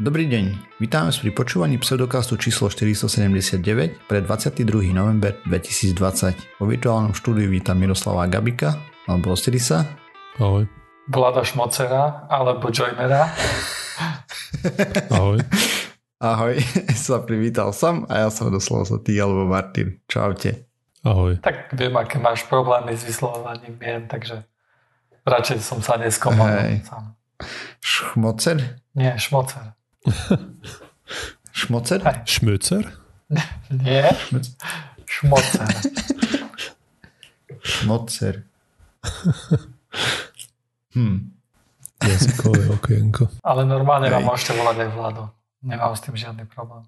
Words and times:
Dobrý 0.00 0.24
deň, 0.24 0.80
vítáme 0.80 1.12
vás 1.12 1.20
pri 1.20 1.36
počúvaní 1.36 1.76
pseudokastu 1.76 2.40
číslo 2.40 2.72
479 2.72 4.08
pre 4.08 4.24
22. 4.24 4.88
november 4.88 5.36
2020. 5.44 6.32
Po 6.56 6.64
virtuálnom 6.64 7.12
štúdiu 7.12 7.52
vítam 7.52 7.76
Miroslava 7.76 8.24
Gabika, 8.24 8.80
alebo 9.04 9.36
Osirisa. 9.36 9.84
Ahoj. 10.40 10.64
Vlada 11.12 11.44
Šmocera, 11.44 12.24
alebo 12.32 12.72
Joinera. 12.72 13.36
Ahoj. 15.12 15.44
Ahoj, 16.24 16.56
sa 16.96 17.20
privítal 17.20 17.76
som 17.76 18.08
a 18.08 18.24
ja 18.24 18.28
som 18.32 18.48
doslova 18.48 18.88
sa 18.88 18.96
ty 18.96 19.20
alebo 19.20 19.44
Martin. 19.44 20.00
Čaute. 20.08 20.72
Ahoj. 21.04 21.36
Tak 21.44 21.76
viem, 21.76 21.92
aké 22.00 22.16
máš 22.16 22.48
problémy 22.48 22.96
s 22.96 23.04
vyslovovaním 23.04 23.76
mien, 23.76 24.08
takže 24.08 24.40
radšej 25.28 25.60
som 25.60 25.84
sa 25.84 26.00
neskomal 26.00 26.80
sám. 26.80 27.12
Šmocer? 27.84 28.80
Nie, 28.96 29.20
šmocer. 29.20 29.81
Šmocer? 31.58 32.00
Hej. 32.02 32.16
Šmöcer? 32.26 32.84
Nie, 33.84 34.10
šmocer. 35.06 35.68
Šmocer. 37.62 38.34
Hm. 40.92 41.32
Jazykové 42.04 42.68
okienko. 42.68 43.24
Ale 43.40 43.64
normálne 43.64 44.12
Hej. 44.12 44.20
vám 44.20 44.24
môžete 44.28 44.52
volať 44.60 44.76
aj 44.84 44.90
Vlado. 44.92 45.22
Nemám 45.64 45.96
s 45.96 46.04
tým 46.04 46.16
žiadny 46.20 46.44
problém. 46.44 46.84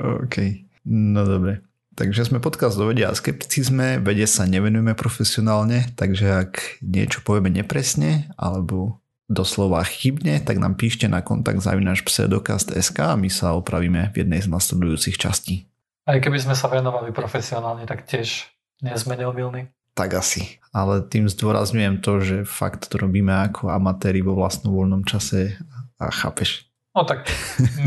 OK, 0.00 0.64
no 0.88 1.20
dobre. 1.28 1.60
Takže 1.96 2.28
sme 2.28 2.44
podcast 2.44 2.76
do 2.76 2.88
vedia 2.88 3.08
a 3.08 3.16
skepticizme, 3.16 4.00
vede 4.00 4.28
sa 4.28 4.44
nevenujeme 4.44 4.92
profesionálne, 4.92 5.88
takže 5.96 6.48
ak 6.48 6.80
niečo 6.84 7.24
povieme 7.24 7.48
nepresne 7.48 8.28
alebo 8.36 9.00
doslova 9.26 9.82
chybne, 9.82 10.38
tak 10.38 10.62
nám 10.62 10.78
píšte 10.78 11.10
na 11.10 11.22
kontakt 11.22 11.58
zavinač 11.62 12.02
pseudokast.sk 12.06 12.98
a 13.02 13.18
my 13.18 13.26
sa 13.26 13.58
opravíme 13.58 14.14
v 14.14 14.22
jednej 14.22 14.40
z 14.42 14.48
nasledujúcich 14.50 15.18
častí. 15.18 15.66
Aj 16.06 16.18
keby 16.22 16.38
sme 16.38 16.54
sa 16.54 16.70
venovali 16.70 17.10
profesionálne, 17.10 17.82
tak 17.90 18.06
tiež 18.06 18.46
nie 18.86 18.94
sme 18.94 19.18
neumilní. 19.18 19.74
Tak 19.96 20.14
asi. 20.14 20.62
Ale 20.70 21.02
tým 21.02 21.26
zdôrazňujem 21.26 22.04
to, 22.04 22.12
že 22.22 22.36
fakt 22.46 22.86
to 22.92 23.00
robíme 23.00 23.32
ako 23.32 23.72
amatéri 23.72 24.22
vo 24.22 24.36
vlastnom 24.38 24.76
voľnom 24.76 25.02
čase 25.02 25.56
a 25.98 26.12
chápeš. 26.12 26.68
No 26.94 27.02
tak 27.02 27.26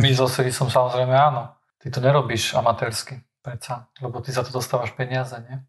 my 0.02 0.10
so 0.12 0.26
Sirisom 0.26 0.68
samozrejme 0.68 1.14
áno. 1.14 1.54
Ty 1.80 1.96
to 1.96 2.00
nerobíš 2.04 2.58
amatérsky, 2.60 3.24
predsa. 3.40 3.88
Lebo 4.04 4.20
ty 4.20 4.36
za 4.36 4.44
to 4.44 4.52
dostávaš 4.52 4.92
peniaze, 4.98 5.38
nie? 5.48 5.64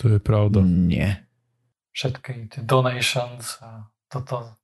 To 0.00 0.08
je 0.08 0.22
pravda. 0.22 0.64
Nie. 0.64 1.28
Všetky 1.92 2.48
tie 2.48 2.62
donations 2.64 3.58
a 3.60 3.90
toto. 4.08 4.59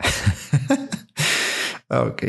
OK. 2.06 2.22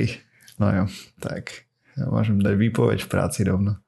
No 0.57 0.73
jo, 0.73 0.83
tak. 1.21 1.69
Ja 1.97 2.09
môžem 2.13 2.37
dať 2.37 2.57
výpoveď 2.57 3.05
v 3.05 3.09
práci 3.09 3.45
rovno. 3.45 3.81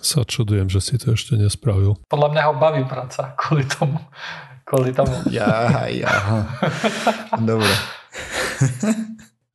Sa 0.00 0.24
čudujem, 0.24 0.68
že 0.68 0.80
si 0.84 0.94
to 1.00 1.16
ešte 1.16 1.36
nespravil. 1.36 1.96
Podľa 2.08 2.28
mňa 2.32 2.42
ho 2.48 2.54
baví 2.56 2.84
práca 2.84 3.32
kvôli 3.36 3.64
tomu. 3.64 3.96
Kvôli 4.68 4.92
tomu. 4.92 5.12
Ja, 5.32 5.88
ja. 5.88 6.12
Dobre. 7.36 7.72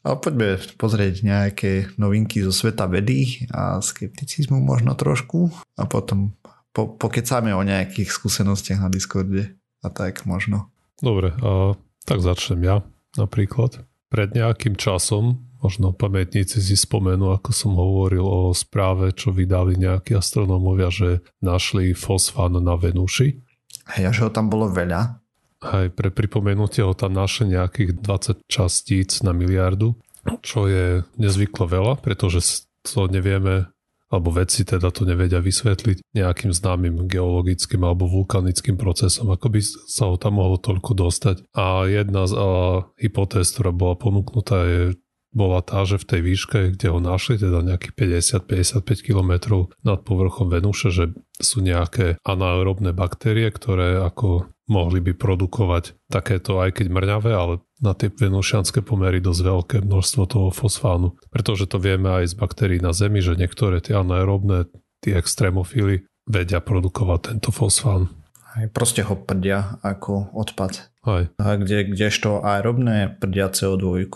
Ale 0.02 0.16
poďme 0.24 0.58
pozrieť 0.78 1.22
nejaké 1.22 1.72
novinky 1.98 2.42
zo 2.42 2.54
sveta 2.54 2.90
vedy 2.90 3.46
a 3.54 3.82
skepticizmu 3.82 4.62
možno 4.62 4.98
trošku 4.98 5.54
a 5.78 5.86
potom 5.86 6.34
po, 6.74 6.98
pokecáme 6.98 7.54
o 7.54 7.62
nejakých 7.62 8.10
skúsenostiach 8.10 8.82
na 8.82 8.90
Discorde 8.90 9.58
a 9.84 9.88
tak 9.92 10.26
možno. 10.26 10.72
Dobre, 11.02 11.34
a 11.42 11.78
tak 12.06 12.22
začnem 12.22 12.62
ja 12.66 12.82
napríklad. 13.16 13.84
Pred 14.12 14.36
nejakým 14.36 14.76
časom, 14.76 15.48
možno 15.64 15.96
pamätníci 15.96 16.60
si 16.60 16.76
spomenú, 16.76 17.32
ako 17.32 17.50
som 17.56 17.72
hovoril 17.80 18.26
o 18.26 18.52
správe, 18.52 19.16
čo 19.16 19.32
vydali 19.32 19.80
nejakí 19.80 20.18
astronómovia, 20.18 20.92
že 20.92 21.10
našli 21.40 21.96
fosfán 21.96 22.60
na 22.60 22.76
Venuši. 22.76 23.40
Hej, 23.96 24.12
že 24.12 24.22
ho 24.28 24.32
tam 24.32 24.52
bolo 24.52 24.68
veľa. 24.68 25.22
Aj 25.62 25.86
pre 25.94 26.10
pripomenutie 26.10 26.82
ho 26.82 26.98
tam 26.98 27.14
našli 27.14 27.54
nejakých 27.54 28.02
20 28.02 28.50
častíc 28.50 29.22
na 29.22 29.32
miliardu, 29.32 29.94
čo 30.42 30.66
je 30.66 31.06
nezvyklo 31.22 31.70
veľa, 31.70 31.94
pretože 32.02 32.66
to 32.82 33.06
nevieme, 33.06 33.70
alebo 34.12 34.30
vedci 34.36 34.68
teda 34.68 34.92
to 34.92 35.08
nevedia 35.08 35.40
vysvetliť 35.40 36.12
nejakým 36.12 36.52
známym 36.52 37.08
geologickým 37.08 37.82
alebo 37.88 38.12
vulkanickým 38.12 38.76
procesom, 38.76 39.32
ako 39.32 39.48
by 39.48 39.60
sa 39.64 40.12
ho 40.12 40.20
tam 40.20 40.44
mohlo 40.44 40.60
toľko 40.60 40.92
dostať. 40.94 41.48
A 41.56 41.88
jedna 41.88 42.28
z 42.28 42.36
a, 42.36 42.46
hypotéz, 43.00 43.56
ktorá 43.56 43.72
bola 43.72 43.96
ponúknutá, 43.96 44.68
je 44.68 44.84
bola 45.32 45.64
tá, 45.64 45.88
že 45.88 45.96
v 45.96 46.08
tej 46.12 46.22
výške, 46.28 46.60
kde 46.76 46.92
ho 46.92 47.00
našli, 47.00 47.40
teda 47.40 47.64
nejakých 47.64 47.96
50-55 48.44 49.08
km 49.08 49.32
nad 49.80 50.04
povrchom 50.04 50.52
Venuše, 50.52 50.92
že 50.92 51.16
sú 51.40 51.64
nejaké 51.64 52.20
anaerobné 52.28 52.92
baktérie, 52.92 53.48
ktoré 53.48 54.04
ako 54.04 54.52
mohli 54.68 55.00
by 55.00 55.16
produkovať 55.16 55.96
takéto, 56.12 56.60
aj 56.60 56.80
keď 56.80 56.86
mrňavé, 56.92 57.32
ale 57.32 57.64
na 57.82 57.98
tie 57.98 58.14
venušianské 58.14 58.86
pomery 58.86 59.20
dosť 59.20 59.42
veľké 59.42 59.78
množstvo 59.82 60.24
toho 60.30 60.50
fosfánu. 60.54 61.18
Pretože 61.34 61.66
to 61.66 61.82
vieme 61.82 62.08
aj 62.22 62.32
z 62.32 62.36
baktérií 62.38 62.80
na 62.80 62.94
Zemi, 62.94 63.20
že 63.20 63.34
niektoré 63.34 63.82
tie 63.82 63.98
anaerobné, 63.98 64.70
tie 65.02 65.18
extrémofily 65.18 66.06
vedia 66.30 66.62
produkovať 66.62 67.20
tento 67.34 67.50
fosfán. 67.50 68.14
Hej, 68.54 68.70
proste 68.70 69.02
ho 69.02 69.18
prdia 69.18 69.82
ako 69.82 70.32
odpad. 70.38 70.94
Aj. 71.02 71.24
A 71.42 71.44
kde, 71.58 71.90
kdežto 71.90 72.46
aerobné 72.46 73.18
prdia 73.18 73.50
CO2. 73.50 74.08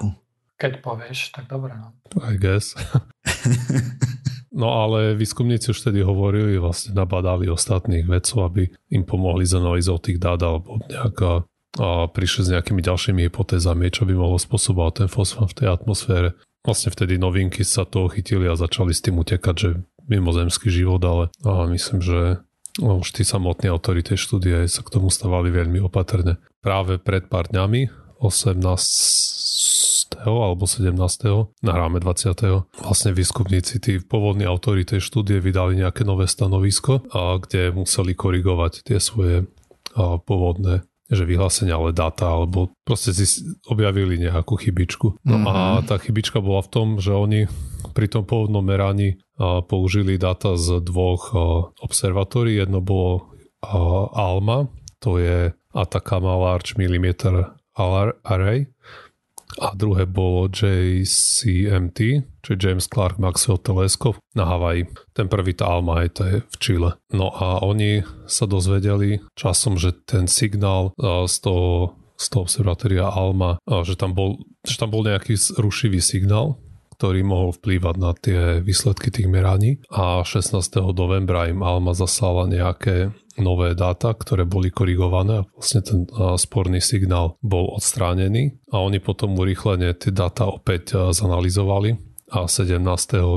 Keď 0.56 0.72
povieš, 0.86 1.34
tak 1.34 1.50
dobre. 1.50 1.74
No. 1.76 1.92
I 2.22 2.38
guess. 2.38 2.78
No 4.56 4.72
ale 4.72 5.20
výskumníci 5.20 5.76
už 5.76 5.84
vtedy 5.84 6.00
hovorili, 6.00 6.56
vlastne 6.56 6.96
nabadali 6.96 7.52
ostatných 7.52 8.08
vedcov, 8.08 8.56
aby 8.56 8.72
im 8.88 9.04
pomohli 9.04 9.44
s 9.44 9.52
analýzou 9.52 10.00
tých 10.00 10.16
dát 10.16 10.40
alebo 10.40 10.80
nejaká, 10.88 11.44
a 11.76 12.08
prišli 12.08 12.42
s 12.48 12.52
nejakými 12.56 12.80
ďalšími 12.80 13.28
hypotézami, 13.28 13.92
čo 13.92 14.08
by 14.08 14.16
mohlo 14.16 14.40
spôsobovať 14.40 14.94
ten 15.04 15.10
fosfán 15.12 15.52
v 15.52 15.58
tej 15.60 15.68
atmosfére. 15.76 16.34
Vlastne 16.64 16.90
vtedy 16.90 17.20
novinky 17.20 17.62
sa 17.62 17.86
toho 17.86 18.10
chytili 18.10 18.48
a 18.50 18.58
začali 18.58 18.96
s 18.96 19.04
tým 19.04 19.20
utekať, 19.22 19.56
že 19.60 19.70
mimozemský 20.10 20.72
život, 20.72 21.04
ale 21.06 21.30
a 21.46 21.68
myslím, 21.70 22.02
že 22.02 22.40
už 22.82 23.08
tí 23.16 23.24
samotní 23.24 23.72
autori 23.72 24.04
tej 24.04 24.20
štúdie 24.20 24.68
sa 24.68 24.82
k 24.84 24.92
tomu 24.92 25.08
stavali 25.08 25.48
veľmi 25.54 25.80
opatrne. 25.84 26.42
Práve 26.60 26.98
pred 27.00 27.28
pár 27.30 27.48
dňami, 27.52 27.88
18 28.20 28.60
alebo 30.26 30.66
17. 30.66 30.96
nahráme 31.62 32.00
20. 32.02 32.66
Vlastne 32.82 33.12
výskumníci, 33.14 33.78
tí 33.84 34.00
pôvodní 34.02 34.48
autori 34.48 34.88
tej 34.88 35.04
štúdie 35.04 35.38
vydali 35.44 35.78
nejaké 35.78 36.02
nové 36.08 36.26
stanovisko, 36.26 37.06
a 37.14 37.38
kde 37.38 37.76
museli 37.76 38.16
korigovať 38.18 38.88
tie 38.88 38.98
svoje 38.98 39.46
pôvodné 39.96 40.82
že 41.06 41.24
vyhlásenia, 41.24 41.78
ale 41.78 41.94
dáta, 41.94 42.34
alebo 42.34 42.74
proste 42.82 43.14
si 43.14 43.46
objavili 43.70 44.18
nejakú 44.18 44.58
chybičku. 44.58 45.22
No 45.22 45.36
mm-hmm. 45.38 45.50
a 45.50 45.86
tá 45.86 46.02
chybička 46.02 46.42
bola 46.42 46.66
v 46.66 46.72
tom, 46.74 46.88
že 46.98 47.14
oni 47.14 47.46
pri 47.94 48.10
tom 48.10 48.26
pôvodnom 48.26 48.66
meraní 48.66 49.22
použili 49.70 50.18
dáta 50.18 50.58
z 50.58 50.82
dvoch 50.82 51.32
observatórií. 51.78 52.58
Jedno 52.58 52.82
bolo 52.82 53.30
ALMA, 54.18 54.70
to 54.98 55.22
je 55.22 55.54
Atacama 55.76 56.34
Large 56.36 56.80
Millimeter 56.82 57.54
Array 57.76 58.66
a 59.62 59.72
druhé 59.76 60.04
bolo 60.04 60.52
JCMT, 60.52 62.00
čo 62.44 62.50
je 62.54 62.60
James 62.60 62.86
Clark 62.86 63.18
Maxwell 63.18 63.62
Telescope 63.62 64.20
na 64.36 64.44
Havaji. 64.46 64.92
Ten 65.16 65.32
prvý 65.32 65.56
tá 65.56 65.72
Alma 65.72 66.04
je, 66.04 66.10
to 66.12 66.22
je 66.28 66.36
v 66.44 66.56
Čile. 66.60 66.92
No 67.16 67.32
a 67.32 67.64
oni 67.64 68.04
sa 68.28 68.46
dozvedeli 68.46 69.24
časom, 69.40 69.80
že 69.80 69.96
ten 70.06 70.28
signál 70.28 70.92
z 71.00 71.36
toho, 71.40 71.96
z 72.20 72.26
toho 72.32 72.42
observatória 72.44 73.08
Alma, 73.08 73.58
že 73.88 73.96
tam, 73.96 74.12
bol, 74.12 74.44
že 74.68 74.76
tam 74.76 74.92
bol 74.92 75.08
nejaký 75.08 75.40
rušivý 75.56 76.04
signál, 76.04 76.60
ktorý 76.96 77.22
mohol 77.28 77.52
vplývať 77.52 77.96
na 78.00 78.12
tie 78.16 78.64
výsledky 78.64 79.12
tých 79.12 79.28
meraní 79.28 79.84
a 79.92 80.24
16. 80.24 80.60
novembra 80.96 81.52
im 81.52 81.60
Alma 81.62 81.92
zaslala 81.92 82.48
nejaké 82.48 83.12
nové 83.36 83.76
dáta, 83.76 84.16
ktoré 84.16 84.48
boli 84.48 84.72
korigované 84.72 85.44
a 85.44 85.48
vlastne 85.52 85.84
ten 85.84 86.08
sporný 86.40 86.80
signál 86.80 87.36
bol 87.44 87.76
odstránený 87.76 88.56
a 88.72 88.80
oni 88.80 89.04
potom 89.04 89.36
urýchlene 89.36 89.92
tie 90.00 90.16
dáta 90.16 90.48
opäť 90.48 91.12
zanalizovali 91.12 92.00
a 92.32 92.48
17. 92.48 92.80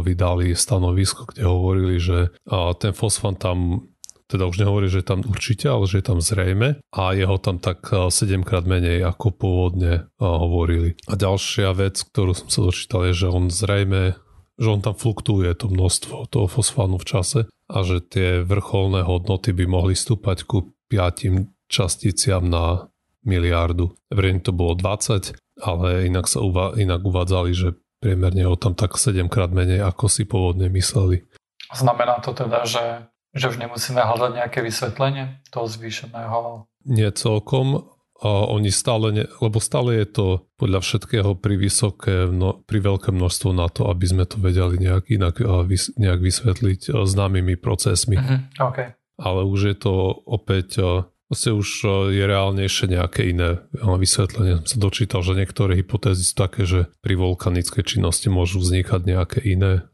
vydali 0.00 0.54
stanovisko, 0.54 1.28
kde 1.28 1.42
hovorili, 1.44 1.98
že 1.98 2.30
ten 2.78 2.94
fosfán 2.94 3.36
tam 3.36 3.90
teda 4.28 4.44
už 4.44 4.60
nehovorí, 4.60 4.92
že 4.92 5.00
je 5.00 5.08
tam 5.08 5.24
určite, 5.24 5.66
ale 5.72 5.88
že 5.88 5.98
je 5.98 6.06
tam 6.06 6.20
zrejme 6.20 6.84
a 6.92 7.02
jeho 7.16 7.36
tam 7.40 7.56
tak 7.58 7.88
7 7.88 8.44
krát 8.44 8.68
menej 8.68 9.00
ako 9.08 9.32
pôvodne 9.32 10.12
hovorili. 10.20 11.00
A 11.08 11.16
ďalšia 11.16 11.72
vec, 11.72 12.04
ktorú 12.04 12.36
som 12.36 12.48
sa 12.52 12.60
dočítal, 12.68 13.08
je, 13.08 13.24
že 13.24 13.28
on 13.32 13.48
zrejme 13.48 14.20
že 14.58 14.68
on 14.74 14.82
tam 14.82 14.98
fluktuje 14.98 15.54
to 15.54 15.70
množstvo 15.70 16.34
toho 16.34 16.50
fosfánu 16.50 16.98
v 16.98 17.06
čase 17.06 17.40
a 17.70 17.76
že 17.86 18.02
tie 18.02 18.42
vrcholné 18.42 19.06
hodnoty 19.06 19.54
by 19.54 19.64
mohli 19.70 19.94
stúpať 19.94 20.42
ku 20.44 20.74
5 20.90 21.70
časticiam 21.70 22.42
na 22.42 22.90
miliardu. 23.22 23.94
Vrejme 24.10 24.42
to 24.42 24.50
bolo 24.50 24.74
20, 24.74 25.38
ale 25.62 26.10
inak 26.10 26.26
sa 26.26 26.42
uva- 26.42 26.74
inak 26.74 27.06
uvádzali, 27.06 27.50
že 27.54 27.78
priemerne 28.02 28.50
ho 28.50 28.58
tam 28.58 28.74
tak 28.74 28.98
7 28.98 29.30
krát 29.30 29.54
menej, 29.54 29.84
ako 29.86 30.10
si 30.10 30.26
pôvodne 30.26 30.66
mysleli. 30.74 31.22
Znamená 31.70 32.18
to 32.24 32.32
teda, 32.32 32.64
že, 32.64 33.06
že 33.38 33.54
už 33.54 33.58
nemusíme 33.62 34.02
hľadať 34.02 34.32
nejaké 34.42 34.60
vysvetlenie 34.60 35.42
toho 35.48 35.66
zvýšeného? 35.70 36.66
Nie 36.88 37.10
celkom, 37.14 37.88
a 38.18 38.50
oni 38.50 38.74
stále, 38.74 39.14
ne, 39.14 39.24
lebo 39.38 39.62
stále 39.62 40.02
je 40.02 40.06
to 40.10 40.26
podľa 40.58 40.82
všetkého 40.82 41.38
pri 41.38 41.54
vysoké, 41.54 42.26
no, 42.26 42.66
pri 42.66 42.82
veľké 42.82 43.14
množstvo 43.14 43.54
na 43.54 43.70
to, 43.70 43.86
aby 43.86 44.06
sme 44.10 44.26
to 44.26 44.42
vedeli 44.42 44.82
nejak 44.82 45.06
inak 45.06 45.38
vys, 45.62 45.94
nejak 45.94 46.18
vysvetliť 46.18 46.98
známymi 46.98 47.54
procesmi. 47.54 48.18
Uh-huh. 48.18 48.42
Okay. 48.74 48.98
Ale 49.22 49.46
už 49.46 49.60
je 49.70 49.76
to 49.78 49.94
opäť 50.26 50.82
Vlastne 51.28 51.60
už 51.60 51.68
je 52.08 52.24
reálnejšie 52.24 52.88
nejaké 52.88 53.28
iné 53.36 53.60
vysvetlenie. 53.76 54.64
Som 54.64 54.68
sa 54.72 54.78
dočítal, 54.80 55.20
že 55.20 55.36
niektoré 55.36 55.76
hypotézy 55.76 56.24
sú 56.24 56.32
také, 56.32 56.64
že 56.64 56.88
pri 57.04 57.20
vulkanickej 57.20 57.84
činnosti 57.84 58.32
môžu 58.32 58.64
vznikať 58.64 59.04
nejaké 59.04 59.44
iné 59.44 59.84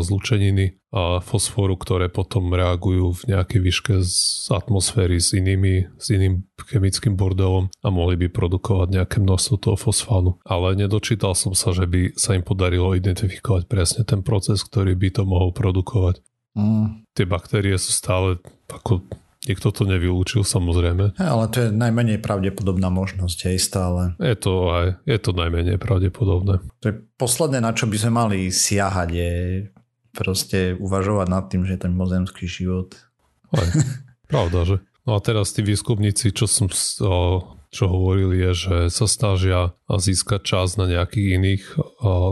zlučeniny 0.00 0.80
a 0.88 1.20
fosforu, 1.20 1.76
ktoré 1.76 2.08
potom 2.08 2.48
reagujú 2.48 3.12
v 3.12 3.36
nejakej 3.36 3.60
výške 3.60 3.94
z 4.00 4.48
atmosféry 4.48 5.20
s 5.20 5.36
inými, 5.36 6.00
s 6.00 6.06
iným 6.08 6.48
chemickým 6.64 7.12
bordelom 7.12 7.68
a 7.84 7.88
mohli 7.92 8.16
by 8.16 8.32
produkovať 8.32 8.96
nejaké 8.96 9.20
množstvo 9.20 9.54
toho 9.60 9.76
fosfánu. 9.76 10.40
Ale 10.48 10.80
nedočítal 10.80 11.36
som 11.36 11.52
sa, 11.52 11.76
že 11.76 11.84
by 11.84 12.16
sa 12.16 12.32
im 12.32 12.40
podarilo 12.40 12.96
identifikovať 12.96 13.68
presne 13.68 14.02
ten 14.08 14.24
proces, 14.24 14.64
ktorý 14.64 14.96
by 14.96 15.08
to 15.12 15.22
mohol 15.28 15.52
produkovať. 15.52 16.24
Mm. 16.56 17.04
Tie 17.12 17.28
baktérie 17.28 17.76
sú 17.76 17.92
stále 17.92 18.40
ako 18.72 19.04
Niekto 19.46 19.70
to 19.70 19.86
nevylúčil 19.86 20.42
samozrejme. 20.42 21.14
Ale 21.14 21.44
to 21.54 21.56
je 21.62 21.68
najmenej 21.70 22.18
pravdepodobná 22.18 22.90
možnosť 22.90 23.54
aj 23.54 23.58
stále. 23.62 24.00
Je 24.18 24.34
to 24.34 24.52
aj, 24.74 24.86
je 25.06 25.18
to 25.22 25.30
najmenej 25.30 25.78
pravdepodobné. 25.78 26.58
To 26.82 26.84
je 26.90 26.94
posledné, 27.14 27.62
na 27.62 27.70
čo 27.70 27.86
by 27.86 27.96
sme 28.02 28.12
mali 28.18 28.50
siahať, 28.50 29.08
je 29.14 29.32
proste 30.10 30.74
uvažovať 30.74 31.26
nad 31.30 31.44
tým, 31.46 31.62
že 31.62 31.78
je 31.78 31.84
ten 31.86 31.94
mozemský 31.94 32.50
život. 32.50 32.98
Aj, 33.54 33.66
pravda, 34.32 34.66
že? 34.66 34.76
No 35.06 35.14
a 35.16 35.22
teraz 35.22 35.54
tí 35.54 35.62
výskumníci, 35.62 36.34
čo 36.34 36.50
som 36.50 36.66
čo 37.68 37.84
hovorili, 37.84 38.40
je, 38.48 38.52
že 38.52 38.76
sa 38.88 39.04
snažia 39.04 39.76
získať 39.88 40.40
čas 40.44 40.80
na 40.80 40.88
nejakých 40.88 41.26
iných 41.36 41.64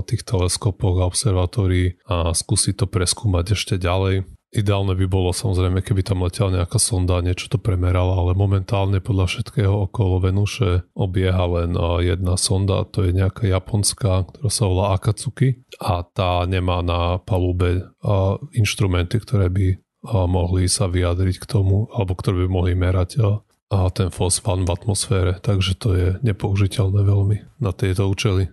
tých 0.08 0.22
teleskopoch 0.24 0.96
a 1.00 1.08
observatórií 1.08 2.00
a 2.08 2.32
skúsiť 2.32 2.84
to 2.84 2.86
preskúmať 2.88 3.52
ešte 3.52 3.74
ďalej 3.76 4.24
Ideálne 4.56 4.96
by 4.96 5.04
bolo 5.04 5.36
samozrejme, 5.36 5.84
keby 5.84 6.00
tam 6.00 6.24
letela 6.24 6.48
nejaká 6.48 6.80
sonda, 6.80 7.20
niečo 7.20 7.52
to 7.52 7.60
premerala, 7.60 8.24
ale 8.24 8.32
momentálne 8.32 9.04
podľa 9.04 9.28
všetkého 9.28 9.84
okolo 9.84 10.24
Venuše 10.24 10.88
obieha 10.96 11.44
len 11.60 11.76
jedna 12.00 12.40
sonda, 12.40 12.88
to 12.88 13.04
je 13.04 13.12
nejaká 13.12 13.44
japonská, 13.44 14.24
ktorá 14.24 14.48
sa 14.48 14.64
volá 14.64 14.96
Akatsuki 14.96 15.60
a 15.76 16.00
tá 16.08 16.48
nemá 16.48 16.80
na 16.80 17.20
palube 17.20 17.84
inštrumenty, 18.56 19.20
ktoré 19.20 19.52
by 19.52 19.76
mohli 20.24 20.72
sa 20.72 20.88
vyjadriť 20.88 21.36
k 21.36 21.46
tomu, 21.50 21.92
alebo 21.92 22.16
ktoré 22.16 22.46
by 22.46 22.48
mohli 22.48 22.72
merať 22.72 23.44
a 23.68 23.90
ten 23.92 24.08
fosfán 24.08 24.64
v 24.64 24.72
atmosfére, 24.72 25.36
takže 25.42 25.76
to 25.76 25.88
je 25.92 26.08
nepoužiteľné 26.24 27.02
veľmi 27.04 27.60
na 27.60 27.76
tieto 27.76 28.08
účely. 28.08 28.48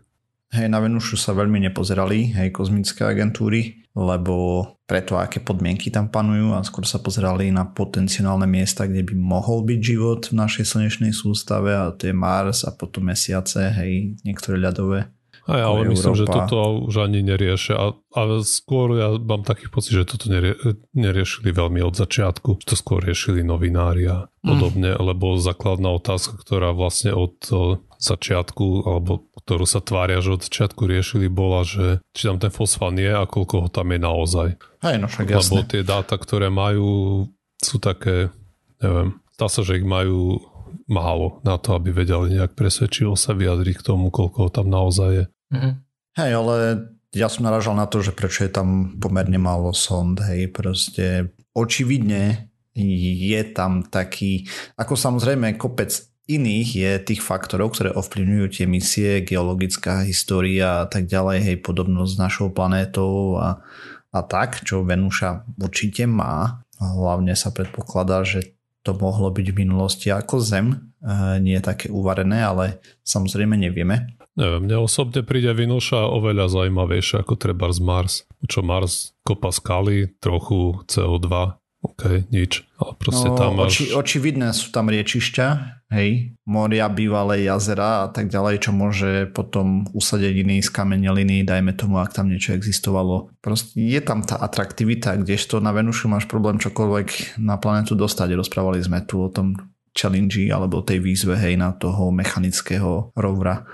Hej, 0.54 0.68
na 0.68 0.82
Venušu 0.82 1.16
sa 1.16 1.32
veľmi 1.38 1.64
nepozerali, 1.70 2.34
hej, 2.34 2.50
kozmické 2.52 3.06
agentúry, 3.06 3.83
lebo 3.94 4.66
preto, 4.90 5.22
aké 5.22 5.38
podmienky 5.38 5.94
tam 5.94 6.10
panujú 6.10 6.58
a 6.58 6.66
skôr 6.66 6.82
sa 6.82 6.98
pozerali 6.98 7.54
na 7.54 7.70
potenciálne 7.70 8.50
miesta, 8.50 8.90
kde 8.90 9.06
by 9.06 9.14
mohol 9.14 9.62
byť 9.70 9.80
život 9.80 10.22
v 10.34 10.38
našej 10.42 10.66
slnečnej 10.66 11.14
sústave 11.14 11.78
a 11.78 11.94
to 11.94 12.10
je 12.10 12.14
Mars 12.14 12.66
a 12.66 12.74
potom 12.74 13.06
mesiace, 13.06 13.70
hej, 13.70 14.18
niektoré 14.26 14.58
ľadové. 14.58 15.14
Aj, 15.44 15.60
ale 15.60 15.92
myslím, 15.92 16.16
Európa. 16.16 16.24
že 16.24 16.26
toto 16.32 16.88
už 16.88 16.96
ani 17.04 17.20
neriešia. 17.20 17.76
A, 17.76 17.88
a 18.16 18.22
skôr 18.48 18.96
ja 18.96 19.12
mám 19.20 19.44
taký 19.44 19.68
pocit, 19.68 20.00
že 20.00 20.08
toto 20.08 20.32
nerie, 20.32 20.56
neriešili 20.96 21.52
veľmi 21.52 21.84
od 21.84 22.00
začiatku. 22.00 22.64
To 22.64 22.76
skôr 22.80 23.04
riešili 23.04 23.44
novinári 23.44 24.08
a 24.08 24.32
mm. 24.40 24.48
podobne, 24.48 24.92
mm. 24.96 25.04
lebo 25.04 25.36
základná 25.36 25.92
otázka, 25.92 26.40
ktorá 26.40 26.72
vlastne 26.72 27.12
od 27.12 27.36
začiatku, 28.00 28.88
alebo 28.88 29.28
ktorú 29.44 29.68
sa 29.68 29.84
tvária, 29.84 30.24
že 30.24 30.40
od 30.40 30.48
začiatku 30.48 30.88
riešili, 30.88 31.28
bola, 31.28 31.68
že 31.68 32.00
či 32.16 32.32
tam 32.32 32.40
ten 32.40 32.52
fosfán 32.52 32.96
je 32.96 33.12
a 33.12 33.28
koľko 33.28 33.68
ho 33.68 33.70
tam 33.72 33.92
je 33.92 34.00
naozaj. 34.00 34.48
Hej, 34.84 34.96
no 35.04 35.08
však 35.12 35.28
Lebo 35.28 35.60
jasne. 35.60 35.68
tie 35.68 35.84
dáta, 35.84 36.16
ktoré 36.16 36.48
majú, 36.48 37.28
sú 37.60 37.84
také, 37.84 38.32
neviem, 38.80 39.20
zdá 39.36 39.48
sa, 39.52 39.60
že 39.60 39.80
ich 39.80 39.88
majú 39.88 40.40
málo 40.88 41.40
na 41.48 41.56
to, 41.56 41.80
aby 41.80 41.96
vedeli 41.96 42.36
nejak 42.40 42.60
presvedčivo 42.60 43.16
sa 43.16 43.32
vyjadriť 43.32 43.80
k 43.80 43.86
tomu, 43.86 44.12
koľko 44.12 44.48
ho 44.48 44.50
tam 44.52 44.68
naozaj 44.68 45.10
je. 45.12 45.24
Mm-hmm. 45.54 45.74
Hej, 46.18 46.32
ale 46.34 46.56
ja 47.14 47.30
som 47.30 47.46
naražal 47.46 47.78
na 47.78 47.86
to, 47.86 48.02
že 48.02 48.10
prečo 48.10 48.42
je 48.42 48.52
tam 48.52 48.98
pomerne 48.98 49.38
málo 49.38 49.70
sond, 49.72 50.18
hej, 50.26 50.50
proste 50.50 51.30
očividne 51.54 52.50
je 52.74 53.42
tam 53.54 53.86
taký, 53.86 54.50
ako 54.82 54.98
samozrejme 54.98 55.54
kopec 55.62 55.94
iných 56.26 56.70
je 56.74 56.92
tých 57.14 57.22
faktorov, 57.22 57.78
ktoré 57.78 57.94
ovplyvňujú 57.94 58.46
tie 58.50 58.66
misie, 58.66 59.22
geologická 59.22 60.02
história 60.02 60.82
a 60.82 60.88
tak 60.90 61.06
ďalej, 61.06 61.38
hej, 61.46 61.58
podobnosť 61.62 62.12
s 62.18 62.22
našou 62.22 62.48
planétou 62.50 63.38
a, 63.38 63.62
a 64.10 64.20
tak, 64.26 64.66
čo 64.66 64.82
Venúša 64.82 65.46
určite 65.62 66.10
má. 66.10 66.66
Hlavne 66.82 67.38
sa 67.38 67.54
predpokladá, 67.54 68.26
že 68.26 68.58
to 68.82 68.98
mohlo 68.98 69.30
byť 69.30 69.48
v 69.54 69.60
minulosti 69.64 70.10
ako 70.10 70.42
Zem, 70.42 70.96
nie 71.40 71.56
je 71.60 71.64
také 71.64 71.88
uvarené, 71.94 72.42
ale 72.42 72.82
samozrejme 73.06 73.54
nevieme. 73.56 74.18
Neviem, 74.34 74.66
mne 74.66 74.82
osobne 74.82 75.22
príde 75.22 75.54
Vinúša 75.54 76.10
oveľa 76.10 76.50
zaujímavejšie 76.50 77.22
ako 77.22 77.38
treba 77.38 77.70
z 77.70 77.80
Mars. 77.86 78.14
Čo 78.50 78.66
Mars 78.66 79.14
kopa 79.22 79.54
skaly, 79.54 80.18
trochu 80.18 80.82
CO2, 80.90 81.54
OK, 81.84 82.32
nič. 82.32 82.64
Ale 82.80 82.96
proste 82.96 83.28
no, 83.28 83.36
tam 83.36 83.60
máš... 83.60 83.76
oči, 83.76 83.86
očividné 83.92 84.56
sú 84.56 84.72
tam 84.72 84.88
riečišťa, 84.88 85.48
hej, 85.92 86.32
moria, 86.48 86.88
bývalé 86.88 87.44
jazera 87.44 88.08
a 88.08 88.10
tak 88.10 88.32
ďalej, 88.32 88.64
čo 88.64 88.72
môže 88.72 89.28
potom 89.36 89.84
usadený 89.92 90.64
z 90.64 90.70
kameneliny, 90.72 91.44
dajme 91.44 91.76
tomu, 91.76 92.00
ak 92.00 92.16
tam 92.16 92.32
niečo 92.32 92.56
existovalo. 92.56 93.36
Proste 93.44 93.84
je 93.84 94.00
tam 94.00 94.24
tá 94.24 94.40
atraktivita, 94.40 95.20
kdežto 95.20 95.60
na 95.60 95.76
Venušu 95.76 96.08
máš 96.08 96.24
problém 96.32 96.56
čokoľvek 96.56 97.38
na 97.44 97.60
planetu 97.60 98.00
dostať. 98.00 98.32
Rozprávali 98.40 98.80
sme 98.80 99.04
tu 99.04 99.20
o 99.20 99.28
tom 99.28 99.60
challenge 99.92 100.40
alebo 100.50 100.88
tej 100.88 101.04
výzve, 101.04 101.36
hej, 101.36 101.60
na 101.60 101.76
toho 101.76 102.16
mechanického 102.16 103.12
rovra, 103.12 103.68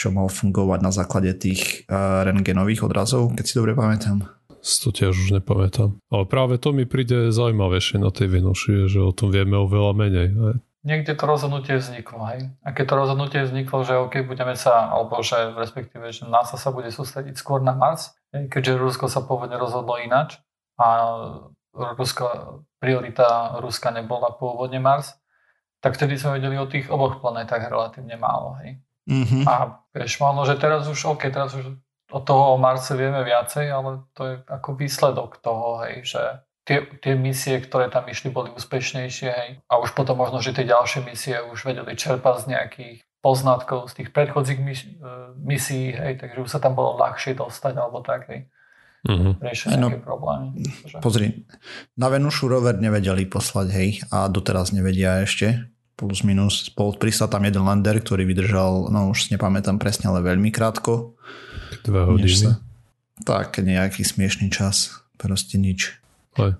čo 0.00 0.08
mal 0.08 0.32
fungovať 0.32 0.80
na 0.80 0.88
základe 0.88 1.36
tých 1.36 1.84
uh, 1.92 2.24
rengenových 2.24 2.88
odrazov, 2.88 3.36
keď 3.36 3.44
si 3.44 3.54
dobre 3.60 3.76
pamätám 3.76 4.40
to 4.60 4.92
tiež 4.92 5.16
už 5.16 5.40
nepamätám. 5.40 5.96
Ale 6.12 6.24
práve 6.28 6.60
to 6.60 6.76
mi 6.76 6.84
príde 6.84 7.32
zaujímavejšie 7.32 7.96
na 7.96 8.12
tej 8.12 8.28
Venuši, 8.28 8.92
že 8.92 9.00
o 9.00 9.12
tom 9.12 9.32
vieme 9.32 9.56
oveľa 9.56 9.92
menej. 9.96 10.28
Niekde 10.80 11.12
to 11.12 11.24
rozhodnutie 11.28 11.76
vzniklo, 11.76 12.24
hej? 12.32 12.48
A 12.64 12.72
keď 12.72 12.84
to 12.88 12.94
rozhodnutie 12.96 13.40
vzniklo, 13.44 13.84
že 13.84 14.00
OK, 14.00 14.24
budeme 14.24 14.56
sa, 14.56 14.88
alebo 14.88 15.20
že 15.20 15.52
respektíve, 15.52 16.08
že 16.08 16.24
NASA 16.24 16.56
sa 16.56 16.72
bude 16.72 16.88
sústrediť 16.88 17.36
skôr 17.36 17.60
na 17.60 17.76
Mars, 17.76 18.16
hej? 18.32 18.48
keďže 18.48 18.80
Rusko 18.80 19.06
sa 19.12 19.20
pôvodne 19.20 19.60
rozhodlo 19.60 20.00
inač 20.00 20.40
a 20.80 20.88
Rusko, 21.76 22.24
priorita 22.80 23.60
Ruska 23.60 23.92
nebola 23.92 24.32
pôvodne 24.32 24.80
Mars, 24.80 25.20
tak 25.84 26.00
vtedy 26.00 26.16
sme 26.16 26.40
vedeli 26.40 26.56
o 26.56 26.68
tých 26.68 26.88
oboch 26.88 27.20
planetách 27.20 27.68
relatívne 27.68 28.16
málo, 28.16 28.56
hej? 28.64 28.80
Mm-hmm. 29.08 29.42
A 29.48 29.84
vieš, 29.96 30.20
možno, 30.20 30.44
že 30.44 30.60
teraz 30.60 30.84
už, 30.86 31.16
OK, 31.16 31.30
teraz 31.32 31.56
už 31.56 31.72
o 32.10 32.20
toho 32.20 32.54
o 32.54 32.56
Marse 32.58 32.98
vieme 32.98 33.22
viacej, 33.22 33.70
ale 33.70 34.04
to 34.12 34.22
je 34.26 34.34
ako 34.50 34.68
výsledok 34.74 35.38
toho, 35.38 35.80
hej, 35.86 36.02
že 36.04 36.22
tie, 36.66 36.86
tie 36.98 37.14
misie, 37.14 37.58
ktoré 37.62 37.88
tam 37.88 38.06
išli, 38.10 38.34
boli 38.34 38.50
úspešnejšie, 38.54 39.30
hej. 39.30 39.50
A 39.70 39.78
už 39.78 39.94
potom 39.94 40.18
možno, 40.18 40.42
že 40.42 40.54
tie 40.54 40.66
ďalšie 40.66 41.06
misie 41.06 41.38
už 41.40 41.64
vedeli 41.64 41.94
čerpať 41.94 42.46
z 42.46 42.46
nejakých 42.54 42.98
poznatkov 43.20 43.92
z 43.92 44.02
tých 44.02 44.10
predchodzích 44.16 44.60
mis, 44.60 44.80
e, 44.84 44.90
misií, 45.36 45.92
hej, 45.92 46.18
takže 46.18 46.40
už 46.40 46.50
sa 46.50 46.58
tam 46.58 46.74
bolo 46.74 46.96
ľahšie 46.96 47.36
dostať, 47.36 47.74
alebo 47.76 48.00
tak, 48.00 48.26
hej. 48.32 48.48
Mm-hmm. 49.00 49.40
No, 49.80 49.96
problémy. 49.96 50.60
Pozri, 51.00 51.48
na 51.96 52.12
Venušu 52.12 52.52
rover 52.52 52.76
nevedeli 52.76 53.24
poslať, 53.24 53.68
hej, 53.72 53.90
a 54.12 54.28
doteraz 54.28 54.76
nevedia 54.76 55.24
ešte, 55.24 55.72
plus 56.00 56.24
minus. 56.24 56.72
Pristať 56.72 57.36
tam 57.36 57.44
jeden 57.44 57.68
lander, 57.68 58.00
ktorý 58.00 58.24
vydržal, 58.24 58.88
no 58.88 59.12
už 59.12 59.28
nepamätám 59.28 59.76
presne, 59.76 60.08
ale 60.08 60.24
veľmi 60.24 60.48
krátko. 60.48 61.12
Dve 61.84 62.08
hodiny. 62.08 62.56
Sa, 62.56 62.64
tak, 63.28 63.60
nejaký 63.60 64.00
smiešný 64.00 64.48
čas. 64.48 65.04
Proste 65.20 65.60
nič. 65.60 66.00
Aj. 66.40 66.56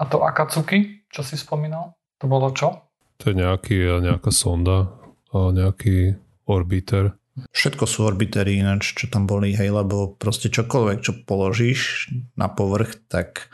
A 0.00 0.02
to 0.10 0.26
Akatsuki, 0.26 1.06
čo 1.06 1.22
si 1.22 1.38
spomínal? 1.38 1.94
To 2.18 2.26
bolo 2.26 2.50
čo? 2.50 2.90
To 3.22 3.30
je 3.30 3.38
nejaký, 3.38 4.02
nejaká 4.02 4.34
sonda 4.34 4.90
a 5.30 5.54
nejaký 5.54 6.18
orbiter. 6.50 7.14
Všetko 7.54 7.84
sú 7.86 8.04
orbitery 8.04 8.58
ináč, 8.58 8.92
čo 8.98 9.06
tam 9.06 9.30
boli, 9.30 9.54
hej, 9.54 9.70
lebo 9.70 10.18
proste 10.18 10.50
čokoľvek, 10.50 10.98
čo 11.00 11.12
položíš 11.24 12.10
na 12.34 12.50
povrch, 12.50 12.98
tak 13.06 13.48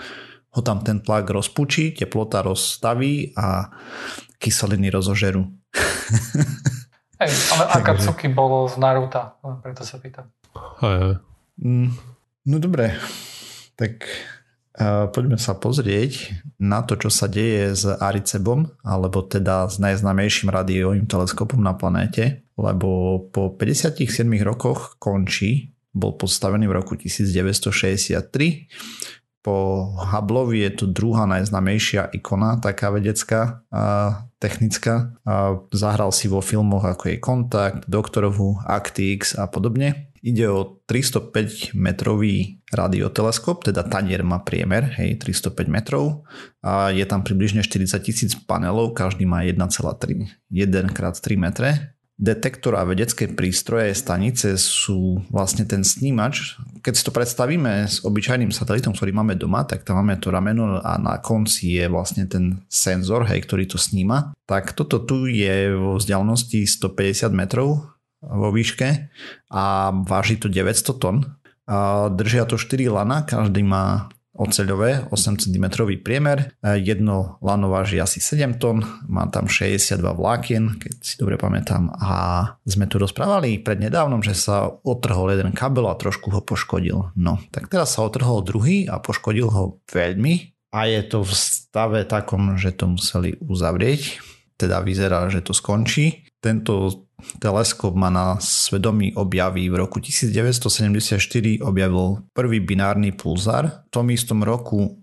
ho 0.56 0.60
tam 0.64 0.80
ten 0.80 1.04
tlak 1.04 1.28
rozpučí, 1.28 1.92
teplota 1.92 2.40
rozstaví 2.40 3.36
a 3.36 3.68
kyseliny 4.40 4.88
rozožerú. 4.88 5.44
Hej, 7.20 7.32
ale 7.52 7.64
Akatsuki 7.76 8.32
bolo 8.32 8.64
z 8.68 8.80
Naruta, 8.80 9.36
preto 9.60 9.84
sa 9.84 10.00
pýtam. 10.00 10.32
Aj. 10.80 11.20
Mm, 11.60 11.92
no 12.48 12.56
dobre, 12.56 12.96
tak 13.76 14.04
uh, 14.80 15.08
poďme 15.12 15.36
sa 15.36 15.56
pozrieť 15.56 16.32
na 16.60 16.80
to, 16.84 16.96
čo 16.96 17.12
sa 17.12 17.28
deje 17.28 17.76
s 17.76 17.84
Aricebom, 17.84 18.68
alebo 18.80 19.24
teda 19.24 19.68
s 19.68 19.76
najznámejším 19.76 20.48
radiovým 20.48 21.04
teleskopom 21.08 21.60
na 21.60 21.76
planéte, 21.76 22.44
lebo 22.56 23.20
po 23.28 23.52
57 23.52 24.04
rokoch 24.40 24.96
končí, 24.96 25.76
bol 25.96 26.12
postavený 26.20 26.68
v 26.68 26.76
roku 26.76 26.92
1963 26.92 28.68
po 29.46 29.94
Hubbleovi 29.94 30.66
je 30.66 30.70
to 30.82 30.84
druhá 30.90 31.22
najznamejšia 31.30 32.10
ikona, 32.18 32.58
taká 32.58 32.90
vedecká 32.90 33.62
a 33.70 34.26
technická. 34.42 35.14
Zahral 35.70 36.10
si 36.10 36.26
vo 36.26 36.42
filmoch 36.42 36.82
ako 36.82 37.14
je 37.14 37.22
Kontakt, 37.22 37.86
Doktorovu, 37.86 38.58
Actix 38.66 39.38
a 39.38 39.46
podobne. 39.46 40.10
Ide 40.26 40.50
o 40.50 40.82
305 40.90 41.78
metrový 41.78 42.58
radioteleskop, 42.74 43.62
teda 43.70 43.86
tanier 43.86 44.26
má 44.26 44.42
priemer, 44.42 44.90
hej, 44.98 45.22
305 45.22 45.70
metrov 45.70 46.26
a 46.66 46.90
je 46.90 47.06
tam 47.06 47.22
približne 47.22 47.62
40 47.62 48.02
tisíc 48.02 48.34
panelov, 48.34 48.98
každý 48.98 49.22
má 49.22 49.46
1,3 49.46 50.26
1x3 50.50 51.26
metre 51.38 51.95
detektor 52.16 52.80
a 52.80 52.88
vedecké 52.88 53.28
prístroje 53.28 53.92
stanice 53.92 54.56
sú 54.56 55.20
vlastne 55.28 55.68
ten 55.68 55.84
snímač. 55.84 56.56
Keď 56.80 56.92
si 56.96 57.04
to 57.04 57.12
predstavíme 57.12 57.84
s 57.84 58.00
obyčajným 58.00 58.48
satelitom, 58.56 58.96
ktorý 58.96 59.12
máme 59.12 59.36
doma, 59.36 59.68
tak 59.68 59.84
tam 59.84 60.00
máme 60.00 60.16
to 60.16 60.32
rameno 60.32 60.80
a 60.80 60.96
na 60.96 61.20
konci 61.20 61.76
je 61.76 61.84
vlastne 61.92 62.24
ten 62.24 62.64
senzor, 62.72 63.28
hej, 63.28 63.44
ktorý 63.44 63.68
to 63.68 63.76
sníma. 63.76 64.32
Tak 64.48 64.72
toto 64.72 65.04
tu 65.04 65.28
je 65.28 65.76
vo 65.76 66.00
vzdialenosti 66.00 66.64
150 66.64 67.36
metrov 67.36 67.84
vo 68.24 68.48
výške 68.48 69.12
a 69.52 69.92
váži 69.92 70.40
to 70.40 70.48
900 70.48 70.96
tón. 70.96 71.36
Držia 72.16 72.48
to 72.48 72.56
4 72.56 72.88
lana, 72.88 73.28
každý 73.28 73.60
má 73.60 74.08
oceľové, 74.36 75.08
8 75.08 75.40
cm 75.40 75.66
priemer, 76.04 76.52
jedno 76.62 77.40
lano 77.40 77.72
váži 77.72 77.98
asi 77.98 78.20
7 78.20 78.60
tón, 78.60 78.84
má 79.08 79.26
tam 79.32 79.48
62 79.48 79.98
vlákien, 80.00 80.76
keď 80.76 80.92
si 81.00 81.16
dobre 81.16 81.40
pamätám. 81.40 81.90
A 81.96 82.12
sme 82.68 82.84
tu 82.86 83.00
rozprávali 83.00 83.58
prednedávnom, 83.64 84.20
že 84.20 84.36
sa 84.36 84.68
otrhol 84.84 85.32
jeden 85.32 85.56
kabel 85.56 85.88
a 85.88 85.96
trošku 85.96 86.30
ho 86.30 86.44
poškodil. 86.44 87.16
No, 87.16 87.40
tak 87.50 87.72
teraz 87.72 87.96
sa 87.96 88.04
otrhol 88.04 88.44
druhý 88.44 88.84
a 88.86 89.00
poškodil 89.00 89.48
ho 89.48 89.80
veľmi. 89.88 90.52
A 90.76 90.92
je 90.92 91.00
to 91.08 91.24
v 91.24 91.32
stave 91.32 92.04
takom, 92.04 92.60
že 92.60 92.76
to 92.76 92.92
museli 92.92 93.40
uzavrieť, 93.40 94.20
teda 94.56 94.80
vyzerá, 94.80 95.28
že 95.28 95.44
to 95.44 95.52
skončí. 95.52 96.26
Tento 96.40 97.06
teleskop 97.40 97.96
má 97.96 98.12
na 98.12 98.36
svedomí 98.40 99.12
objavy. 99.16 99.68
V 99.68 99.76
roku 99.76 100.00
1974 100.00 101.60
objavil 101.64 102.24
prvý 102.32 102.60
binárny 102.60 103.12
pulzar. 103.12 103.88
V 103.88 103.90
tom 103.92 104.08
istom 104.12 104.44
roku 104.44 105.00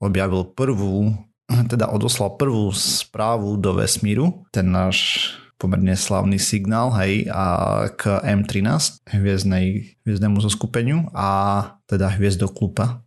objavil 0.00 0.52
prvú, 0.56 1.12
teda 1.48 1.92
odoslal 1.92 2.36
prvú 2.36 2.72
správu 2.72 3.56
do 3.60 3.76
vesmíru. 3.76 4.44
Ten 4.52 4.72
náš 4.72 5.28
pomerne 5.60 5.92
slavný 5.92 6.40
signál, 6.40 6.88
hej, 6.96 7.28
a 7.28 7.44
k 7.92 8.16
M13, 8.24 9.04
hviezdnej, 9.12 9.92
hviezdnemu 10.08 10.40
zoskupeniu 10.40 11.12
a 11.12 11.28
teda 11.84 12.08
hviezdoklupa. 12.16 13.04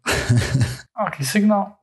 Aký 0.94 1.26
signál? 1.26 1.82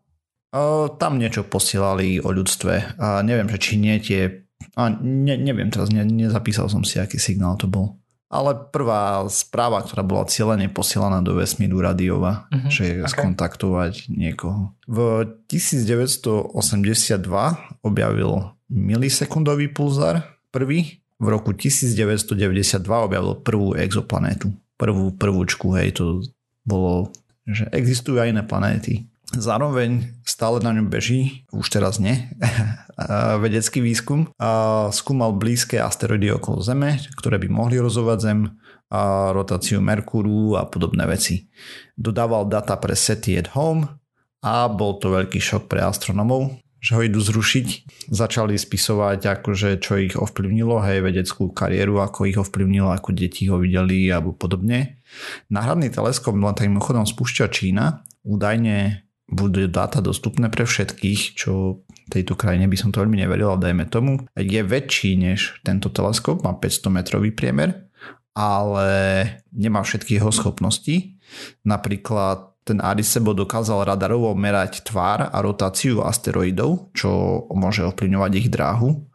Tam 0.99 1.13
niečo 1.19 1.47
posielali 1.47 2.19
o 2.19 2.35
ľudstve. 2.35 2.99
A 2.99 3.23
neviem, 3.23 3.47
že 3.47 3.59
či 3.63 3.75
nie 3.79 3.97
tie 4.03 4.51
a 4.77 4.93
ne, 4.93 5.35
neviem 5.37 5.73
teraz, 5.73 5.91
ne, 5.91 6.05
nezapísal 6.05 6.69
som 6.71 6.85
si, 6.85 7.01
aký 7.01 7.19
signál 7.19 7.57
to 7.57 7.67
bol. 7.67 7.97
Ale 8.31 8.55
prvá 8.71 9.27
správa, 9.27 9.83
ktorá 9.83 10.07
bola 10.07 10.23
cieľene 10.23 10.71
posielaná 10.71 11.19
do 11.19 11.35
vesmíru 11.35 11.83
radiova, 11.83 12.47
uh-huh, 12.47 12.71
že 12.71 13.03
okay. 13.03 13.11
skontaktovať 13.11 14.07
niekoho. 14.07 14.71
V 14.87 15.27
1982 15.51 16.55
objavil 17.83 18.31
milisekundový 18.71 19.75
pulzar 19.75 20.39
prvý. 20.55 21.03
V 21.19 21.27
roku 21.27 21.51
1992 21.51 22.87
objavil 22.87 23.35
prvú 23.43 23.75
exoplanétu. 23.75 24.55
Prvú 24.79 25.11
prvúčku, 25.11 25.75
hej, 25.75 25.99
to 25.99 26.23
bolo, 26.63 27.11
že 27.51 27.67
existujú 27.75 28.23
aj 28.23 28.31
iné 28.31 28.43
planéty. 28.47 29.10
Zároveň 29.31 30.11
stále 30.27 30.59
na 30.59 30.75
ňom 30.75 30.91
beží, 30.91 31.47
už 31.55 31.71
teraz 31.71 32.03
nie, 32.03 32.27
vedecký 33.45 33.79
výskum. 33.79 34.27
Skúmal 34.91 35.39
blízke 35.39 35.79
asteroidy 35.79 36.35
okolo 36.35 36.59
Zeme, 36.59 36.99
ktoré 37.15 37.39
by 37.39 37.47
mohli 37.47 37.79
rozovať 37.79 38.19
Zem, 38.19 38.41
a 38.91 39.31
rotáciu 39.31 39.79
Merkúru 39.79 40.59
a 40.59 40.67
podobné 40.67 41.07
veci. 41.07 41.47
Dodával 41.95 42.51
data 42.51 42.75
pre 42.75 42.99
SETI 42.99 43.39
at 43.39 43.49
Home 43.55 43.87
a 44.43 44.67
bol 44.67 44.99
to 44.99 45.15
veľký 45.15 45.39
šok 45.39 45.71
pre 45.71 45.79
astronomov, 45.79 46.59
že 46.83 46.99
ho 46.99 47.01
idú 47.07 47.23
zrušiť. 47.23 47.67
Začali 48.11 48.59
spisovať, 48.59 49.31
akože 49.39 49.79
čo 49.79 49.95
ich 49.95 50.19
ovplyvnilo, 50.19 50.83
hej, 50.83 51.07
vedeckú 51.07 51.55
kariéru, 51.55 52.03
ako 52.03 52.27
ich 52.27 52.35
ovplyvnilo, 52.35 52.91
ako 52.91 53.15
deti 53.15 53.47
ho 53.47 53.63
videli 53.63 54.11
alebo 54.11 54.35
podobne. 54.35 54.99
Náhradný 55.55 55.95
teleskop 55.95 56.35
len 56.35 56.51
takým 56.51 56.83
chodom 56.83 57.07
spúšťa 57.07 57.47
Čína. 57.47 58.03
Údajne 58.27 59.07
budú 59.31 59.71
dáta 59.71 60.03
dostupné 60.03 60.51
pre 60.51 60.67
všetkých, 60.67 61.39
čo 61.39 61.83
tejto 62.11 62.35
krajine 62.35 62.67
by 62.67 62.77
som 62.77 62.91
to 62.91 63.01
veľmi 63.01 63.23
neveril, 63.23 63.55
ale 63.55 63.71
dajme 63.71 63.87
tomu, 63.87 64.13
je 64.35 64.61
väčší 64.61 65.15
než 65.15 65.63
tento 65.63 65.89
teleskop, 65.89 66.43
má 66.43 66.53
500 66.59 66.91
metrový 66.91 67.31
priemer, 67.31 67.87
ale 68.35 68.91
nemá 69.55 69.87
všetky 69.87 70.19
jeho 70.19 70.35
schopnosti. 70.35 71.15
Napríklad 71.63 72.51
ten 72.67 72.83
Aricebo 72.83 73.33
dokázal 73.33 73.87
radarovo 73.89 74.35
merať 74.37 74.85
tvár 74.85 75.31
a 75.31 75.39
rotáciu 75.41 76.05
asteroidov, 76.05 76.93
čo 76.93 77.43
môže 77.55 77.87
ovplyvňovať 77.87 78.33
ich 78.37 78.49
dráhu 78.53 79.07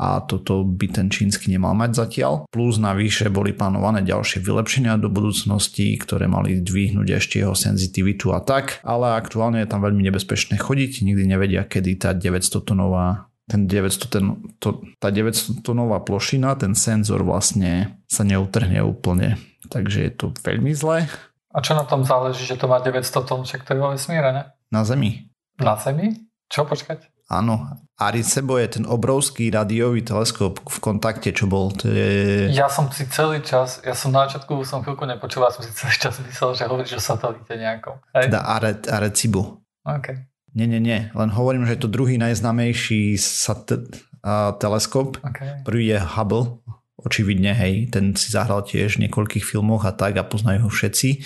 a 0.00 0.24
toto 0.24 0.64
by 0.64 0.88
ten 0.88 1.12
čínsky 1.12 1.52
nemal 1.52 1.76
mať 1.76 1.92
zatiaľ. 1.92 2.48
Plus 2.48 2.80
navyše 2.80 3.28
boli 3.28 3.52
plánované 3.52 4.00
ďalšie 4.00 4.40
vylepšenia 4.40 4.96
do 4.96 5.12
budúcnosti, 5.12 5.92
ktoré 6.00 6.24
mali 6.24 6.64
dvihnúť 6.64 7.20
ešte 7.20 7.44
jeho 7.44 7.52
senzitivitu 7.52 8.32
a 8.32 8.40
tak, 8.40 8.80
ale 8.80 9.12
aktuálne 9.12 9.60
je 9.60 9.68
tam 9.68 9.84
veľmi 9.84 10.00
nebezpečné 10.08 10.56
chodiť, 10.56 11.04
nikdy 11.04 11.28
nevedia, 11.28 11.68
kedy 11.68 12.00
tá 12.00 12.16
900 12.16 12.64
tonová 12.64 13.28
ten 13.50 13.66
900, 13.66 14.14
ten, 14.14 14.24
to, 14.62 14.78
tá 15.02 15.10
900 15.10 15.66
tonová 15.66 15.98
plošina, 16.06 16.54
ten 16.54 16.78
senzor 16.78 17.26
vlastne 17.26 17.98
sa 18.06 18.22
neutrhne 18.22 18.78
úplne. 18.86 19.42
Takže 19.66 20.06
je 20.06 20.12
to 20.14 20.30
veľmi 20.46 20.70
zlé. 20.70 21.10
A 21.50 21.58
čo 21.58 21.74
na 21.74 21.82
tom 21.82 22.06
záleží, 22.06 22.46
že 22.46 22.54
to 22.54 22.70
má 22.70 22.78
900 22.78 23.26
tón, 23.26 23.42
však 23.42 23.66
to 23.66 23.74
je 23.74 23.82
vo 23.82 23.90
vesmíre, 23.90 24.30
ne? 24.30 24.54
Na 24.70 24.86
Zemi. 24.86 25.26
Na 25.58 25.74
Zemi? 25.74 26.14
Čo 26.46 26.62
počkať? 26.62 27.10
Áno, 27.30 27.78
Aricebo 27.94 28.58
je 28.58 28.80
ten 28.80 28.84
obrovský 28.88 29.54
radiový 29.54 30.02
teleskop 30.02 30.58
v 30.66 30.78
kontakte, 30.82 31.30
čo 31.30 31.46
bol. 31.46 31.70
To 31.78 31.86
je... 31.86 32.50
Ja 32.50 32.66
som 32.66 32.90
si 32.90 33.06
celý 33.06 33.38
čas, 33.44 33.78
ja 33.86 33.94
som 33.94 34.10
na 34.10 34.26
začiatku 34.26 34.66
som 34.66 34.82
chvíľku 34.82 35.06
nepočúval, 35.06 35.54
som 35.54 35.62
si 35.62 35.70
celý 35.70 35.94
čas 35.94 36.18
myslel, 36.18 36.58
že 36.58 36.66
hovoríš 36.66 36.98
o 36.98 37.02
satelite 37.02 37.54
nejakom. 37.54 38.02
Hej? 38.16 38.32
Teda 38.32 38.42
Are, 38.42 38.82
Arecibo. 38.90 39.62
OK. 39.86 40.26
Nie, 40.58 40.66
nie, 40.66 40.82
nie. 40.82 41.06
Len 41.14 41.30
hovorím, 41.30 41.68
že 41.68 41.78
je 41.78 41.82
to 41.86 41.94
druhý 41.94 42.18
najznámejší 42.18 43.14
sat- 43.14 43.78
a, 44.26 44.58
teleskop. 44.58 45.22
Okay. 45.22 45.62
Prvý 45.62 45.94
je 45.94 45.98
Hubble, 46.02 46.60
očividne, 47.00 47.56
hej, 47.56 47.88
ten 47.88 48.12
si 48.12 48.28
zahral 48.28 48.66
tiež 48.66 48.98
v 48.98 49.08
niekoľkých 49.08 49.44
filmoch 49.44 49.88
a 49.88 49.94
tak 49.94 50.18
a 50.20 50.26
poznajú 50.26 50.66
ho 50.66 50.70
všetci. 50.72 51.24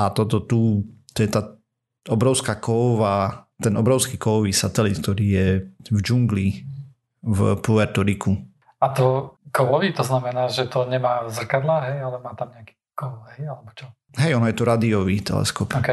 A 0.00 0.14
toto 0.14 0.40
tu, 0.40 0.86
to 1.12 1.20
je 1.20 1.28
tá 1.28 1.59
obrovská 2.08 2.56
kovová 2.56 3.50
ten 3.60 3.76
obrovský 3.76 4.16
kovový 4.16 4.56
satelit, 4.56 4.96
ktorý 5.04 5.26
je 5.28 5.48
v 5.92 5.98
džungli 6.00 6.46
v 7.20 7.38
Puerto 7.60 8.00
Riku. 8.00 8.40
A 8.80 8.88
to 8.88 9.36
kovový, 9.52 9.92
to 9.92 10.00
znamená, 10.00 10.48
že 10.48 10.64
to 10.64 10.88
nemá 10.88 11.28
zrkadla, 11.28 11.92
hej, 11.92 11.98
ale 12.00 12.16
má 12.24 12.32
tam 12.32 12.48
nejaký 12.56 12.72
kov, 12.96 13.20
hej, 13.36 13.52
alebo 13.52 13.68
čo? 13.76 13.92
Hej, 14.16 14.40
ono 14.40 14.48
je 14.48 14.56
to 14.56 14.64
radiový 14.64 15.20
teleskop. 15.20 15.76
OK. 15.76 15.90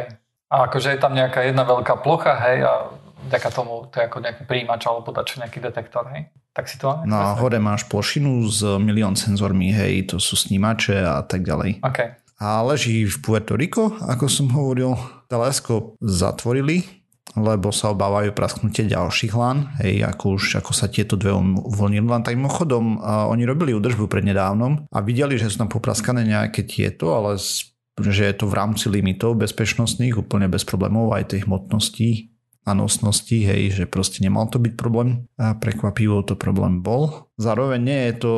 A 0.48 0.56
akože 0.72 0.96
je 0.96 1.00
tam 1.04 1.12
nejaká 1.12 1.44
jedna 1.44 1.68
veľká 1.68 2.00
plocha, 2.00 2.40
hej, 2.48 2.64
a 2.64 2.88
vďaka 3.28 3.50
tomu 3.52 3.92
to 3.92 4.00
je 4.00 4.08
ako 4.08 4.18
nejaký 4.24 4.44
príjimač 4.48 4.88
alebo 4.88 5.12
dačo 5.12 5.44
nejaký 5.44 5.60
detektor, 5.60 6.08
hej? 6.16 6.32
Tak 6.56 6.72
si 6.72 6.80
to 6.80 6.88
máme? 6.90 7.12
No 7.12 7.36
hore 7.36 7.60
máš 7.60 7.84
plošinu 7.92 8.48
s 8.48 8.64
milión 8.80 9.20
senzormi, 9.20 9.76
hej, 9.76 10.16
to 10.16 10.24
sú 10.24 10.40
snímače 10.40 11.04
a 11.04 11.20
tak 11.28 11.44
ďalej. 11.44 11.84
OK. 11.84 12.00
A 12.38 12.62
leží 12.62 13.06
v 13.10 13.17
Puerto 13.22 13.58
Rico, 13.58 13.98
ako 13.98 14.25
som 14.29 14.53
hovoril. 14.53 14.94
Teleskop 15.27 15.98
zatvorili 16.00 16.98
lebo 17.38 17.70
sa 17.70 17.94
obávajú 17.94 18.34
prasknutie 18.34 18.89
ďalších 18.89 19.34
lan, 19.38 19.70
hej, 19.84 20.01
ako 20.01 20.41
už 20.41 20.58
ako 20.63 20.72
sa 20.74 20.89
tieto 20.89 21.13
dve 21.13 21.36
uvoľnili. 21.38 22.08
Len 22.08 22.25
tak 22.25 22.34
mimochodom, 22.34 22.98
uh, 22.98 23.29
oni 23.29 23.46
robili 23.46 23.77
údržbu 23.77 24.10
prednedávnom 24.10 24.89
a 24.89 24.98
videli, 25.06 25.38
že 25.38 25.53
sú 25.53 25.62
tam 25.62 25.70
popraskané 25.70 26.25
nejaké 26.25 26.65
tieto, 26.65 27.13
ale 27.13 27.38
že 27.98 28.24
je 28.29 28.36
to 28.38 28.50
v 28.50 28.58
rámci 28.58 28.89
limitov 28.89 29.38
bezpečnostných, 29.38 30.17
úplne 30.17 30.50
bez 30.50 30.65
problémov 30.65 31.13
aj 31.13 31.38
tej 31.38 31.46
hmotnosti 31.46 32.34
a 32.67 32.75
nosnosti, 32.75 33.38
hej, 33.38 33.74
že 33.74 33.84
proste 33.88 34.20
nemal 34.20 34.50
to 34.51 34.60
byť 34.60 34.74
problém 34.75 35.29
a 35.39 35.56
prekvapivo 35.56 36.25
to 36.25 36.36
problém 36.36 36.84
bol. 36.84 37.32
Zároveň 37.39 37.79
nie 37.79 38.01
je 38.12 38.13
to 38.22 38.34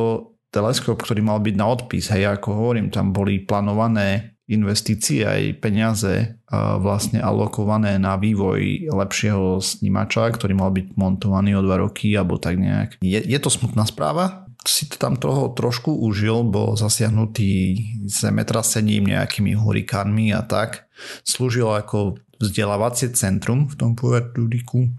teleskop, 0.50 0.98
ktorý 1.02 1.22
mal 1.22 1.40
byť 1.42 1.56
na 1.56 1.66
odpis, 1.70 2.10
hej, 2.10 2.26
ako 2.30 2.50
hovorím, 2.58 2.90
tam 2.90 3.14
boli 3.14 3.42
plánované 3.46 4.38
investícií 4.50 5.22
aj 5.22 5.62
peniaze 5.62 6.42
vlastne 6.82 7.22
alokované 7.22 8.02
na 8.02 8.18
vývoj 8.18 8.90
lepšieho 8.90 9.62
snímača, 9.62 10.26
ktorý 10.34 10.58
mal 10.58 10.74
byť 10.74 10.98
montovaný 10.98 11.54
o 11.54 11.62
dva 11.62 11.86
roky 11.86 12.18
alebo 12.18 12.42
tak 12.42 12.58
nejak. 12.58 12.98
Je, 12.98 13.22
je 13.22 13.38
to 13.38 13.54
smutná 13.54 13.86
správa, 13.86 14.50
si 14.66 14.90
to 14.90 14.98
tam 14.98 15.22
toho 15.22 15.54
trošku 15.54 15.94
užil, 15.94 16.42
bol 16.50 16.74
zasiahnutý 16.74 17.78
zemetrasením, 18.10 19.14
nejakými 19.14 19.54
hurikánmi 19.54 20.34
a 20.34 20.42
tak. 20.42 20.90
Slúžil 21.22 21.70
ako 21.70 22.18
vzdelávacie 22.42 23.14
centrum 23.14 23.70
v 23.70 23.78
tom 23.78 23.94
Puerto 23.94 24.50
Riku 24.50 24.90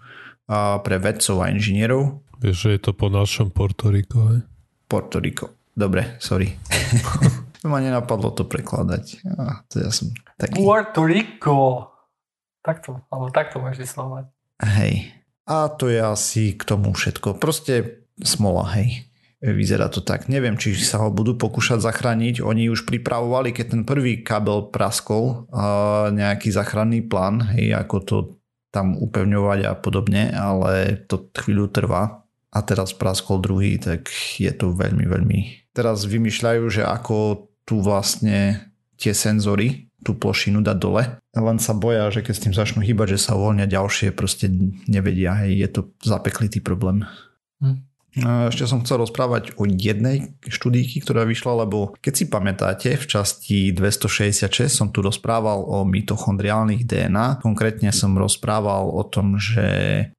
pre 0.87 0.97
vedcov 1.03 1.43
a 1.43 1.51
inžinierov. 1.51 2.23
Vieš, 2.39 2.57
že 2.57 2.71
je 2.79 2.81
to 2.87 2.93
po 2.95 3.11
našom 3.11 3.51
Puerto 3.51 3.91
Rico, 3.91 4.31
hej? 4.31 4.47
Puerto 4.91 5.23
Rico. 5.23 5.71
Dobre, 5.71 6.19
sorry. 6.19 6.51
ma 7.71 7.79
nenapadlo 7.79 8.35
to 8.35 8.43
prekladať. 8.49 9.23
Ja, 9.23 9.63
to 9.71 9.87
ja 9.87 9.91
som 9.95 10.11
taký... 10.35 10.59
Puerto 10.59 11.07
Rico. 11.07 11.87
Takto, 12.61 13.07
alebo 13.09 13.31
takto 13.31 13.63
môžeš 13.63 13.87
vyslovať. 13.87 14.25
Hej. 14.61 15.15
A 15.49 15.71
to 15.71 15.89
je 15.89 16.03
asi 16.03 16.59
k 16.59 16.63
tomu 16.67 16.93
všetko. 16.93 17.39
Proste 17.39 18.05
smola, 18.21 18.69
hej. 18.77 19.09
Vyzerá 19.41 19.89
to 19.89 20.05
tak. 20.05 20.29
Neviem, 20.29 20.61
či 20.61 20.77
sa 20.77 21.01
ho 21.01 21.09
budú 21.09 21.33
pokúšať 21.41 21.81
zachrániť. 21.81 22.45
Oni 22.45 22.69
už 22.69 22.85
pripravovali, 22.85 23.57
keď 23.57 23.67
ten 23.73 23.83
prvý 23.89 24.21
kabel 24.21 24.69
praskol, 24.69 25.49
nejaký 26.13 26.53
záchranný 26.53 27.09
plán, 27.09 27.57
hej, 27.57 27.73
ako 27.73 27.97
to 28.05 28.17
tam 28.69 29.01
upevňovať 29.01 29.61
a 29.65 29.73
podobne, 29.75 30.29
ale 30.31 31.01
to 31.09 31.33
chvíľu 31.33 31.73
trvá. 31.73 32.20
A 32.51 32.67
teraz 32.67 32.91
praskol 32.91 33.39
druhý, 33.39 33.79
tak 33.79 34.11
je 34.39 34.51
to 34.51 34.75
veľmi, 34.75 35.07
veľmi... 35.07 35.39
Teraz 35.71 36.03
vymýšľajú, 36.03 36.63
že 36.67 36.83
ako 36.83 37.47
tu 37.63 37.79
vlastne 37.79 38.67
tie 38.99 39.15
senzory, 39.15 39.87
tú 40.03 40.19
plošinu 40.19 40.65
dať 40.65 40.77
dole. 40.81 41.03
Len 41.31 41.59
sa 41.63 41.77
boja, 41.77 42.11
že 42.11 42.27
keď 42.27 42.35
s 42.35 42.43
tým 42.43 42.55
začnú 42.57 42.81
hýbať, 42.83 43.15
že 43.15 43.31
sa 43.31 43.39
uvoľnia 43.39 43.71
ďalšie, 43.71 44.11
proste 44.11 44.51
nevedia. 44.91 45.39
Hej, 45.45 45.53
je 45.63 45.69
to 45.71 45.81
zapeklitý 46.03 46.59
problém. 46.59 47.07
Hm. 47.63 47.87
Ešte 48.17 48.67
som 48.67 48.83
chcel 48.83 49.07
rozprávať 49.07 49.55
o 49.55 49.71
jednej 49.71 50.35
štúdíky, 50.43 50.99
ktorá 50.99 51.23
vyšla, 51.23 51.63
lebo 51.63 51.95
keď 52.03 52.13
si 52.15 52.25
pamätáte, 52.27 52.89
v 52.99 53.07
časti 53.07 53.59
266 53.71 54.67
som 54.67 54.91
tu 54.91 54.99
rozprával 54.99 55.63
o 55.63 55.87
mitochondriálnych 55.87 56.91
DNA. 56.91 57.39
Konkrétne 57.39 57.95
som 57.95 58.19
rozprával 58.19 58.91
o 58.91 59.07
tom, 59.07 59.39
že 59.39 59.69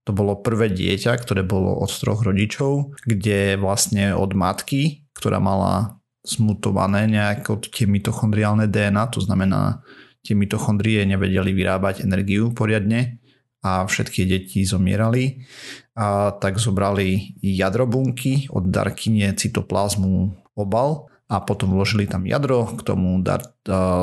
to 0.07 0.15
bolo 0.15 0.39
prvé 0.39 0.71
dieťa, 0.71 1.19
ktoré 1.19 1.43
bolo 1.43 1.75
od 1.83 1.91
troch 1.91 2.23
rodičov, 2.23 2.95
kde 3.03 3.59
vlastne 3.59 4.15
od 4.15 4.31
matky, 4.39 5.03
ktorá 5.11 5.43
mala 5.43 5.99
smutované 6.23 7.09
nejako 7.11 7.59
tie 7.59 7.89
mitochondriálne 7.89 8.69
DNA, 8.71 9.03
to 9.11 9.19
znamená, 9.19 9.81
tie 10.21 10.37
mitochondrie 10.37 11.01
nevedeli 11.09 11.49
vyrábať 11.49 12.05
energiu 12.05 12.53
poriadne 12.53 13.20
a 13.61 13.85
všetky 13.85 14.25
deti 14.25 14.65
zomierali, 14.65 15.45
a 15.93 16.33
tak 16.33 16.57
zobrali 16.57 17.37
jadrobunky 17.41 18.49
od 18.49 18.73
darkynie 18.73 19.29
cytoplazmu 19.37 20.33
obal 20.57 21.07
a 21.31 21.39
potom 21.39 21.77
vložili 21.77 22.09
tam 22.09 22.27
jadro, 22.27 22.67
k 22.75 22.81
tomu 22.83 23.21
dar, 23.23 23.39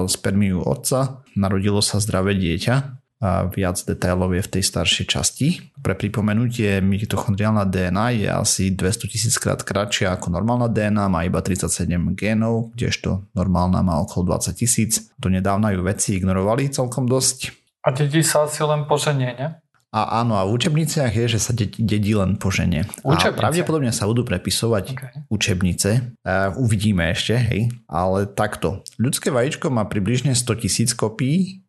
spermiu 0.08 0.64
otca, 0.64 1.20
narodilo 1.36 1.84
sa 1.84 2.00
zdravé 2.00 2.38
dieťa 2.38 2.74
a 3.18 3.50
viac 3.50 3.82
detailov 3.82 4.30
je 4.30 4.46
v 4.46 4.52
tej 4.54 4.62
staršej 4.62 5.06
časti. 5.10 5.46
Pre 5.82 5.98
pripomenutie, 5.98 6.78
mitochondriálna 6.78 7.66
DNA 7.66 8.06
je 8.14 8.28
asi 8.30 8.64
200 8.70 9.10
tisíc 9.10 9.34
krát 9.42 9.58
kratšia 9.66 10.14
ako 10.14 10.30
normálna 10.30 10.70
DNA, 10.70 11.10
má 11.10 11.26
iba 11.26 11.42
37 11.42 11.90
génov, 12.14 12.70
kdežto 12.78 13.26
normálna 13.34 13.82
má 13.82 13.98
okolo 13.98 14.38
20 14.38 14.54
tisíc. 14.54 15.10
Do 15.18 15.34
nedávna 15.34 15.74
ju 15.74 15.82
vedci 15.82 16.14
ignorovali 16.14 16.70
celkom 16.70 17.10
dosť. 17.10 17.67
A 17.88 17.92
dedí 17.96 18.20
sa 18.20 18.44
asi 18.44 18.60
len 18.60 18.84
po 18.84 19.00
žene, 19.00 19.32
ne? 19.32 19.48
A 19.88 20.20
áno, 20.20 20.36
a 20.36 20.44
v 20.44 20.60
učebniciach 20.60 21.16
je, 21.16 21.24
že 21.32 21.40
sa 21.40 21.56
dedí 21.56 22.12
len 22.12 22.36
po 22.36 22.52
žene. 22.52 22.84
Učebnice? 23.00 23.32
A 23.32 23.40
pravdepodobne 23.40 23.88
sa 23.88 24.04
budú 24.04 24.20
prepisovať 24.28 24.84
okay. 24.92 25.24
učebnice. 25.32 26.20
Uh, 26.20 26.52
uvidíme 26.60 27.08
ešte, 27.08 27.40
hej. 27.40 27.72
Ale 27.88 28.28
takto. 28.28 28.84
Ľudské 29.00 29.32
vajíčko 29.32 29.72
má 29.72 29.88
približne 29.88 30.36
100 30.36 30.60
tisíc 30.60 30.92
kopií 30.92 31.64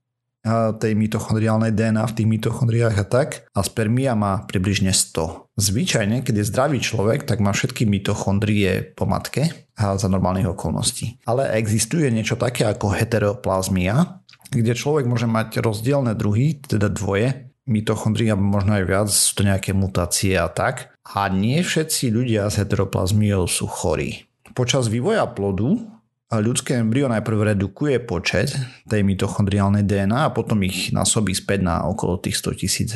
tej 0.79 0.95
mitochondriálnej 0.95 1.75
DNA 1.75 2.03
v 2.07 2.15
tých 2.15 2.27
mitochondriách 2.27 2.95
a 2.95 3.05
tak 3.05 3.29
a 3.51 3.59
spermia 3.59 4.15
má 4.15 4.47
približne 4.47 4.95
100. 4.95 5.51
Zvyčajne, 5.59 6.23
keď 6.23 6.33
je 6.39 6.49
zdravý 6.49 6.79
človek, 6.79 7.27
tak 7.27 7.43
má 7.43 7.51
všetky 7.51 7.83
mitochondrie 7.83 8.95
po 8.95 9.03
matke 9.03 9.67
za 9.75 10.07
normálnych 10.07 10.47
okolností. 10.47 11.19
Ale 11.27 11.51
existuje 11.59 12.07
niečo 12.07 12.39
také 12.39 12.63
ako 12.63 12.95
heteroplazmia, 12.95 14.18
kde 14.49 14.73
človek 14.73 15.05
môže 15.05 15.29
mať 15.29 15.61
rozdielne 15.61 16.17
druhy, 16.17 16.59
teda 16.61 16.89
dvoje, 16.89 17.49
mitochondrie, 17.69 18.33
možno 18.33 18.81
aj 18.81 18.83
viac, 18.89 19.07
sú 19.13 19.37
to 19.37 19.43
nejaké 19.45 19.77
mutácie 19.77 20.33
a 20.33 20.49
tak. 20.49 20.89
A 21.05 21.29
nie 21.29 21.61
všetci 21.61 22.09
ľudia 22.09 22.49
s 22.49 22.57
heteroplazmiou 22.57 23.45
sú 23.45 23.69
chorí. 23.69 24.25
Počas 24.57 24.89
vývoja 24.89 25.29
plodu 25.29 25.77
ľudské 26.37 26.77
embryo 26.77 27.09
najprv 27.09 27.57
redukuje 27.57 27.97
počet 28.05 28.53
tej 28.85 29.01
mitochondriálnej 29.01 29.81
DNA 29.85 30.29
a 30.29 30.33
potom 30.33 30.61
ich 30.61 30.93
násobí 30.93 31.33
späť 31.33 31.65
na 31.65 31.89
okolo 31.89 32.21
tých 32.21 32.37
100 32.37 32.61
tisíc. 32.61 32.91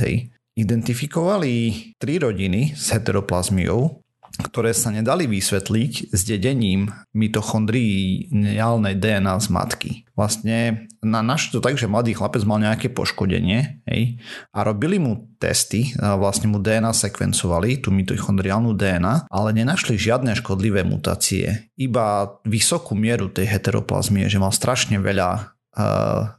Identifikovali 0.53 1.53
tri 1.97 2.21
rodiny 2.21 2.77
s 2.77 2.93
heteroplazmiou, 2.93 4.02
ktoré 4.41 4.73
sa 4.73 4.89
nedali 4.89 5.29
vysvetliť 5.29 6.09
s 6.09 6.21
dedením 6.25 6.89
mitochondriálnej 7.13 8.97
DNA 8.97 9.35
z 9.37 9.47
matky. 9.53 9.91
Vlastne 10.17 10.89
na 11.05 11.21
našli 11.21 11.53
to 11.53 11.61
tak, 11.61 11.77
že 11.77 11.85
mladý 11.85 12.17
chlapec 12.17 12.41
mal 12.41 12.57
nejaké 12.57 12.89
poškodenie 12.89 13.85
hej, 13.85 14.17
a 14.49 14.59
robili 14.65 14.97
mu 14.97 15.29
testy, 15.37 15.93
vlastne 15.97 16.49
mu 16.49 16.57
DNA 16.57 16.97
sekvencovali, 16.97 17.77
tú 17.77 17.93
mitochondriálnu 17.93 18.73
DNA, 18.73 19.29
ale 19.29 19.49
nenašli 19.53 20.01
žiadne 20.01 20.33
škodlivé 20.33 20.81
mutácie. 20.81 21.69
Iba 21.77 22.33
vysokú 22.41 22.97
mieru 22.97 23.29
tej 23.29 23.53
heteroplazmie, 23.53 24.25
že 24.33 24.41
mal 24.41 24.49
strašne 24.49 24.97
veľa 24.97 25.29
uh, 25.37 25.41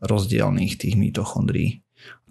rozdielných 0.02 0.82
tých 0.82 0.94
mitochondrií 0.98 1.83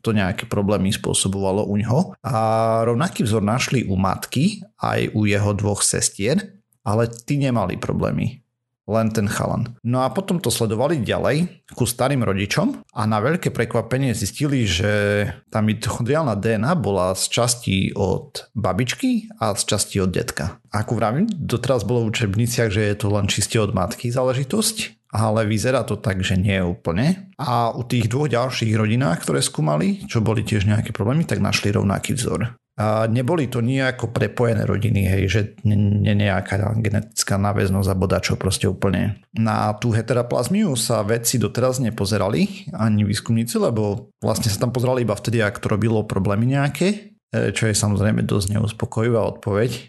to 0.04 0.12
nejaké 0.12 0.46
problémy 0.46 0.92
spôsobovalo 0.92 1.64
u 1.64 1.80
ňoho. 1.80 2.00
A 2.22 2.36
rovnaký 2.84 3.24
vzor 3.24 3.42
našli 3.42 3.88
u 3.88 3.96
matky 3.96 4.60
aj 4.84 5.16
u 5.16 5.24
jeho 5.24 5.56
dvoch 5.56 5.80
sestier, 5.82 6.60
ale 6.84 7.08
tí 7.08 7.40
nemali 7.40 7.80
problémy. 7.80 8.44
Len 8.84 9.16
ten 9.16 9.32
chalan. 9.32 9.80
No 9.80 10.04
a 10.04 10.12
potom 10.12 10.44
to 10.44 10.52
sledovali 10.52 11.00
ďalej 11.00 11.64
ku 11.72 11.88
starým 11.88 12.20
rodičom 12.20 12.84
a 12.92 13.08
na 13.08 13.24
veľké 13.24 13.56
prekvapenie 13.56 14.12
zistili, 14.12 14.68
že 14.68 15.24
tá 15.48 15.64
mitochondriálna 15.64 16.36
DNA 16.36 16.76
bola 16.76 17.16
z 17.16 17.24
časti 17.32 17.96
od 17.96 18.52
babičky 18.52 19.32
a 19.40 19.56
z 19.56 19.64
časti 19.72 20.04
od 20.04 20.12
detka. 20.12 20.60
Ako 20.76 21.00
vravím, 21.00 21.32
doteraz 21.32 21.88
bolo 21.88 22.04
v 22.04 22.12
učebniciach, 22.12 22.76
že 22.76 22.92
je 22.92 22.96
to 23.00 23.08
len 23.08 23.32
čiste 23.32 23.56
od 23.56 23.72
matky 23.72 24.12
záležitosť, 24.12 25.03
ale 25.14 25.46
vyzerá 25.46 25.86
to 25.86 26.02
tak, 26.02 26.26
že 26.26 26.34
nie 26.34 26.58
úplne. 26.58 27.30
A 27.38 27.70
u 27.70 27.86
tých 27.86 28.10
dvoch 28.10 28.28
ďalších 28.28 28.74
rodinách, 28.74 29.22
ktoré 29.22 29.46
skúmali, 29.46 30.02
čo 30.10 30.26
boli 30.26 30.42
tiež 30.42 30.66
nejaké 30.66 30.90
problémy, 30.90 31.30
tak 31.30 31.38
našli 31.38 31.70
rovnaký 31.70 32.18
vzor. 32.18 32.58
A 32.74 33.06
neboli 33.06 33.46
to 33.46 33.62
nejako 33.62 34.10
prepojené 34.10 34.66
rodiny, 34.66 35.06
hej, 35.06 35.24
že 35.30 35.42
nie 35.62 36.18
nejaká 36.18 36.74
genetická 36.82 37.38
náväznosť 37.38 37.86
a 37.86 38.00
bodačo 38.02 38.34
proste 38.34 38.66
úplne. 38.66 39.22
Na 39.38 39.78
tú 39.78 39.94
heteroplazmiu 39.94 40.74
sa 40.74 41.06
vedci 41.06 41.38
doteraz 41.38 41.78
nepozerali, 41.78 42.74
ani 42.74 43.06
výskumníci, 43.06 43.62
lebo 43.62 44.10
vlastne 44.18 44.50
sa 44.50 44.58
tam 44.58 44.74
pozerali 44.74 45.06
iba 45.06 45.14
vtedy, 45.14 45.46
ak 45.46 45.62
to 45.62 45.70
robilo 45.70 46.02
problémy 46.02 46.50
nejaké, 46.50 47.14
E, 47.34 47.50
čo 47.50 47.66
je 47.66 47.74
samozrejme 47.74 48.22
dosť 48.30 48.54
neuspokojivá 48.54 49.26
odpoveď. 49.26 49.72
E, 49.74 49.80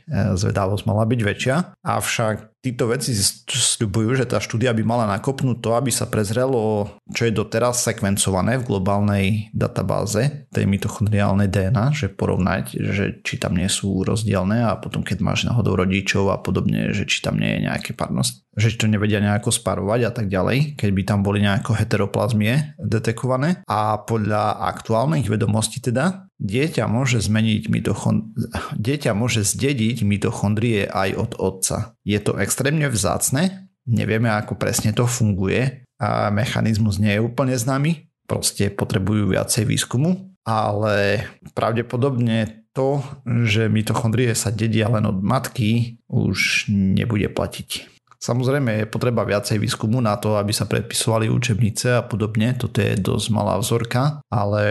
zvedavosť 0.41 0.89
mala 0.89 1.05
byť 1.05 1.21
väčšia. 1.21 1.57
Avšak 1.85 2.54
títo 2.65 2.89
veci 2.89 3.13
sľubujú, 3.13 4.17
že 4.17 4.25
tá 4.25 4.41
štúdia 4.41 4.73
by 4.73 4.81
mala 4.81 5.05
nakopnúť 5.13 5.61
to, 5.61 5.77
aby 5.77 5.93
sa 5.93 6.09
prezrelo, 6.09 6.89
čo 7.13 7.29
je 7.29 7.37
doteraz 7.37 7.85
sekvencované 7.85 8.57
v 8.57 8.67
globálnej 8.67 9.27
databáze 9.53 10.49
tej 10.49 10.65
mitochondriálnej 10.65 11.53
DNA, 11.53 11.93
že 11.93 12.09
porovnať, 12.09 12.65
že 12.81 13.05
či 13.21 13.37
tam 13.37 13.61
nie 13.61 13.69
sú 13.69 14.01
rozdielne 14.01 14.65
a 14.65 14.81
potom 14.81 15.05
keď 15.05 15.21
máš 15.21 15.45
náhodou 15.45 15.77
rodičov 15.77 16.33
a 16.33 16.41
podobne, 16.41 16.97
že 16.97 17.05
či 17.05 17.21
tam 17.21 17.37
nie 17.37 17.61
je 17.61 17.65
nejaké 17.69 17.93
parnosť 17.93 18.45
že 18.55 18.79
to 18.79 18.87
nevedia 18.87 19.19
nejako 19.19 19.51
sparovať 19.51 20.01
a 20.07 20.11
tak 20.15 20.27
ďalej, 20.31 20.79
keď 20.79 20.91
by 20.95 21.03
tam 21.03 21.21
boli 21.27 21.43
nejako 21.43 21.75
heteroplazmie 21.75 22.79
detekované. 22.79 23.67
A 23.67 23.99
podľa 23.99 24.63
aktuálnych 24.71 25.27
vedomostí 25.27 25.83
teda 25.83 26.31
dieťa 26.43 26.85
môže 26.91 27.23
zmeniť 27.23 27.63
mitochond... 27.71 28.35
dieťa 28.75 29.13
môže 29.15 29.47
zdediť 29.47 30.03
mitochondrie 30.03 30.87
aj 30.89 31.11
od 31.15 31.33
otca. 31.39 31.77
Je 32.03 32.19
to 32.19 32.37
extrémne 32.41 32.87
vzácne, 32.91 33.71
nevieme 33.87 34.33
ako 34.33 34.59
presne 34.59 34.91
to 34.97 35.07
funguje 35.07 35.87
a 36.01 36.29
mechanizmus 36.35 36.99
nie 36.99 37.17
je 37.17 37.25
úplne 37.25 37.55
známy, 37.55 38.11
proste 38.27 38.73
potrebujú 38.73 39.33
viacej 39.33 39.65
výskumu, 39.69 40.35
ale 40.45 41.25
pravdepodobne 41.55 42.67
to, 42.75 43.01
že 43.47 43.71
mitochondrie 43.71 44.35
sa 44.35 44.51
dedia 44.51 44.91
len 44.91 45.07
od 45.07 45.23
matky, 45.23 46.03
už 46.11 46.67
nebude 46.69 47.31
platiť 47.31 47.94
Samozrejme 48.25 48.81
je 48.81 48.89
potreba 48.89 49.21
viacej 49.21 49.61
výskumu 49.61 50.01
na 50.01 50.17
to, 50.17 50.41
aby 50.41 50.49
sa 50.49 50.65
predpisovali 50.65 51.29
učebnice 51.29 52.01
a 52.01 52.01
podobne. 52.01 52.57
Toto 52.57 52.81
je 52.81 52.97
dosť 52.97 53.27
malá 53.29 53.61
vzorka, 53.61 54.25
ale 54.33 54.65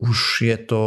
už 0.00 0.48
je 0.48 0.56
to 0.64 0.82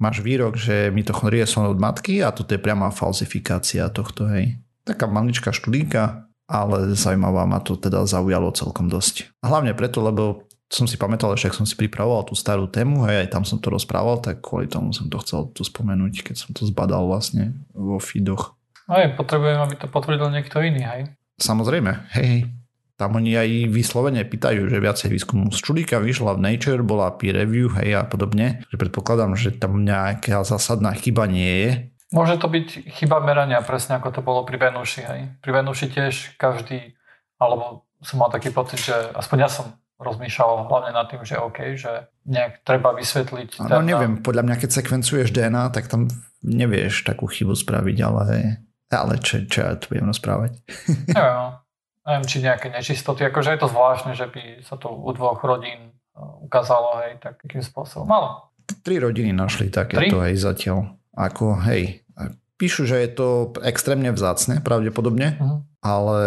máš 0.00 0.24
výrok, 0.24 0.56
že 0.56 0.88
mitochondrie 0.88 1.44
sú 1.44 1.60
od 1.60 1.76
matky 1.76 2.24
a 2.24 2.32
toto 2.32 2.56
je 2.56 2.64
priama 2.64 2.88
falsifikácia 2.88 3.84
tohto, 3.92 4.24
hej. 4.32 4.56
Taká 4.88 5.04
maličká 5.12 5.52
študíka, 5.52 6.24
ale 6.48 6.96
zaujímavá 6.96 7.44
ma 7.44 7.60
to 7.60 7.76
teda 7.76 8.08
zaujalo 8.08 8.48
celkom 8.56 8.88
dosť. 8.88 9.28
Hlavne 9.44 9.76
preto, 9.76 10.00
lebo 10.00 10.48
som 10.72 10.88
si 10.88 10.96
pamätal, 10.96 11.36
že 11.36 11.52
ak 11.52 11.58
som 11.60 11.68
si 11.68 11.76
pripravoval 11.76 12.32
tú 12.32 12.32
starú 12.32 12.64
tému, 12.64 13.04
hej, 13.12 13.28
aj 13.28 13.36
tam 13.36 13.44
som 13.44 13.60
to 13.60 13.68
rozprával, 13.68 14.24
tak 14.24 14.40
kvôli 14.40 14.72
tomu 14.72 14.96
som 14.96 15.12
to 15.12 15.20
chcel 15.20 15.52
tu 15.52 15.68
spomenúť, 15.68 16.32
keď 16.32 16.36
som 16.40 16.56
to 16.56 16.64
zbadal 16.64 17.04
vlastne 17.12 17.60
vo 17.76 18.00
feedoch. 18.00 18.56
Aj, 18.88 19.04
potrebujem, 19.20 19.60
aby 19.60 19.76
to 19.76 19.84
potvrdil 19.92 20.32
niekto 20.32 20.64
iný, 20.64 20.80
hej? 20.80 21.12
Samozrejme, 21.38 22.10
hej, 22.18 22.26
hej. 22.26 22.42
Tam 22.98 23.14
oni 23.14 23.30
aj 23.38 23.70
vyslovene 23.70 24.26
pýtajú, 24.26 24.66
že 24.66 24.82
viacej 24.82 25.14
výskumu. 25.14 25.54
Z 25.54 25.62
čudíka 25.62 26.02
vyšla 26.02 26.34
v 26.34 26.42
Nature, 26.42 26.82
bola 26.82 27.14
peer 27.14 27.38
review, 27.46 27.70
hej, 27.78 27.94
a 27.94 28.02
podobne. 28.02 28.66
Že 28.74 28.90
predpokladám, 28.90 29.38
že 29.38 29.54
tam 29.54 29.86
nejaká 29.86 30.42
zásadná 30.42 30.90
chyba 30.98 31.30
nie 31.30 31.54
je. 31.62 31.70
Môže 32.10 32.42
to 32.42 32.50
byť 32.50 32.90
chyba 32.90 33.22
merania, 33.22 33.62
presne 33.62 34.02
ako 34.02 34.10
to 34.10 34.20
bolo 34.24 34.42
pri 34.42 34.58
Venuši, 34.58 35.02
hej. 35.06 35.20
Pri 35.38 35.50
Venuši 35.54 35.86
tiež 35.94 36.34
každý, 36.42 36.98
alebo 37.38 37.86
som 38.02 38.18
mal 38.18 38.34
taký 38.34 38.50
pocit, 38.50 38.82
že 38.82 38.96
aspoň 39.14 39.38
ja 39.46 39.50
som 39.50 39.78
rozmýšľal 39.98 40.66
hlavne 40.66 40.90
nad 40.94 41.06
tým, 41.10 41.22
že 41.22 41.38
OK, 41.38 41.78
že 41.78 42.10
nejak 42.26 42.66
treba 42.66 42.94
vysvetliť. 42.94 43.62
No 43.66 43.82
neviem, 43.82 44.22
podľa 44.22 44.42
mňa 44.46 44.56
keď 44.58 44.70
sekvencuješ 44.74 45.34
DNA, 45.34 45.70
tak 45.70 45.90
tam 45.90 46.10
nevieš 46.42 47.02
takú 47.02 47.26
chybu 47.26 47.54
spraviť, 47.54 47.96
ale 48.06 48.22
ale 48.96 49.20
čo, 49.20 49.44
čo 49.44 49.58
ja 49.64 49.76
tu 49.76 49.92
budem 49.92 50.08
rozprávať? 50.08 50.56
Neviem, 51.12 51.36
no. 51.36 51.60
neviem, 52.08 52.24
či 52.24 52.36
nejaké 52.40 52.72
nečistoty, 52.72 53.28
akože 53.28 53.52
je 53.56 53.60
to 53.60 53.68
zvláštne, 53.68 54.12
že 54.16 54.26
by 54.32 54.64
sa 54.64 54.80
to 54.80 54.88
u 54.88 55.10
dvoch 55.12 55.44
rodín 55.44 55.92
e, 55.92 56.20
ukázalo, 56.48 57.04
hej, 57.04 57.20
takým 57.20 57.60
spôsobom. 57.60 58.08
Malo. 58.08 58.48
Tri 58.80 58.96
rodiny 58.96 59.32
našli 59.36 59.68
takéto, 59.68 60.20
hej, 60.24 60.40
zatiaľ. 60.40 60.96
Ako, 61.12 61.60
hej, 61.68 62.04
píšu, 62.56 62.84
že 62.88 63.00
je 63.04 63.10
to 63.12 63.28
extrémne 63.64 64.10
vzácne, 64.12 64.60
pravdepodobne, 64.60 65.38
uh-huh. 65.38 65.62
ale 65.80 66.20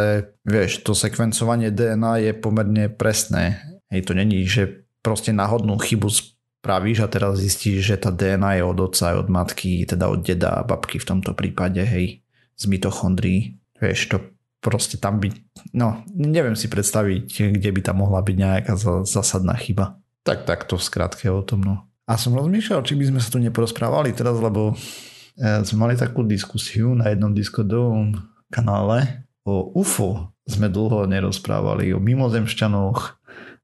vieš, 0.48 0.82
to 0.82 0.98
sekvencovanie 0.98 1.70
DNA 1.70 2.30
je 2.30 2.32
pomerne 2.34 2.86
presné. 2.90 3.62
Hej, 3.92 4.10
to 4.10 4.14
není, 4.16 4.48
že 4.48 4.88
proste 5.04 5.36
náhodnú 5.36 5.76
chybu 5.78 6.08
spravíš 6.10 7.04
a 7.04 7.12
teraz 7.12 7.42
zistíš, 7.42 7.84
že 7.84 7.96
tá 8.00 8.10
DNA 8.10 8.62
je 8.62 8.64
od 8.64 8.80
otca, 8.80 9.18
od 9.20 9.28
matky, 9.28 9.84
teda 9.84 10.08
od 10.08 10.24
deda 10.24 10.62
a 10.62 10.66
babky 10.66 10.98
v 10.98 11.10
tomto 11.10 11.36
prípade, 11.36 11.84
hej 11.84 12.22
z 12.62 12.70
mitochondrií. 12.70 13.58
Vieš, 13.82 14.14
to 14.14 14.18
proste 14.62 15.02
tam 15.02 15.18
by, 15.18 15.34
no 15.74 16.06
neviem 16.14 16.54
si 16.54 16.70
predstaviť, 16.70 17.58
kde 17.58 17.70
by 17.74 17.82
tam 17.82 18.06
mohla 18.06 18.22
byť 18.22 18.36
nejaká 18.38 18.74
zásadná 19.10 19.58
chyba. 19.58 19.98
Tak 20.22 20.46
takto 20.46 20.78
v 20.78 20.86
skratke 20.86 21.26
o 21.34 21.42
tom, 21.42 21.66
no. 21.66 21.90
A 22.06 22.14
som 22.22 22.38
rozmýšľal, 22.38 22.86
či 22.86 22.94
by 22.94 23.10
sme 23.10 23.20
sa 23.20 23.34
tu 23.34 23.42
neporozprávali 23.42 24.14
teraz, 24.14 24.38
lebo 24.38 24.74
e, 24.74 25.66
sme 25.66 25.90
mali 25.90 25.98
takú 25.98 26.22
diskusiu 26.22 26.94
na 26.94 27.10
jednom 27.10 27.34
Discordovom 27.34 28.14
kanále 28.54 29.26
o 29.42 29.74
UFO. 29.74 30.30
Sme 30.46 30.70
dlho 30.70 31.10
nerozprávali 31.10 31.90
o 31.96 32.04
mimozemšťanoch, 32.04 33.22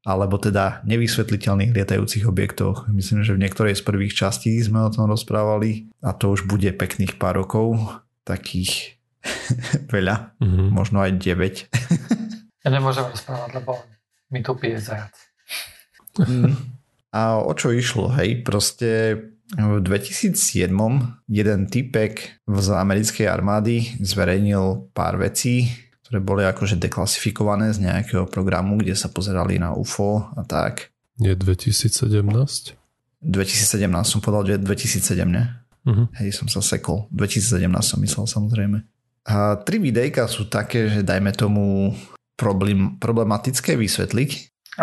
alebo 0.07 0.39
teda 0.39 0.81
nevysvetliteľných 0.87 1.75
lietajúcich 1.75 2.23
objektoch. 2.23 2.87
Myslím, 2.87 3.27
že 3.27 3.35
v 3.35 3.43
niektorej 3.43 3.75
z 3.75 3.83
prvých 3.83 4.15
častí 4.15 4.55
sme 4.63 4.87
o 4.87 4.89
tom 4.89 5.11
rozprávali 5.11 5.91
a 5.99 6.15
to 6.15 6.31
už 6.31 6.47
bude 6.47 6.71
pekných 6.79 7.19
pár 7.19 7.43
rokov 7.43 7.75
takých 8.27 8.99
veľa, 9.93 10.35
mm-hmm. 10.43 10.67
možno 10.67 10.99
aj 10.99 11.15
9. 11.15 12.63
ja 12.63 12.69
nemôžem 12.69 13.07
rozprávať, 13.07 13.49
lebo 13.55 13.79
mi 14.35 14.43
tu 14.43 14.51
pije 14.59 14.83
zajac. 14.83 15.15
Mm. 16.19 16.51
A 17.15 17.39
o 17.39 17.51
čo 17.55 17.71
išlo, 17.71 18.11
hej? 18.19 18.43
Proste 18.43 19.15
v 19.55 19.79
2007 19.79 20.35
jeden 21.31 21.59
typek 21.71 22.43
z 22.43 22.67
americkej 22.67 23.31
armády 23.31 23.95
zverejnil 24.03 24.91
pár 24.91 25.15
vecí, 25.15 25.71
ktoré 26.03 26.19
boli 26.19 26.43
akože 26.43 26.75
deklasifikované 26.75 27.71
z 27.71 27.87
nejakého 27.87 28.27
programu, 28.27 28.75
kde 28.75 28.95
sa 28.95 29.07
pozerali 29.07 29.55
na 29.55 29.71
UFO 29.71 30.27
a 30.35 30.43
tak. 30.43 30.91
Nie 31.17 31.39
2017? 31.39 32.11
2017 33.23 33.87
som 34.03 34.19
povedal, 34.19 34.59
že 34.59 34.63
2007, 34.63 35.23
ne? 35.27 35.66
Uh-huh. 35.87 36.11
Hej, 36.19 36.35
som 36.35 36.51
sa 36.51 36.59
sekol. 36.59 37.07
2017 37.15 37.63
som 37.79 37.99
myslel 38.03 38.27
samozrejme. 38.27 38.83
A 39.27 39.55
tri 39.63 39.79
videjka 39.79 40.27
sú 40.27 40.51
také, 40.51 40.91
že 40.91 41.01
dajme 41.03 41.31
tomu 41.31 41.95
problém, 42.35 42.99
problematické 42.99 43.79
vysvetliť. 43.79 44.31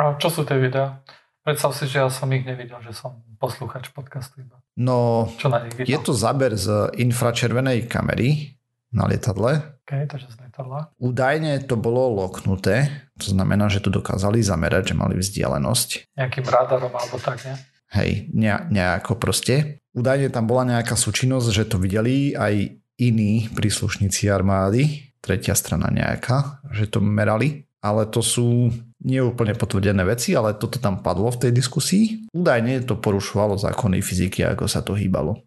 A 0.00 0.16
čo 0.16 0.28
sú 0.32 0.48
tie 0.48 0.56
videá? 0.56 1.04
Predstav 1.44 1.76
si, 1.76 1.84
že 1.84 2.00
ja 2.00 2.08
som 2.08 2.32
ich 2.32 2.44
nevidel, 2.48 2.80
že 2.80 2.96
som 2.96 3.20
poslúchač 3.36 3.92
podcastu 3.92 4.40
iba. 4.40 4.56
No, 4.80 5.28
čo 5.36 5.52
na 5.52 5.60
nich 5.60 5.76
videl? 5.76 5.92
je 5.92 5.98
to 6.00 6.12
záber 6.16 6.56
z 6.56 6.88
infračervenej 6.96 7.84
kamery 7.84 8.56
na 8.88 9.04
lietadle. 9.04 9.76
Okay, 9.84 10.08
takže 10.08 10.32
z 10.32 10.40
lietadla. 10.40 10.88
Údajne 10.96 11.60
to 11.68 11.76
bolo 11.76 12.16
loknuté, 12.16 12.88
to 13.20 13.28
znamená, 13.28 13.68
že 13.68 13.84
to 13.84 13.92
dokázali 13.92 14.40
zamerať, 14.40 14.92
že 14.92 14.94
mali 14.96 15.20
vzdialenosť. 15.20 16.16
Nejakým 16.16 16.46
radarom 16.48 16.88
alebo 16.88 17.20
tak, 17.20 17.44
nie? 17.44 17.54
Hej, 17.94 18.30
ne, 18.34 18.50
nejako 18.70 19.16
proste. 19.16 19.78
Údajne 19.94 20.28
tam 20.34 20.50
bola 20.50 20.66
nejaká 20.66 20.98
súčinnosť, 20.98 21.48
že 21.54 21.64
to 21.70 21.76
videli 21.78 22.34
aj 22.34 22.74
iní 22.98 23.46
príslušníci 23.54 24.26
armády, 24.26 25.14
tretia 25.22 25.54
strana 25.54 25.90
nejaká, 25.90 26.62
že 26.74 26.90
to 26.90 26.98
merali, 26.98 27.70
ale 27.78 28.10
to 28.10 28.18
sú 28.18 28.74
neúplne 29.04 29.54
potvrdené 29.54 30.02
veci, 30.02 30.34
ale 30.34 30.58
toto 30.58 30.82
tam 30.82 31.04
padlo 31.04 31.30
v 31.30 31.46
tej 31.46 31.52
diskusii. 31.54 32.04
Údajne 32.34 32.82
to 32.82 32.98
porušovalo 32.98 33.54
zákony 33.60 34.02
fyziky, 34.02 34.42
ako 34.42 34.66
sa 34.66 34.82
to 34.82 34.98
hýbalo. 34.98 35.38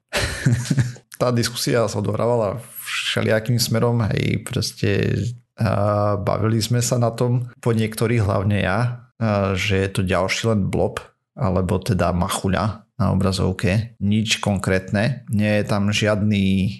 Tá 1.17 1.33
diskusia 1.33 1.81
sa 1.89 1.97
odohrávala 1.97 2.61
všelijakým 2.85 3.57
smerom, 3.57 4.05
hej, 4.05 4.45
proste 4.45 5.17
a 5.57 6.13
bavili 6.21 6.61
sme 6.61 6.85
sa 6.85 7.01
na 7.01 7.09
tom, 7.09 7.49
po 7.57 7.73
niektorých 7.73 8.21
hlavne 8.21 8.61
ja, 8.61 9.09
že 9.57 9.81
je 9.81 9.89
to 9.89 10.01
ďalší 10.05 10.53
len 10.53 10.69
blob, 10.69 11.01
alebo 11.37 11.77
teda 11.77 12.11
machuľa 12.11 12.89
na 12.97 13.13
obrazovke. 13.13 13.93
Nič 14.01 14.41
konkrétne. 14.41 15.23
Nie 15.29 15.61
je 15.61 15.65
tam 15.69 15.93
žiadny 15.93 16.73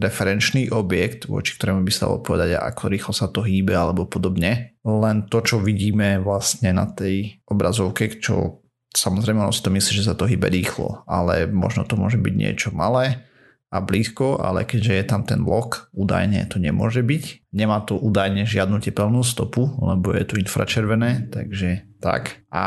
referenčný 0.00 0.72
objekt, 0.72 1.28
voči 1.28 1.54
ktorému 1.54 1.84
by 1.84 1.92
sa 1.92 2.08
dalo 2.08 2.24
povedať, 2.24 2.56
ako 2.56 2.82
rýchlo 2.90 3.12
sa 3.14 3.28
to 3.28 3.44
hýbe 3.44 3.76
alebo 3.76 4.08
podobne. 4.08 4.74
Len 4.82 5.16
to, 5.28 5.38
čo 5.44 5.60
vidíme 5.60 6.18
vlastne 6.24 6.72
na 6.72 6.88
tej 6.88 7.38
obrazovke, 7.46 8.08
čo 8.18 8.64
samozrejme 8.90 9.44
ono 9.44 9.54
si 9.54 9.62
to 9.62 9.70
myslí, 9.70 9.92
že 10.00 10.08
sa 10.08 10.18
to 10.18 10.26
hýbe 10.26 10.50
rýchlo, 10.50 11.04
ale 11.06 11.46
možno 11.46 11.86
to 11.86 11.94
môže 11.94 12.18
byť 12.18 12.34
niečo 12.34 12.68
malé 12.74 13.29
a 13.70 13.78
blízko, 13.78 14.42
ale 14.42 14.66
keďže 14.66 14.92
je 14.98 15.04
tam 15.06 15.22
ten 15.22 15.46
blok, 15.46 15.94
údajne 15.94 16.42
to 16.50 16.58
nemôže 16.58 17.06
byť. 17.06 17.54
Nemá 17.54 17.78
to 17.86 17.94
údajne 17.94 18.42
žiadnu 18.42 18.82
tepelnú 18.82 19.22
stopu, 19.22 19.78
lebo 19.78 20.10
je 20.10 20.26
tu 20.26 20.34
infračervené, 20.42 21.30
takže 21.30 21.86
tak. 22.02 22.42
A 22.50 22.64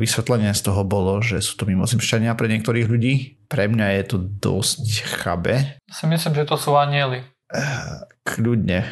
vysvetlenie 0.00 0.48
z 0.56 0.64
toho 0.64 0.88
bolo, 0.88 1.20
že 1.20 1.44
sú 1.44 1.60
to 1.60 1.68
mimozemšťania 1.68 2.32
pre 2.32 2.48
niektorých 2.48 2.88
ľudí. 2.88 3.44
Pre 3.44 3.68
mňa 3.68 4.00
je 4.00 4.04
to 4.08 4.16
dosť 4.24 4.84
chabe. 5.20 5.76
Si 5.92 6.08
myslím, 6.08 6.32
že 6.32 6.48
to 6.48 6.56
sú 6.56 6.72
anieli. 6.80 7.20
Kľudne, 8.24 8.84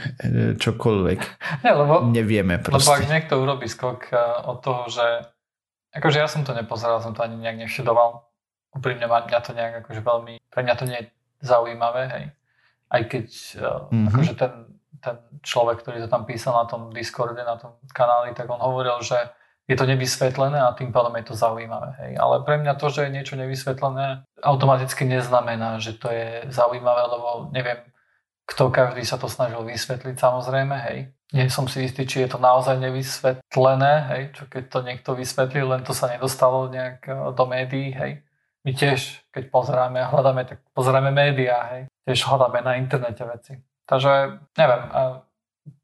čokoľvek. 0.60 1.20
Nie, 1.64 1.72
lebo, 1.72 2.04
Nevieme 2.08 2.60
proste. 2.60 2.88
Lebo 2.88 3.00
ak 3.00 3.08
niekto 3.08 3.34
urobí 3.40 3.64
skok 3.68 4.12
eh, 4.12 4.20
od 4.44 4.60
toho, 4.60 4.92
že 4.92 5.04
akože 5.96 6.20
ja 6.20 6.28
som 6.28 6.44
to 6.44 6.52
nepozeral, 6.52 7.00
som 7.00 7.16
to 7.16 7.24
ani 7.24 7.40
nejak 7.40 7.64
nevšedoval. 7.64 8.28
Úprimne 8.76 9.08
mňa 9.08 9.40
to 9.40 9.56
nejak 9.56 9.74
akože 9.84 10.04
veľmi, 10.04 10.36
pre 10.52 10.60
mňa 10.60 10.74
to 10.76 10.84
nie 10.84 11.00
je 11.00 11.08
zaujímavé, 11.42 12.02
hej. 12.12 12.24
Aj 12.86 13.02
keď 13.02 13.26
mm-hmm. 13.90 14.06
akože 14.14 14.34
ten, 14.38 14.52
ten 15.02 15.16
človek, 15.42 15.82
ktorý 15.82 16.06
to 16.06 16.08
tam 16.10 16.22
písal 16.24 16.54
na 16.54 16.66
tom 16.70 16.94
Discorde, 16.94 17.42
na 17.42 17.58
tom 17.58 17.78
kanáli, 17.90 18.32
tak 18.32 18.46
on 18.46 18.62
hovoril, 18.62 19.02
že 19.02 19.18
je 19.66 19.74
to 19.74 19.82
nevysvetlené 19.82 20.62
a 20.62 20.78
tým 20.78 20.94
pádom 20.94 21.10
je 21.18 21.26
to 21.26 21.34
zaujímavé. 21.34 21.98
Hej. 21.98 22.12
Ale 22.22 22.46
pre 22.46 22.62
mňa 22.62 22.78
to, 22.78 22.86
že 22.86 23.10
je 23.10 23.14
niečo 23.14 23.34
nevysvetlené, 23.34 24.22
automaticky 24.38 25.02
neznamená, 25.02 25.82
že 25.82 25.98
to 25.98 26.06
je 26.06 26.46
zaujímavé, 26.54 27.02
lebo 27.10 27.50
neviem, 27.50 27.82
kto 28.46 28.70
každý 28.70 29.02
sa 29.02 29.18
to 29.18 29.26
snažil 29.26 29.66
vysvetliť 29.66 30.14
samozrejme, 30.14 30.76
hej. 30.90 31.10
Nie 31.34 31.50
som 31.50 31.66
si 31.66 31.82
istý, 31.82 32.06
či 32.06 32.22
je 32.22 32.30
to 32.30 32.38
naozaj 32.38 32.78
nevysvetlené, 32.78 33.92
hej, 34.14 34.22
čo 34.38 34.46
keď 34.46 34.64
to 34.70 34.78
niekto 34.86 35.10
vysvetlil, 35.18 35.66
len 35.66 35.82
to 35.82 35.90
sa 35.90 36.06
nedostalo 36.06 36.70
nejak 36.70 37.02
do 37.34 37.44
médií, 37.50 37.90
hej 37.90 38.25
my 38.66 38.74
tiež, 38.74 39.22
keď 39.30 39.54
pozeráme 39.54 40.02
a 40.02 40.10
hľadáme, 40.10 40.42
tak 40.42 40.58
pozeráme 40.74 41.14
médiá, 41.14 41.70
hej. 41.70 41.82
Tiež 42.02 42.26
hľadáme 42.26 42.66
na 42.66 42.82
internete 42.82 43.22
veci. 43.22 43.62
Takže, 43.86 44.42
neviem, 44.58 44.82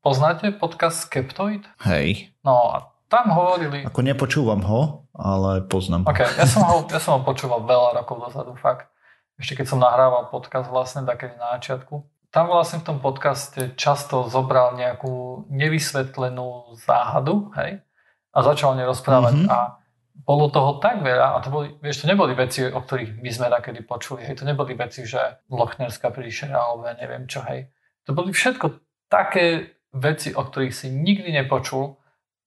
poznáte 0.03 0.51
podcast 0.51 1.07
Skeptoid? 1.07 1.62
Hej. 1.87 2.35
No 2.42 2.75
a 2.75 2.90
tam 3.07 3.31
hovorili... 3.31 3.87
Ako 3.87 4.03
nepočúvam 4.03 4.66
ho, 4.66 5.07
ale 5.14 5.62
poznám. 5.62 6.11
Ok, 6.11 6.27
ja 6.27 6.42
som 6.42 6.66
ho, 6.66 6.83
ja 6.90 6.99
som 6.99 7.16
ho 7.16 7.21
počúval 7.23 7.62
veľa 7.62 8.03
rokov 8.03 8.18
dozadu, 8.18 8.59
fakt. 8.59 8.90
Ešte 9.38 9.62
keď 9.62 9.66
som 9.71 9.79
nahrával 9.79 10.27
podcast 10.35 10.66
vlastne, 10.66 11.07
takedy 11.07 11.38
na 11.38 11.55
začiatku. 11.62 12.03
tam 12.33 12.49
vlastne 12.49 12.81
v 12.81 12.88
tom 12.88 12.99
podcaste 12.99 13.77
často 13.77 14.27
zobral 14.27 14.75
nejakú 14.75 15.45
nevysvetlenú 15.53 16.75
záhadu, 16.81 17.53
hej, 17.61 17.85
a 18.33 18.38
začal 18.40 18.73
nerozprávať 18.73 19.45
mm-hmm. 19.45 19.53
a 19.53 19.77
bolo 20.22 20.48
toho 20.48 20.78
tak 20.78 21.02
veľa 21.02 21.37
a 21.37 21.42
to 21.42 21.50
boli, 21.50 21.74
vieš, 21.82 22.02
to 22.02 22.11
neboli 22.11 22.32
veci, 22.38 22.66
o 22.66 22.80
ktorých 22.80 23.18
my 23.18 23.30
sme 23.30 23.46
takedy 23.50 23.82
počuli, 23.82 24.22
hej, 24.22 24.38
to 24.38 24.46
neboli 24.46 24.78
veci, 24.78 25.02
že 25.02 25.42
Lochnerská 25.50 26.14
príšera 26.14 26.54
alebo 26.54 26.87
ja 26.87 26.94
neviem 26.94 27.26
čo, 27.26 27.42
hej. 27.46 27.70
To 28.06 28.14
boli 28.14 28.30
všetko 28.30 28.66
také 29.11 29.78
veci, 29.92 30.30
o 30.32 30.42
ktorých 30.42 30.74
si 30.74 30.88
nikdy 30.90 31.35
nepočul, 31.42 31.98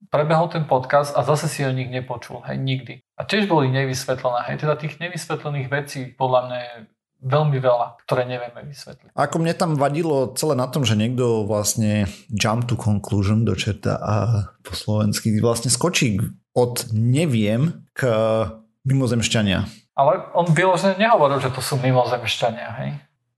prebehol 0.07 0.47
ten 0.51 0.67
podcast 0.67 1.15
a 1.15 1.23
zase 1.27 1.51
si 1.51 1.61
o 1.67 1.71
nich 1.71 1.91
nepočul, 1.91 2.43
hej, 2.47 2.57
nikdy. 2.57 3.03
A 3.19 3.27
tiež 3.27 3.47
boli 3.51 3.67
nevysvetlené, 3.71 4.51
hej, 4.51 4.63
teda 4.63 4.79
tých 4.79 4.99
nevysvetlených 4.99 5.67
vecí 5.67 6.11
podľa 6.15 6.41
mňa 6.47 6.59
veľmi 7.25 7.57
veľa, 7.57 8.05
ktoré 8.05 8.27
nevieme 8.27 8.61
vysvetliť. 8.69 9.17
Ako 9.17 9.41
mne 9.41 9.55
tam 9.57 9.79
vadilo 9.79 10.35
celé 10.37 10.53
na 10.53 10.69
tom, 10.69 10.85
že 10.85 10.93
niekto 10.93 11.47
vlastne 11.47 12.05
jump 12.29 12.69
to 12.69 12.77
conclusion 12.77 13.47
do 13.47 13.57
čerta 13.57 13.97
a 13.97 14.15
po 14.61 14.77
slovensky 14.77 15.33
vlastne 15.41 15.73
skočí 15.73 16.21
od 16.55 16.87
neviem 16.95 17.83
k 17.91 18.07
mimozemšťania. 18.87 19.67
Ale 19.95 20.31
on 20.31 20.47
vyložené 20.51 20.95
nehovoril, 20.95 21.43
že 21.43 21.51
to 21.51 21.59
sú 21.59 21.75
mimozemšťania, 21.79 22.67
hej? 22.83 22.89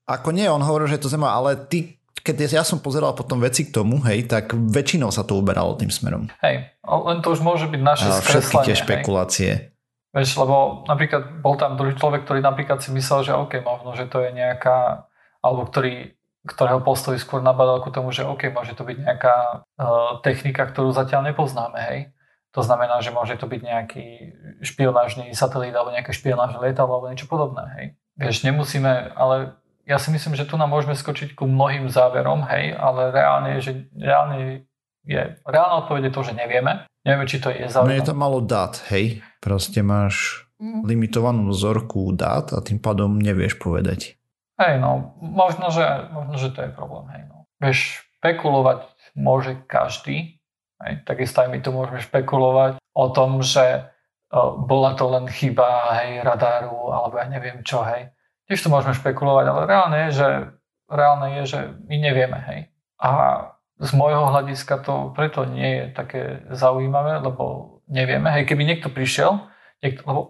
Ako 0.07 0.31
nie, 0.31 0.47
on 0.47 0.63
hovoril, 0.63 0.87
že 0.87 1.01
to 1.01 1.11
zema, 1.11 1.35
ale 1.35 1.57
ty, 1.67 1.97
keď 2.23 2.61
ja 2.61 2.63
som 2.63 2.79
pozeral 2.79 3.11
potom 3.17 3.43
veci 3.43 3.67
k 3.67 3.73
tomu, 3.73 3.99
hej, 4.07 4.29
tak 4.29 4.55
väčšinou 4.55 5.11
sa 5.11 5.27
to 5.27 5.35
uberalo 5.35 5.75
tým 5.75 5.91
smerom. 5.91 6.31
Hej, 6.39 6.71
len 6.81 7.17
to 7.19 7.35
už 7.35 7.43
môže 7.43 7.67
byť 7.67 7.81
naše 7.81 8.07
a 8.07 8.23
Všetky 8.23 8.57
tie 8.63 8.75
špekulácie. 8.77 9.51
Hej? 9.51 9.75
Vieš, 10.15 10.39
lebo 10.39 10.87
napríklad 10.87 11.43
bol 11.43 11.59
tam 11.59 11.75
druhý 11.77 11.93
človek, 11.93 12.25
ktorý 12.25 12.39
napríklad 12.41 12.81
si 12.81 12.89
myslel, 12.95 13.27
že 13.27 13.37
OK, 13.37 13.61
možno, 13.61 13.93
že 13.93 14.09
to 14.09 14.23
je 14.23 14.33
nejaká, 14.33 15.05
alebo 15.43 15.67
ktorý, 15.67 16.15
ktorého 16.47 16.81
postoji 16.81 17.21
skôr 17.21 17.43
nabadal 17.43 17.83
ku 17.83 17.93
tomu, 17.93 18.09
že 18.09 18.25
OK, 18.25 18.49
môže 18.49 18.73
to 18.73 18.87
byť 18.87 18.97
nejaká 18.97 19.35
uh, 19.77 20.17
technika, 20.23 20.65
ktorú 20.65 20.89
zatiaľ 20.95 21.27
nepoznáme, 21.29 21.79
hej. 21.91 21.99
To 22.57 22.65
znamená, 22.65 22.97
že 23.05 23.13
môže 23.13 23.37
to 23.37 23.45
byť 23.45 23.61
nejaký 23.61 24.05
špionážny 24.65 25.29
satelít 25.37 25.77
alebo 25.77 25.93
nejaké 25.93 26.09
špionážne 26.09 26.57
lietadlo 26.57 26.97
alebo 26.97 27.13
niečo 27.13 27.29
podobné, 27.29 27.63
hej. 27.77 27.85
Vieš, 28.17 28.49
nemusíme, 28.49 29.13
ale 29.13 29.53
ja 29.85 30.01
si 30.01 30.09
myslím, 30.09 30.33
že 30.33 30.49
tu 30.49 30.57
nám 30.57 30.73
môžeme 30.73 30.97
skočiť 30.97 31.37
ku 31.37 31.45
mnohým 31.45 31.85
záverom, 31.85 32.49
hej, 32.49 32.73
ale 32.73 33.13
reálne 33.13 33.49
je, 33.55 33.59
že 33.61 33.71
reálne 33.93 34.65
je, 35.05 35.21
reálna 35.45 35.85
odpoveď 35.85 36.09
je 36.09 36.13
to, 36.17 36.21
že 36.25 36.33
nevieme. 36.33 36.73
Nevieme, 37.05 37.29
či 37.29 37.37
to 37.37 37.53
je 37.53 37.69
zaujímavé. 37.69 37.93
No 37.93 37.99
je 38.01 38.09
to 38.09 38.15
malo 38.17 38.39
dát, 38.41 38.73
hej? 38.89 39.21
Proste 39.37 39.85
máš 39.85 40.43
mm. 40.57 40.81
limitovanú 40.81 41.53
vzorku 41.53 42.09
dát 42.17 42.51
a 42.51 42.59
tým 42.59 42.81
pádom 42.81 43.21
nevieš 43.21 43.61
povedať. 43.61 44.17
Hej, 44.57 44.81
no, 44.81 45.13
možno, 45.21 45.69
že, 45.69 45.85
možno, 46.09 46.41
že 46.41 46.49
to 46.57 46.65
je 46.65 46.69
problém, 46.73 47.05
hej, 47.13 47.23
no. 47.29 47.45
Vieš, 47.61 48.01
špekulovať 48.17 48.89
môže 49.13 49.61
každý, 49.69 50.36
hej, 50.85 50.93
takisto 51.05 51.41
aj 51.41 51.49
my 51.49 51.59
tu 51.63 51.69
môžeme 51.73 51.99
špekulovať 52.01 52.81
o 52.93 53.05
tom, 53.13 53.41
že 53.41 53.89
o, 54.29 54.57
bola 54.61 54.93
to 54.93 55.05
len 55.09 55.25
chyba, 55.29 55.97
hej, 56.01 56.21
radáru, 56.21 56.93
alebo 56.93 57.17
ja 57.17 57.27
neviem 57.29 57.61
čo, 57.65 57.81
hej. 57.85 58.13
Tiež 58.47 58.63
to 58.63 58.73
môžeme 58.73 58.95
špekulovať, 58.95 59.45
ale 59.49 59.61
reálne 59.67 59.97
je, 60.07 60.11
že, 60.23 60.29
reálne 60.87 61.27
je, 61.41 61.43
že 61.45 61.59
my 61.85 61.95
nevieme, 61.99 62.39
hej. 62.47 62.59
A 62.97 63.09
z 63.77 63.91
môjho 63.93 64.33
hľadiska 64.33 64.81
to 64.81 65.13
preto 65.13 65.45
nie 65.45 65.69
je 65.81 65.85
také 65.93 66.21
zaujímavé, 66.49 67.21
lebo 67.21 67.77
nevieme. 67.85 68.33
Hej, 68.33 68.49
keby 68.49 68.65
niekto 68.65 68.89
prišiel, 68.89 69.45
niekto, 69.85 70.01
lebo 70.09 70.21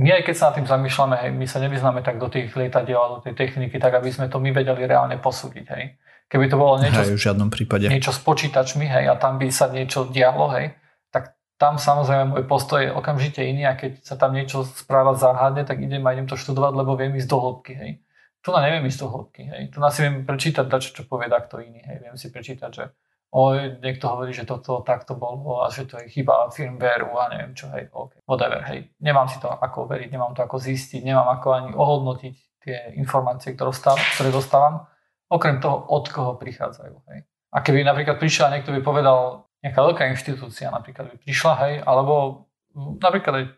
my 0.00 0.08
aj 0.16 0.22
keď 0.24 0.34
sa 0.38 0.44
nad 0.48 0.56
tým 0.56 0.68
zamýšľame, 0.70 1.16
hej, 1.26 1.30
my 1.34 1.46
sa 1.50 1.58
nevyznáme 1.60 2.00
tak 2.00 2.16
do 2.16 2.30
tých 2.30 2.54
lietadiel 2.54 3.00
a 3.00 3.12
do 3.18 3.20
tej 3.20 3.34
techniky, 3.36 3.76
tak 3.76 3.98
aby 3.98 4.08
sme 4.08 4.30
to 4.30 4.40
my 4.40 4.54
vedeli 4.54 4.86
reálne 4.88 5.18
posúdiť. 5.20 5.66
Hej. 5.76 5.98
Keby 6.30 6.46
to 6.46 6.56
bolo 6.56 6.78
niečo, 6.78 7.02
hej, 7.02 7.18
v 7.18 7.24
žiadnom 7.26 7.50
prípade. 7.50 7.90
niečo 7.90 8.14
s 8.14 8.22
počítačmi 8.22 8.86
hej, 8.86 9.10
a 9.10 9.18
tam 9.18 9.36
by 9.42 9.50
sa 9.50 9.66
niečo 9.66 10.06
dialo, 10.06 10.46
hej, 10.54 10.78
tak 11.10 11.34
tam 11.58 11.76
samozrejme 11.76 12.30
môj 12.30 12.46
postoj 12.46 12.86
je 12.86 12.94
okamžite 12.94 13.42
iný 13.42 13.66
a 13.66 13.74
keď 13.74 14.06
sa 14.06 14.14
tam 14.14 14.38
niečo 14.38 14.62
správa 14.62 15.18
záhadne, 15.18 15.66
tak 15.66 15.82
idem 15.82 16.06
a 16.06 16.14
idem 16.14 16.30
to 16.30 16.38
študovať, 16.38 16.72
lebo 16.72 16.94
viem 16.94 17.10
ísť 17.18 17.28
do 17.28 17.38
hĺbky. 17.42 17.74
Hej 17.74 17.92
tu 18.40 18.48
na 18.56 18.60
neviem 18.64 18.88
ísť 18.88 19.00
do 19.04 19.08
hĺbky, 19.12 19.42
hej. 19.44 19.62
Tu 19.68 19.78
na 19.80 19.92
si 19.92 20.00
viem 20.00 20.24
prečítať 20.24 20.64
dačo, 20.64 20.96
čo 20.96 21.04
povie 21.04 21.28
takto 21.28 21.60
iný, 21.60 21.84
hej. 21.84 22.00
Viem 22.00 22.16
si 22.16 22.32
prečítať, 22.32 22.70
že 22.72 22.84
oj, 23.36 23.78
niekto 23.84 24.08
hovorí, 24.08 24.32
že 24.32 24.48
toto 24.48 24.80
takto 24.80 25.14
bolo 25.14 25.60
a 25.62 25.68
že 25.68 25.84
to 25.84 26.00
je 26.00 26.08
chyba 26.08 26.48
firmwareu 26.50 27.12
a 27.20 27.30
neviem 27.30 27.52
čo, 27.52 27.68
hej, 27.76 27.92
OK, 27.92 28.24
whatever, 28.24 28.64
hej. 28.64 28.88
Nemám 28.98 29.28
si 29.28 29.36
to 29.38 29.52
ako 29.52 29.86
veriť, 29.86 30.08
nemám 30.08 30.32
to 30.32 30.40
ako 30.40 30.56
zistiť, 30.56 31.04
nemám 31.04 31.28
ako 31.36 31.48
ani 31.52 31.70
ohodnotiť 31.76 32.34
tie 32.64 32.76
informácie, 32.96 33.52
ktoré 33.52 34.32
dostávam, 34.32 34.88
okrem 35.30 35.62
toho, 35.62 35.86
od 35.88 36.10
koho 36.10 36.34
prichádzajú, 36.36 36.94
hej. 37.14 37.20
A 37.50 37.62
keby 37.62 37.86
napríklad 37.86 38.18
prišiel 38.18 38.50
niekto 38.50 38.74
by 38.74 38.82
povedal, 38.82 39.46
nejaká 39.62 39.80
veľká 39.80 40.02
inštitúcia 40.10 40.70
napríklad 40.74 41.14
by 41.14 41.16
prišla, 41.22 41.52
hej, 41.66 41.74
alebo 41.86 42.46
napríklad 42.74 43.34
aj 43.38 43.44
e, 43.46 43.50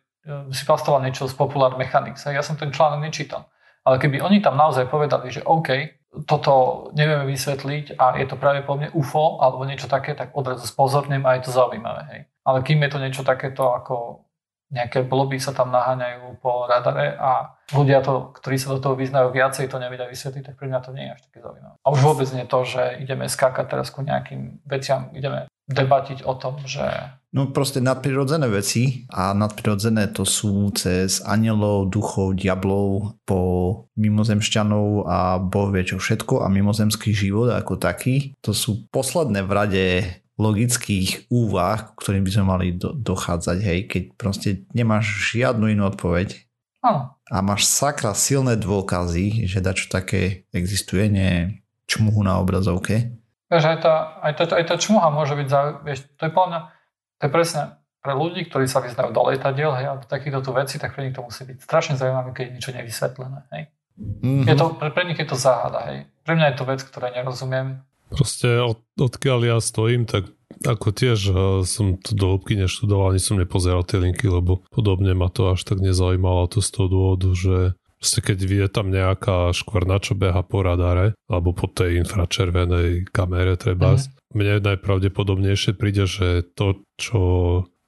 si 0.52 0.64
pastoval 0.68 1.00
niečo 1.00 1.24
z 1.26 1.35
Popular 1.35 1.74
Mechanics, 1.80 2.28
hej, 2.28 2.37
ja 2.37 2.44
som 2.44 2.61
ten 2.61 2.70
článok 2.70 3.00
nečítal 3.00 3.48
ale 3.82 3.98
keby 3.98 4.22
oni 4.22 4.38
tam 4.38 4.54
naozaj 4.54 4.87
povedali, 4.87 5.30
že 5.30 5.42
OK, 5.42 5.98
toto 6.28 6.87
nevieme 6.94 7.26
vysvetliť 7.26 7.98
a 7.98 8.20
je 8.20 8.26
to 8.28 8.37
pravdepodobne 8.38 8.92
UFO 8.94 9.42
alebo 9.42 9.66
niečo 9.66 9.90
také, 9.90 10.14
tak 10.14 10.37
odrazu 10.37 10.68
spozorním 10.68 11.26
a 11.26 11.35
je 11.40 11.48
to 11.48 11.50
zaujímavé. 11.50 12.02
Hej. 12.14 12.20
Ale 12.46 12.58
kým 12.62 12.78
je 12.85 12.90
to 12.92 12.98
niečo 13.02 13.22
takéto 13.26 13.74
ako 13.74 14.26
nejaké 14.72 15.04
bloby 15.04 15.37
sa 15.37 15.52
tam 15.52 15.68
naháňajú 15.68 16.40
po 16.40 16.64
radare 16.64 17.16
a 17.16 17.52
ľudia, 17.72 18.04
to, 18.04 18.32
ktorí 18.37 18.56
sa 18.61 18.72
do 18.72 18.80
toho 18.80 18.94
vyznajú 18.94 19.32
viacej, 19.32 19.68
to 19.68 19.80
nevedia 19.80 20.06
vysvetliť, 20.08 20.52
tak 20.52 20.54
pre 20.61 20.68
mňa 20.68 20.80
to 20.85 20.90
nie 20.92 21.04
je 21.08 21.14
až 21.16 21.20
také 21.28 21.38
zaujímavé. 21.40 21.76
A 21.80 21.88
už 21.88 22.00
vôbec 22.04 22.28
nie 22.37 22.44
to, 22.44 22.58
že 22.62 22.82
ideme 23.00 23.26
skákať 23.26 23.66
teraz 23.68 23.88
ku 23.88 24.04
nejakým 24.04 24.61
veciam, 24.68 25.08
ideme 25.16 25.48
debatiť 25.72 26.26
o 26.28 26.35
tom, 26.37 26.61
že... 26.68 26.85
No 27.32 27.48
proste 27.48 27.80
nadprirodzené 27.80 28.44
veci 28.52 29.08
a 29.08 29.32
nadprirodzené 29.32 30.12
to 30.12 30.28
sú 30.28 30.68
cez 30.76 31.24
anielov, 31.24 31.88
duchov, 31.88 32.37
diablov 32.37 33.16
po 33.24 33.40
mimozemšťanov 33.96 35.08
a 35.08 35.40
boh 35.40 35.72
vie 35.72 35.87
čo 35.87 35.96
všetko 35.96 36.44
a 36.44 36.52
mimozemský 36.52 37.16
život 37.16 37.56
ako 37.56 37.80
taký. 37.80 38.37
To 38.44 38.52
sú 38.52 38.85
posledné 38.92 39.48
v 39.48 39.54
rade 39.54 39.85
logických 40.37 41.32
úvah, 41.32 41.96
ktorým 41.96 42.24
by 42.26 42.30
sme 42.32 42.44
mali 42.44 42.66
do, 42.76 42.92
dochádzať, 42.92 43.58
hej, 43.64 43.78
keď 43.88 44.02
proste 44.18 44.48
nemáš 44.76 45.32
žiadnu 45.32 45.72
inú 45.72 45.88
odpoveď. 45.88 46.37
Áno. 46.82 47.14
A 47.32 47.40
máš 47.40 47.64
sakra 47.64 48.12
silné 48.12 48.60
dôkazy, 48.60 49.48
že 49.48 49.64
dačo 49.64 49.88
také 49.88 50.44
existuje, 50.52 51.08
nie 51.08 51.64
čmuhu 51.88 52.20
na 52.20 52.36
obrazovke 52.36 53.22
Vieš, 53.52 53.68
aj 53.68 53.78
tá, 53.84 53.94
aj 54.24 54.32
tá, 54.32 54.44
aj 54.56 54.64
tá 54.64 54.74
čmuha 54.80 55.12
môže 55.12 55.36
byť, 55.36 55.48
vieš, 55.84 56.08
to 56.16 56.24
je 56.24 56.32
plne, 56.32 56.72
to 57.20 57.22
je 57.28 57.30
presne 57.30 57.76
pre 58.00 58.16
ľudí, 58.16 58.48
ktorí 58.48 58.64
sa 58.64 58.80
vyznajú 58.80 59.12
do 59.12 59.28
lietadiel, 59.28 59.76
hej, 59.76 59.86
a 59.92 59.94
takýchto 60.00 60.40
tu 60.40 60.56
veci, 60.56 60.80
tak 60.80 60.96
pre 60.96 61.04
nich 61.04 61.12
to 61.12 61.20
musí 61.20 61.44
byť 61.44 61.60
strašne 61.60 62.00
zaujímavé, 62.00 62.32
keď 62.32 62.44
je 62.48 62.52
niečo 62.56 62.72
nevysvetlené, 62.72 63.40
hej. 63.52 63.62
Mm-hmm. 64.00 64.48
Je 64.48 64.54
to, 64.56 64.66
pre, 64.80 64.88
pre 64.88 65.04
nich 65.04 65.20
je 65.20 65.28
to 65.28 65.36
záhada, 65.36 65.84
hej. 65.92 66.08
Pre 66.24 66.32
mňa 66.32 66.46
je 66.48 66.56
to 66.56 66.64
vec, 66.64 66.80
ktoré 66.80 67.12
nerozumiem. 67.12 67.84
Proste 68.12 68.61
od, 68.61 68.81
odkiaľ 69.01 69.57
ja 69.57 69.59
stojím, 69.59 70.05
tak 70.05 70.29
ako 70.62 70.88
tiež 70.94 71.18
som 71.64 71.98
to 71.98 72.12
do 72.14 72.37
hĺbky 72.37 72.55
neštudoval, 72.55 73.16
ani 73.16 73.20
som 73.22 73.40
nepozeral 73.40 73.83
tie 73.83 73.98
linky, 73.98 74.29
lebo 74.31 74.62
podobne 74.70 75.16
ma 75.16 75.33
to 75.33 75.51
až 75.51 75.64
tak 75.64 75.83
nezaujímalo 75.83 76.46
to 76.53 76.61
z 76.61 76.68
toho 76.70 76.87
dôvodu, 76.87 77.31
že 77.35 77.57
Proste 78.03 78.18
keď 78.18 78.38
je 78.42 78.66
tam 78.66 78.90
nejaká 78.90 79.55
škvrna, 79.55 80.03
čo 80.03 80.18
beha 80.18 80.42
po 80.42 80.66
radare, 80.66 81.14
alebo 81.31 81.55
po 81.55 81.70
tej 81.70 82.03
infračervenej 82.03 83.07
kamere 83.14 83.55
treba, 83.55 83.94
mm. 83.94 84.35
mne 84.35 84.59
najpravdepodobnejšie 84.59 85.79
príde, 85.79 86.11
že 86.11 86.42
to, 86.59 86.83
čo 86.98 87.20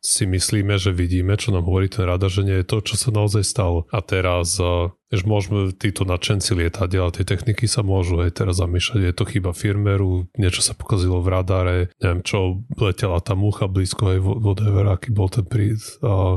si 0.04 0.28
myslíme, 0.28 0.76
že 0.76 0.92
vidíme, 0.92 1.32
čo 1.40 1.48
nám 1.48 1.64
hovorí 1.64 1.88
ten 1.88 2.04
radar, 2.04 2.28
že 2.28 2.44
nie 2.44 2.60
je 2.60 2.68
to, 2.68 2.84
čo 2.84 3.00
sa 3.00 3.08
naozaj 3.08 3.40
stalo. 3.40 3.88
A 3.88 4.04
teraz, 4.04 4.60
že 5.08 5.24
môžeme 5.24 5.72
títo 5.72 6.04
nadšenci 6.04 6.52
lietať, 6.52 6.90
ale 7.00 7.10
tie 7.16 7.24
techniky 7.24 7.64
sa 7.64 7.80
môžu 7.80 8.20
aj 8.20 8.36
teraz 8.36 8.60
zamýšľať, 8.60 9.00
je 9.00 9.14
to 9.16 9.24
chyba 9.24 9.56
firmeru, 9.56 10.28
niečo 10.36 10.60
sa 10.60 10.76
pokazilo 10.76 11.24
v 11.24 11.32
radare, 11.32 11.78
neviem 12.04 12.20
čo, 12.20 12.60
letela 12.76 13.16
tá 13.24 13.32
mucha 13.32 13.64
blízko, 13.64 14.12
aj 14.12 14.18
whatever, 14.20 14.92
aký 14.92 15.08
bol 15.08 15.32
ten 15.32 15.48
príd, 15.48 15.80
a 16.04 16.36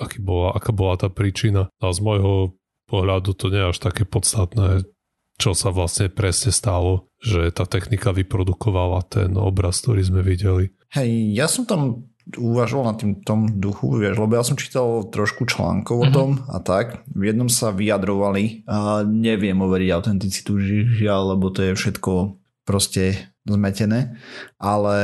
aký 0.00 0.24
bola, 0.24 0.56
aká 0.56 0.72
bola 0.72 0.96
tá 0.96 1.12
príčina. 1.12 1.68
A 1.84 1.92
z 1.92 2.00
môjho 2.00 2.56
pohľadu 2.88 3.36
to 3.36 3.52
nie 3.52 3.60
je 3.60 3.70
až 3.76 3.78
také 3.84 4.08
podstatné, 4.08 4.88
čo 5.36 5.52
sa 5.52 5.68
vlastne 5.68 6.08
presne 6.08 6.48
stalo, 6.48 7.12
že 7.20 7.52
tá 7.52 7.68
technika 7.68 8.16
vyprodukovala 8.16 9.04
ten 9.04 9.36
obraz, 9.36 9.84
ktorý 9.84 10.00
sme 10.00 10.20
videli. 10.24 10.72
Hej, 10.96 11.36
ja 11.36 11.46
som 11.46 11.68
tam 11.68 12.09
uvažoval 12.36 12.92
na 12.92 12.94
tým 12.94 13.20
tom 13.24 13.48
duchu, 13.48 13.98
vieš, 13.98 14.20
lebo 14.20 14.36
ja 14.36 14.44
som 14.46 14.58
čítal 14.58 15.08
trošku 15.08 15.48
článkov 15.48 15.96
o 15.96 16.06
mhm. 16.08 16.14
tom 16.14 16.30
a 16.46 16.58
tak. 16.60 17.02
V 17.10 17.32
jednom 17.32 17.48
sa 17.50 17.74
vyjadrovali 17.74 18.64
a 18.68 19.02
neviem 19.06 19.58
overiť 19.58 19.90
autenticitu 19.90 20.60
žiaľ, 21.00 21.36
lebo 21.36 21.50
to 21.50 21.66
je 21.66 21.72
všetko 21.74 22.40
proste 22.68 23.30
zmetené, 23.48 24.20
ale 24.60 24.96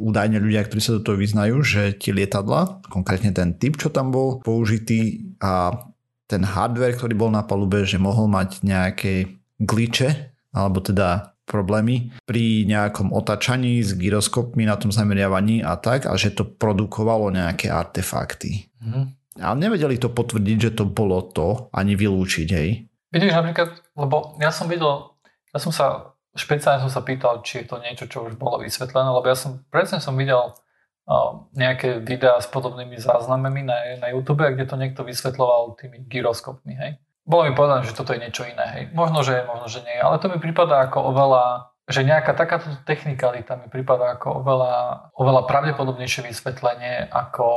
údajne 0.00 0.40
ľudia, 0.40 0.66
ktorí 0.66 0.80
sa 0.82 0.96
do 0.98 1.04
toho 1.04 1.20
vyznajú, 1.20 1.62
že 1.62 1.94
tie 1.94 2.10
lietadla, 2.10 2.82
konkrétne 2.90 3.30
ten 3.30 3.54
typ, 3.54 3.78
čo 3.78 3.92
tam 3.92 4.10
bol 4.10 4.42
použitý 4.42 5.30
a 5.38 5.84
ten 6.26 6.42
hardware, 6.42 6.96
ktorý 6.96 7.14
bol 7.14 7.30
na 7.30 7.44
palube, 7.44 7.84
že 7.84 8.00
mohol 8.00 8.26
mať 8.26 8.64
nejaké 8.64 9.38
glitche 9.60 10.34
alebo 10.50 10.80
teda 10.80 11.33
problémy 11.44 12.10
pri 12.24 12.64
nejakom 12.64 13.12
otačaní 13.12 13.84
s 13.84 13.92
gyroskopmi 13.94 14.64
na 14.64 14.80
tom 14.80 14.88
zameriavaní 14.88 15.60
a 15.60 15.76
tak 15.76 16.08
a 16.08 16.16
že 16.16 16.32
to 16.32 16.48
produkovalo 16.48 17.28
nejaké 17.28 17.68
artefakty. 17.68 18.68
Mm. 18.80 19.12
Ale 19.38 19.56
nevedeli 19.58 19.98
to 19.98 20.08
potvrdiť, 20.08 20.56
že 20.70 20.70
to 20.78 20.84
bolo 20.86 21.18
to, 21.34 21.68
ani 21.74 21.98
vylúčiť, 21.98 22.48
hej. 22.54 22.86
Vidíš 23.10 23.34
napríklad, 23.34 23.82
lebo 23.98 24.38
ja 24.38 24.50
som 24.54 24.66
videl, 24.70 25.10
ja 25.50 25.58
som 25.58 25.74
sa, 25.74 26.14
špeciálne 26.34 26.82
som 26.86 26.90
sa 26.90 27.02
pýtal, 27.02 27.42
či 27.42 27.62
je 27.62 27.66
to 27.70 27.82
niečo, 27.82 28.06
čo 28.06 28.26
už 28.26 28.38
bolo 28.38 28.62
vysvetlené, 28.62 29.10
lebo 29.10 29.26
ja 29.26 29.34
som, 29.38 29.62
presne 29.70 29.98
som 29.98 30.14
videl 30.14 30.54
uh, 30.54 31.30
nejaké 31.54 31.98
videá 32.02 32.38
s 32.38 32.46
podobnými 32.46 32.94
záznamami 32.98 33.66
na, 33.66 33.76
na 33.98 34.08
YouTube, 34.14 34.46
kde 34.46 34.66
to 34.66 34.78
niekto 34.78 35.02
vysvetloval 35.02 35.74
tými 35.78 36.06
gyroskopmi, 36.06 36.74
hej. 36.78 36.92
Bolo 37.24 37.48
mi 37.48 37.56
povedané, 37.56 37.88
že 37.88 37.96
toto 37.96 38.12
je 38.12 38.20
niečo 38.20 38.44
iné, 38.44 38.66
hej. 38.76 38.84
Možno, 38.92 39.24
že 39.24 39.40
je, 39.40 39.42
možno, 39.48 39.66
že 39.66 39.80
nie, 39.80 39.96
ale 39.96 40.20
to 40.20 40.28
mi 40.28 40.36
prípada 40.36 40.84
ako 40.84 41.08
oveľa, 41.08 41.72
že 41.88 42.04
nejaká 42.04 42.36
takáto 42.36 42.68
technikalita 42.84 43.56
mi 43.56 43.72
prípada 43.72 44.12
ako 44.16 44.44
oveľa, 44.44 44.74
oveľa 45.16 45.42
pravdepodobnejšie 45.48 46.28
vysvetlenie 46.28 47.08
ako 47.08 47.48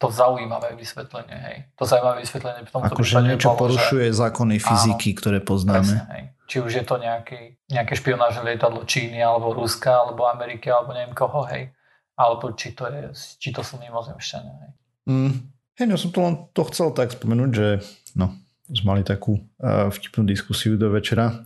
to 0.00 0.08
zaujímavé 0.08 0.72
vysvetlenie, 0.80 1.36
hej. 1.36 1.56
To 1.76 1.84
zaujímavé 1.84 2.24
vysvetlenie 2.24 2.64
v 2.64 2.72
tomto 2.72 2.96
Ako, 2.96 3.04
že 3.04 3.20
niečo 3.20 3.52
bolo, 3.52 3.68
porušuje 3.68 4.08
že... 4.08 4.16
zákony 4.16 4.56
fyziky, 4.56 5.10
áno, 5.12 5.18
ktoré 5.20 5.38
poznáme. 5.44 5.84
Presne, 5.84 6.02
hej. 6.16 6.24
Či 6.48 6.56
už 6.64 6.72
je 6.72 6.84
to 6.88 6.96
nejaký, 6.96 7.60
nejaké 7.68 7.92
špionážne 8.00 8.42
lietadlo 8.48 8.88
Číny, 8.88 9.20
alebo 9.20 9.52
Ruska, 9.52 9.92
alebo 9.92 10.24
Ameriky, 10.24 10.72
alebo 10.72 10.96
neviem 10.96 11.12
koho, 11.12 11.44
hej. 11.52 11.68
Alebo 12.16 12.56
či 12.56 12.72
to, 12.72 12.88
je, 12.88 13.12
či 13.36 13.52
to 13.52 13.60
sú 13.60 13.76
mimozemšťania, 13.76 14.54
hej. 14.64 14.72
Mm. 15.04 15.32
Hej, 15.76 15.86
no 15.88 15.96
som 16.00 16.10
to 16.16 16.20
len 16.24 16.34
to 16.56 16.62
chcel 16.72 16.96
tak 16.96 17.12
spomenúť, 17.12 17.50
že 17.52 17.68
no, 18.16 18.32
sme 18.70 18.96
mali 18.96 19.02
takú 19.02 19.38
uh, 19.60 19.90
vtipnú 19.90 20.26
diskusiu 20.26 20.78
do 20.78 20.90
večera. 20.90 21.44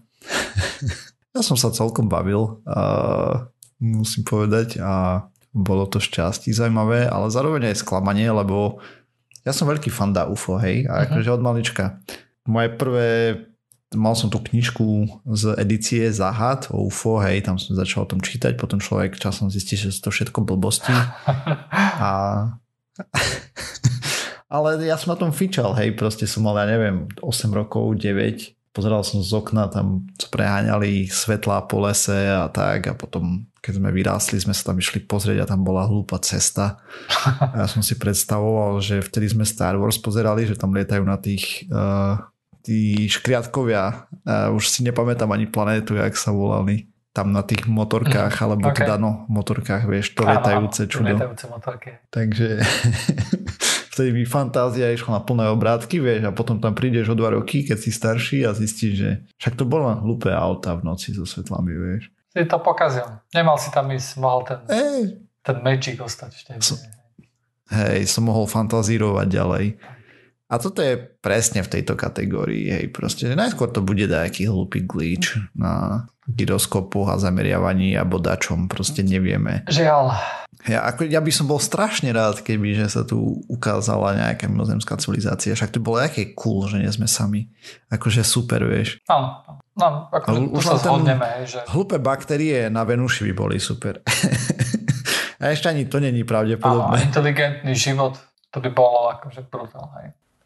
ja 1.35 1.41
som 1.41 1.57
sa 1.57 1.73
celkom 1.73 2.09
bavil, 2.09 2.61
uh, 2.69 3.49
musím 3.81 4.25
povedať, 4.25 4.81
a 4.81 5.25
bolo 5.55 5.87
to 5.87 6.03
šťastí 6.03 6.51
zaujímavé, 6.51 7.07
ale 7.07 7.31
zároveň 7.31 7.71
aj 7.71 7.81
sklamanie, 7.87 8.27
lebo 8.29 8.83
ja 9.45 9.53
som 9.53 9.71
veľký 9.71 9.93
fanda 9.93 10.27
UFO, 10.27 10.59
hej, 10.59 10.89
a 10.89 11.05
uh-huh. 11.05 11.05
akože 11.11 11.31
od 11.31 11.43
malička. 11.45 11.85
Moje 12.49 12.73
prvé, 12.75 13.09
mal 13.95 14.19
som 14.19 14.29
tú 14.29 14.43
knižku 14.43 15.07
z 15.31 15.55
edície 15.61 16.11
Zahad 16.11 16.69
o 16.75 16.89
UFO, 16.89 17.23
hej, 17.23 17.45
tam 17.47 17.61
som 17.61 17.79
začal 17.79 18.05
o 18.05 18.11
tom 18.11 18.25
čítať, 18.25 18.59
potom 18.59 18.83
človek 18.83 19.21
časom 19.21 19.53
zistí, 19.53 19.79
že 19.79 19.95
to 19.95 20.11
všetko 20.11 20.43
blbosti. 20.43 20.93
A 22.05 22.11
ale 24.55 24.79
ja 24.87 24.95
som 24.95 25.11
na 25.11 25.19
tom 25.19 25.35
fičal, 25.35 25.75
hej, 25.75 25.99
proste 25.99 26.31
som 26.31 26.47
mal, 26.47 26.55
ja 26.63 26.71
neviem, 26.71 27.11
8 27.19 27.51
rokov, 27.51 27.99
9, 27.99 28.55
pozeral 28.71 29.03
som 29.03 29.19
z 29.19 29.35
okna, 29.35 29.67
tam 29.67 30.07
preháňali 30.31 31.11
svetlá 31.11 31.67
po 31.67 31.83
lese 31.83 32.31
a 32.31 32.47
tak 32.47 32.87
a 32.87 32.95
potom 32.95 33.51
keď 33.65 33.81
sme 33.81 33.91
vyrástli, 33.97 34.37
sme 34.37 34.53
sa 34.53 34.71
tam 34.71 34.77
išli 34.77 35.09
pozrieť 35.09 35.43
a 35.43 35.49
tam 35.49 35.65
bola 35.65 35.89
hlúpa 35.89 36.21
cesta. 36.21 36.85
A 37.41 37.65
ja 37.65 37.67
som 37.67 37.81
si 37.81 37.97
predstavoval, 37.97 38.77
že 38.85 39.01
vtedy 39.01 39.33
sme 39.33 39.49
Star 39.49 39.81
Wars 39.81 39.97
pozerali, 39.97 40.45
že 40.45 40.53
tam 40.53 40.77
lietajú 40.77 41.01
na 41.01 41.17
tých 41.17 41.65
uh, 41.73 42.21
tí 42.61 43.09
škriatkovia. 43.09 44.05
Uh, 44.21 44.53
už 44.53 44.69
si 44.69 44.85
nepamätám 44.85 45.33
ani 45.33 45.49
planétu, 45.49 45.97
jak 45.97 46.13
sa 46.13 46.29
volali 46.29 46.93
tam 47.17 47.33
na 47.33 47.41
tých 47.41 47.65
motorkách, 47.65 48.37
mm, 48.37 48.45
alebo 48.45 48.69
okay. 48.69 48.85
teda 48.85 49.01
no, 49.01 49.25
motorkách, 49.33 49.87
vieš, 49.89 50.13
to 50.13 50.29
lietajúce 50.29 50.85
čudo. 50.91 51.15
Lietajúce 51.15 51.47
motorky. 51.49 51.91
Takže 52.13 52.61
vtedy 53.95 54.11
mi 54.11 54.27
fantázia 54.27 54.91
išla 54.91 55.19
na 55.19 55.23
plné 55.23 55.47
obrátky, 55.55 56.03
vieš, 56.03 56.27
a 56.27 56.35
potom 56.35 56.59
tam 56.59 56.75
prídeš 56.75 57.15
o 57.15 57.19
dva 57.19 57.31
roky, 57.39 57.63
keď 57.63 57.79
si 57.79 57.95
starší 57.95 58.43
a 58.43 58.51
zistíš, 58.51 58.93
že 58.99 59.11
však 59.39 59.55
to 59.55 59.65
len 59.71 60.03
hlúpe 60.03 60.35
auta 60.35 60.75
v 60.75 60.83
noci 60.83 61.15
so 61.15 61.23
svetlami, 61.23 61.71
vieš. 61.71 62.11
Si 62.35 62.43
to 62.51 62.59
pokazil. 62.59 63.07
Nemal 63.31 63.55
si 63.63 63.71
tam 63.71 63.87
ísť, 63.95 64.19
mohol 64.19 64.43
ten, 64.43 64.59
hey. 64.67 65.03
ten 65.47 65.57
magic 65.63 66.03
ostať 66.03 66.35
vtedy. 66.35 66.59
So, 66.59 66.75
hej, 67.71 68.11
som 68.11 68.27
mohol 68.27 68.51
fantazírovať 68.51 69.27
ďalej. 69.31 69.65
A 70.53 70.61
toto 70.61 70.85
je 70.85 71.01
presne 71.25 71.65
v 71.65 71.73
tejto 71.73 71.97
kategórii, 71.97 72.69
hej, 72.69 72.87
proste, 72.93 73.33
že 73.33 73.35
najskôr 73.39 73.73
to 73.73 73.81
bude 73.81 74.05
nejaký 74.05 74.45
hlupý 74.45 74.85
glitch 74.85 75.41
na 75.57 76.05
gyroskopu 76.29 77.05
a 77.09 77.17
zameriavaní 77.17 77.97
a 77.97 78.05
bodačom, 78.05 78.69
proste 78.69 79.01
nevieme. 79.01 79.65
Žiaľ. 79.69 80.05
Ja, 80.65 80.81
ako, 80.89 81.05
ja 81.05 81.21
by 81.21 81.33
som 81.33 81.45
bol 81.45 81.61
strašne 81.61 82.09
rád, 82.17 82.41
keby 82.41 82.73
že 82.73 82.89
sa 82.89 83.05
tu 83.05 83.45
ukázala 83.53 84.17
nejaká 84.17 84.49
mimozemská 84.49 84.97
civilizácia. 84.97 85.53
Však 85.53 85.77
to 85.77 85.85
bolo 85.85 86.01
aké 86.01 86.33
cool, 86.33 86.65
že 86.65 86.81
nie 86.81 86.89
sme 86.89 87.05
sami. 87.05 87.53
Akože 87.93 88.25
super, 88.25 88.65
vieš. 88.65 88.97
Áno, 89.05 89.45
no, 89.77 90.09
ako 90.09 90.57
už 90.57 90.65
sa 90.65 90.81
zhodneme. 90.81 91.45
Že... 91.45 91.69
Hlúpe 91.69 92.01
baktérie 92.01 92.73
na 92.73 92.89
Venuši 92.89 93.29
by 93.29 93.33
boli 93.37 93.61
super. 93.61 94.01
a 95.41 95.53
ešte 95.53 95.69
ani 95.69 95.85
to 95.85 96.01
není 96.01 96.25
pravdepodobné. 96.25 96.97
Áno, 96.97 97.09
inteligentný 97.13 97.77
život, 97.77 98.17
to 98.49 98.65
by 98.65 98.73
bolo 98.73 99.13
akože 99.13 99.45
brutál, 99.53 99.93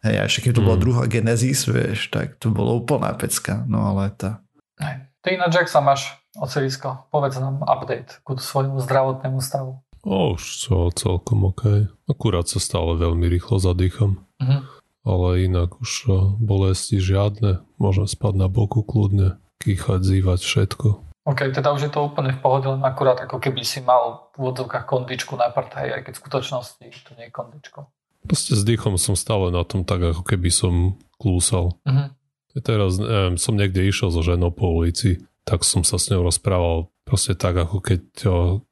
hej. 0.05 0.17
A 0.19 0.27
ešte 0.27 0.49
keď 0.49 0.53
to 0.59 0.65
bola 0.65 0.77
mm. 0.79 0.83
druhá 0.83 1.03
Genesis, 1.11 1.67
vieš, 1.67 2.11
tak 2.13 2.39
to 2.39 2.53
bolo 2.53 2.79
úplná 2.79 3.15
pecka. 3.15 3.65
No 3.67 3.95
ale 3.95 4.15
tá... 4.15 4.43
Hej. 4.79 5.09
Ty 5.23 5.29
ináč, 5.35 5.55
ak 5.59 5.69
sa 5.69 5.83
máš, 5.83 6.15
ocelisko, 6.39 7.11
povedz 7.11 7.37
nám 7.43 7.63
update 7.67 8.23
ku 8.23 8.39
svojmu 8.39 8.79
zdravotnému 8.83 9.43
stavu. 9.43 9.83
O, 10.07 10.39
už 10.39 10.43
co, 10.63 10.89
celkom 10.95 11.51
OK. 11.51 11.91
Akurát 12.07 12.47
sa 12.47 12.63
stále 12.63 12.95
veľmi 12.95 13.27
rýchlo 13.27 13.59
zadýcham. 13.59 14.23
Uh-huh. 14.39 14.63
Ale 15.03 15.43
inak 15.45 15.75
už 15.83 16.07
bolesti 16.39 17.03
žiadne. 17.03 17.67
Môžem 17.83 18.07
spať 18.07 18.35
na 18.39 18.47
boku 18.47 18.87
kľudne, 18.87 19.43
kýchať, 19.59 20.07
zývať, 20.07 20.41
všetko. 20.47 20.89
OK, 21.29 21.53
teda 21.53 21.77
už 21.77 21.91
je 21.91 21.93
to 21.93 22.09
úplne 22.09 22.33
v 22.33 22.41
pohode, 22.41 22.65
len 22.73 22.81
akurát 22.81 23.21
ako 23.21 23.37
keby 23.37 23.61
si 23.61 23.85
mal 23.85 24.33
v 24.33 24.49
odzovkách 24.49 24.89
kondičku 24.89 25.37
na 25.37 25.53
partaj, 25.53 26.01
aj 26.01 26.03
keď 26.09 26.13
v 26.17 26.23
skutočnosti 26.25 26.87
to 27.05 27.11
nie 27.21 27.29
je 27.29 27.37
kondičko. 27.37 27.85
Proste 28.29 28.53
s 28.55 28.63
dýchom 28.63 29.01
som 29.01 29.17
stále 29.17 29.49
na 29.49 29.65
tom 29.65 29.89
tak, 29.89 30.05
ako 30.05 30.23
keby 30.23 30.53
som 30.53 31.01
klúsal. 31.17 31.81
Uh-huh. 31.83 32.13
Teraz 32.61 33.01
neviem, 33.01 33.41
som 33.41 33.57
niekde 33.57 33.89
išiel 33.89 34.13
so 34.13 34.21
ženou 34.21 34.53
po 34.53 34.69
ulici, 34.69 35.25
tak 35.49 35.65
som 35.65 35.81
sa 35.81 35.97
s 35.97 36.13
ňou 36.13 36.29
rozprával 36.29 36.93
proste 37.09 37.33
tak, 37.33 37.57
ako 37.57 37.81
keď, 37.81 38.03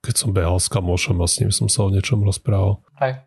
keď 0.05 0.15
som 0.15 0.37
behal 0.37 0.61
s 0.61 0.69
kamošom 0.69 1.25
a 1.25 1.27
s 1.27 1.41
ním 1.41 1.49
som 1.49 1.73
sa 1.73 1.89
o 1.89 1.93
niečom 1.93 2.21
rozprával. 2.21 2.85
Hej. 3.01 3.25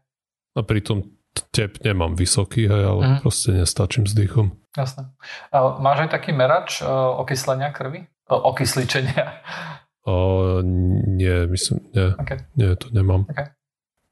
A 0.53 0.61
pritom 0.61 1.09
tep 1.49 1.81
nemám 1.81 2.13
vysoký, 2.13 2.69
hej, 2.69 2.83
ale 2.85 3.01
mm. 3.01 3.17
proste 3.25 3.55
nestačím 3.57 4.05
s 4.05 4.13
dýchom. 4.13 4.53
Jasné. 4.77 5.09
A 5.49 5.81
máš 5.81 6.05
aj 6.05 6.09
taký 6.13 6.29
merač 6.29 6.85
uh, 6.85 7.17
okyslenia 7.17 7.73
krvi? 7.73 8.05
O, 8.29 8.53
okysličenia? 8.53 9.41
Uh, 10.05 10.61
nie, 11.09 11.49
myslím, 11.49 11.89
nie. 11.89 12.13
Okay. 12.21 12.45
Nie, 12.53 12.77
to 12.77 12.93
nemám. 12.93 13.25
Okay. 13.25 13.49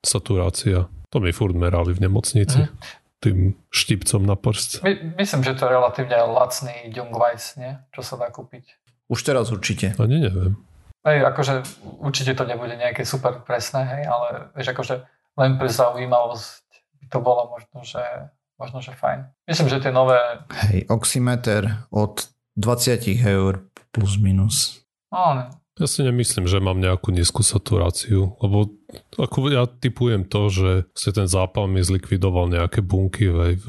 Saturácia. 0.01 0.89
To 1.11 1.23
mi 1.23 1.31
furt 1.31 1.55
merali 1.55 1.95
v 1.95 2.03
nemocnici. 2.03 2.67
Mm. 2.67 2.71
Tým 3.17 3.37
štipcom 3.73 4.21
na 4.27 4.37
prst. 4.37 4.85
My, 4.85 4.93
myslím, 5.17 5.41
že 5.41 5.57
to 5.57 5.65
je 5.65 5.73
relatívne 5.73 6.17
lacný 6.21 6.93
Jungweiss, 6.93 7.57
nie? 7.57 7.73
Čo 7.95 8.01
sa 8.05 8.13
dá 8.21 8.29
kúpiť. 8.29 8.77
Už 9.09 9.23
teraz 9.25 9.49
určite. 9.49 9.95
Ani 9.97 10.21
neviem. 10.21 10.53
Hej, 11.07 11.23
akože 11.23 11.53
určite 12.03 12.35
to 12.35 12.43
nebude 12.43 12.75
nejaké 12.75 13.07
super 13.07 13.39
presné, 13.41 13.87
hej, 13.87 14.03
ale 14.11 14.51
vieš, 14.51 14.75
akože 14.75 14.95
len 15.39 15.55
pre 15.55 15.71
zaujímavosť 15.71 16.67
by 16.99 17.05
to 17.07 17.19
bolo 17.23 17.47
možno, 17.47 17.79
že, 17.87 18.03
možno, 18.59 18.83
že 18.83 18.91
fajn. 18.91 19.31
Myslím, 19.47 19.71
že 19.71 19.79
tie 19.79 19.93
nové... 19.95 20.19
Hej, 20.67 20.91
oximeter 20.91 21.87
od 21.95 22.27
20 22.59 23.23
eur 23.23 23.63
plus 23.95 24.19
minus. 24.19 24.83
No. 25.13 25.47
Ja 25.77 25.85
si 25.85 26.01
nemyslím, 26.01 26.49
že 26.49 26.57
mám 26.57 26.81
nejakú 26.81 27.13
nízku 27.13 27.45
saturáciu, 27.45 28.33
lebo 28.41 28.73
ako 29.13 29.53
ja 29.53 29.69
typujem 29.69 30.25
to, 30.25 30.49
že 30.49 30.69
ten 31.13 31.29
zápal 31.29 31.69
mi 31.69 31.85
zlikvidoval 31.85 32.49
nejaké 32.49 32.81
bunky 32.81 33.29
v, 33.29 33.61
v 33.61 33.67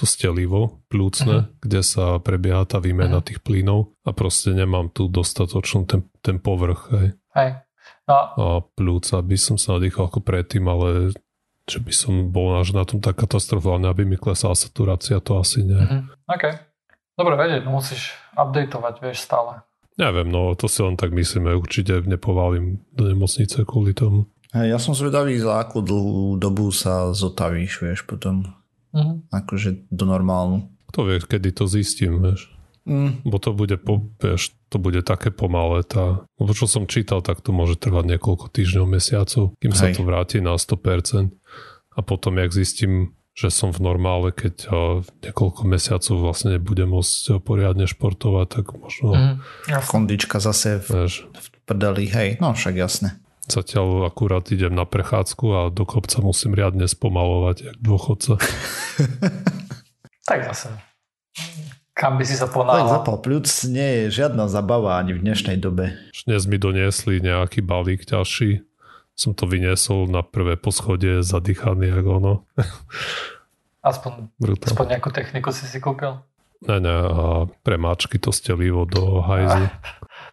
to 0.00 0.08
stelivo 0.08 0.80
plúcne, 0.88 1.44
uh-huh. 1.44 1.60
kde 1.60 1.80
sa 1.84 2.16
prebieha 2.16 2.64
tá 2.64 2.80
výmena 2.80 3.20
uh-huh. 3.20 3.28
tých 3.28 3.44
plynov 3.44 3.92
a 4.08 4.16
proste 4.16 4.56
nemám 4.56 4.88
tu 4.88 5.12
dostatočnú 5.12 5.84
ten, 5.84 6.08
ten 6.24 6.40
povrch. 6.40 6.88
Hej. 6.88 7.08
Hej. 7.36 7.50
No. 8.08 8.16
A 8.16 8.44
plúca 8.64 9.20
by 9.20 9.36
som 9.36 9.60
sa 9.60 9.76
nadýchal 9.76 10.08
ako 10.08 10.24
predtým, 10.24 10.64
ale 10.66 11.12
že 11.68 11.78
by 11.78 11.92
som 11.92 12.32
bol 12.32 12.56
až 12.56 12.72
na 12.72 12.82
tom 12.82 12.98
tak 12.98 13.20
katastrofálne, 13.20 13.86
aby 13.86 14.08
mi 14.08 14.16
klesala 14.16 14.56
saturácia, 14.56 15.20
to 15.20 15.36
asi 15.36 15.62
nie. 15.68 15.78
Uh-huh. 15.78 16.08
OK. 16.32 16.44
Dobre 17.14 17.36
vedieť, 17.36 17.68
musíš 17.68 18.16
updateovať, 18.32 18.94
vieš, 19.04 19.28
stále. 19.28 19.60
Neviem, 20.00 20.32
no 20.32 20.56
to 20.56 20.64
si 20.64 20.80
len 20.80 20.96
tak 20.96 21.12
myslíme, 21.12 21.52
určite 21.52 22.00
nepovalím 22.08 22.80
do 22.96 23.04
nemocnice 23.04 23.68
kvôli 23.68 23.92
tomu. 23.92 24.24
Hey, 24.50 24.72
ja 24.72 24.80
som 24.80 24.96
zvedavý, 24.96 25.36
za 25.36 25.60
akú 25.60 25.84
dlhú 25.84 26.40
dobu 26.40 26.72
sa 26.72 27.12
zotavíš, 27.12 27.84
vieš, 27.84 28.00
potom. 28.08 28.48
Uh-huh. 28.90 29.22
Akože 29.30 29.86
do 29.92 30.08
normálnu. 30.08 30.66
Kto 30.90 31.06
vie, 31.06 31.22
kedy 31.22 31.54
to 31.54 31.70
zistím, 31.70 32.18
vieš. 32.18 32.50
Mm. 32.82 33.22
Bo 33.22 33.38
to 33.38 33.54
bude, 33.54 33.78
po, 33.78 34.02
vieš, 34.18 34.56
to 34.66 34.82
bude 34.82 35.06
také 35.06 35.30
pomalé. 35.30 35.86
Tá, 35.86 36.26
lebo 36.40 36.50
čo 36.50 36.66
som 36.66 36.90
čítal, 36.90 37.22
tak 37.22 37.44
to 37.44 37.54
môže 37.54 37.78
trvať 37.78 38.16
niekoľko 38.16 38.50
týždňov, 38.50 38.86
mesiacov, 38.90 39.54
kým 39.62 39.70
Hej. 39.70 39.78
sa 39.78 39.86
to 39.94 40.02
vráti 40.02 40.42
na 40.42 40.58
100%. 40.58 41.30
A 41.94 42.00
potom, 42.02 42.34
jak 42.40 42.50
zistím, 42.50 43.14
že 43.40 43.48
som 43.48 43.72
v 43.72 43.80
normále, 43.80 44.36
keď 44.36 44.68
niekoľko 45.24 45.64
mesiacov 45.64 46.20
vlastne 46.20 46.60
nebudem 46.60 46.92
môcť 46.92 47.40
poriadne 47.40 47.88
športovať, 47.88 48.46
tak 48.52 48.76
možno... 48.76 49.16
Mm, 49.16 49.80
Kondička 49.88 50.44
zase 50.44 50.84
v, 50.84 51.08
v 51.08 51.46
prdeli, 51.64 52.04
hej, 52.12 52.28
no 52.36 52.52
však 52.52 52.76
jasne. 52.76 53.16
Zatiaľ 53.48 54.04
akurát 54.06 54.44
idem 54.52 54.76
na 54.76 54.84
prechádzku 54.84 55.46
a 55.56 55.60
do 55.72 55.88
kopca 55.88 56.20
musím 56.20 56.52
riadne 56.52 56.84
spomalovať, 56.84 57.56
jak 57.72 57.76
dôchodca. 57.80 58.36
tak 60.28 60.44
zase. 60.52 60.70
Kam 61.96 62.20
by 62.20 62.24
si 62.28 62.36
sa 62.36 62.46
ponával? 62.46 62.86
Tak 62.86 62.92
zapal 63.02 63.16
pľúc 63.24 63.48
nie 63.72 63.88
je 64.04 64.22
žiadna 64.22 64.46
zabava 64.52 65.00
ani 65.00 65.16
v 65.16 65.24
dnešnej 65.24 65.56
dobe. 65.56 65.96
Dnes 66.28 66.44
mi 66.44 66.60
doniesli 66.60 67.24
nejaký 67.24 67.64
balík 67.64 68.04
ďalší 68.04 68.69
som 69.14 69.36
to 69.36 69.44
vyniesol 69.44 70.08
na 70.08 70.24
prvé 70.24 70.56
poschodie 70.56 71.20
zadýchaný 71.20 71.92
ako 71.92 72.10
ono. 72.20 72.34
Aspoň, 73.80 74.28
aspoň 74.60 74.86
nejakú 74.92 75.08
techniku 75.08 75.56
si 75.56 75.64
si 75.64 75.80
kúpil? 75.80 76.20
Ne, 76.68 76.76
ne, 76.84 76.92
a 76.92 77.48
pre 77.64 77.80
mačky 77.80 78.20
to 78.20 78.28
stelivo 78.28 78.84
do 78.84 79.24
hajzu. 79.24 79.66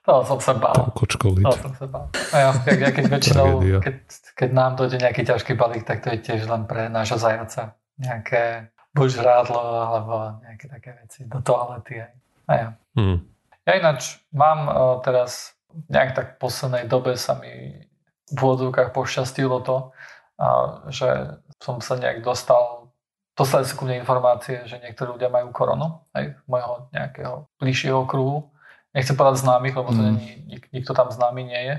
To 0.08 0.24
som 0.24 0.40
sa 0.40 0.56
bál. 0.56 0.72
Tam 0.72 0.92
kočkoliť. 0.96 1.44
To 1.44 1.52
som 1.52 1.74
sa 1.76 1.88
bál. 1.88 2.08
A 2.32 2.36
ja, 2.40 2.50
ja 2.80 2.90
keď 2.96 3.06
väčšinou, 3.12 3.60
keď, 3.84 3.96
keď 4.40 4.50
nám 4.56 4.80
dojde 4.80 5.04
nejaký 5.04 5.28
ťažký 5.28 5.52
balík, 5.60 5.84
tak 5.84 6.00
to 6.00 6.16
je 6.16 6.24
tiež 6.24 6.48
len 6.48 6.64
pre 6.64 6.88
nášho 6.88 7.20
zajaca. 7.20 7.76
Nejaké 8.00 8.72
buď 8.96 9.08
žrádlo, 9.20 9.60
alebo 9.60 10.40
nejaké 10.48 10.72
také 10.72 10.96
veci 10.96 11.28
do 11.28 11.44
toalety. 11.44 12.00
Aj. 12.00 12.12
A 12.48 12.52
ja. 12.56 12.68
Hmm. 12.96 13.20
Ja 13.68 13.72
ináč 13.76 14.24
mám 14.32 14.72
uh, 14.72 14.76
teraz 15.04 15.60
nejak 15.92 16.16
tak 16.16 16.28
v 16.36 16.40
poslednej 16.40 16.88
dobe 16.88 17.20
sa 17.20 17.36
mi 17.36 17.84
v 18.32 18.40
úvodzovkách 18.40 18.92
pošťastilo 18.92 19.64
to, 19.64 19.92
a 20.38 20.48
že 20.94 21.40
som 21.58 21.82
sa 21.82 21.98
nejak 21.98 22.22
dostal, 22.22 22.94
dostali 23.34 23.66
sa 23.66 23.74
ku 23.74 23.90
mne 23.90 24.06
informácie, 24.06 24.70
že 24.70 24.78
niektorí 24.78 25.18
ľudia 25.18 25.34
majú 25.34 25.50
koronu, 25.50 26.06
aj 26.14 26.38
môjho 26.46 26.94
nejakého 26.94 27.50
bližšieho 27.58 28.06
kruhu. 28.06 28.54
Nechcem 28.94 29.18
povedať 29.18 29.46
známych, 29.46 29.78
lebo 29.78 29.90
to 29.94 30.02
mm. 30.02 30.06
není, 30.06 30.30
nik, 30.46 30.64
nikto 30.74 30.94
tam 30.94 31.10
známy 31.10 31.42
nie 31.46 31.62
je. 31.62 31.76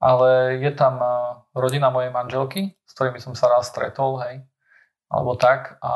Ale 0.00 0.56
je 0.56 0.72
tam 0.72 0.96
rodina 1.52 1.92
mojej 1.92 2.08
manželky, 2.08 2.72
s 2.88 2.92
ktorými 2.96 3.20
som 3.20 3.36
sa 3.36 3.52
raz 3.52 3.68
stretol, 3.68 4.16
hej, 4.24 4.40
alebo 5.12 5.36
tak. 5.36 5.76
A 5.84 5.90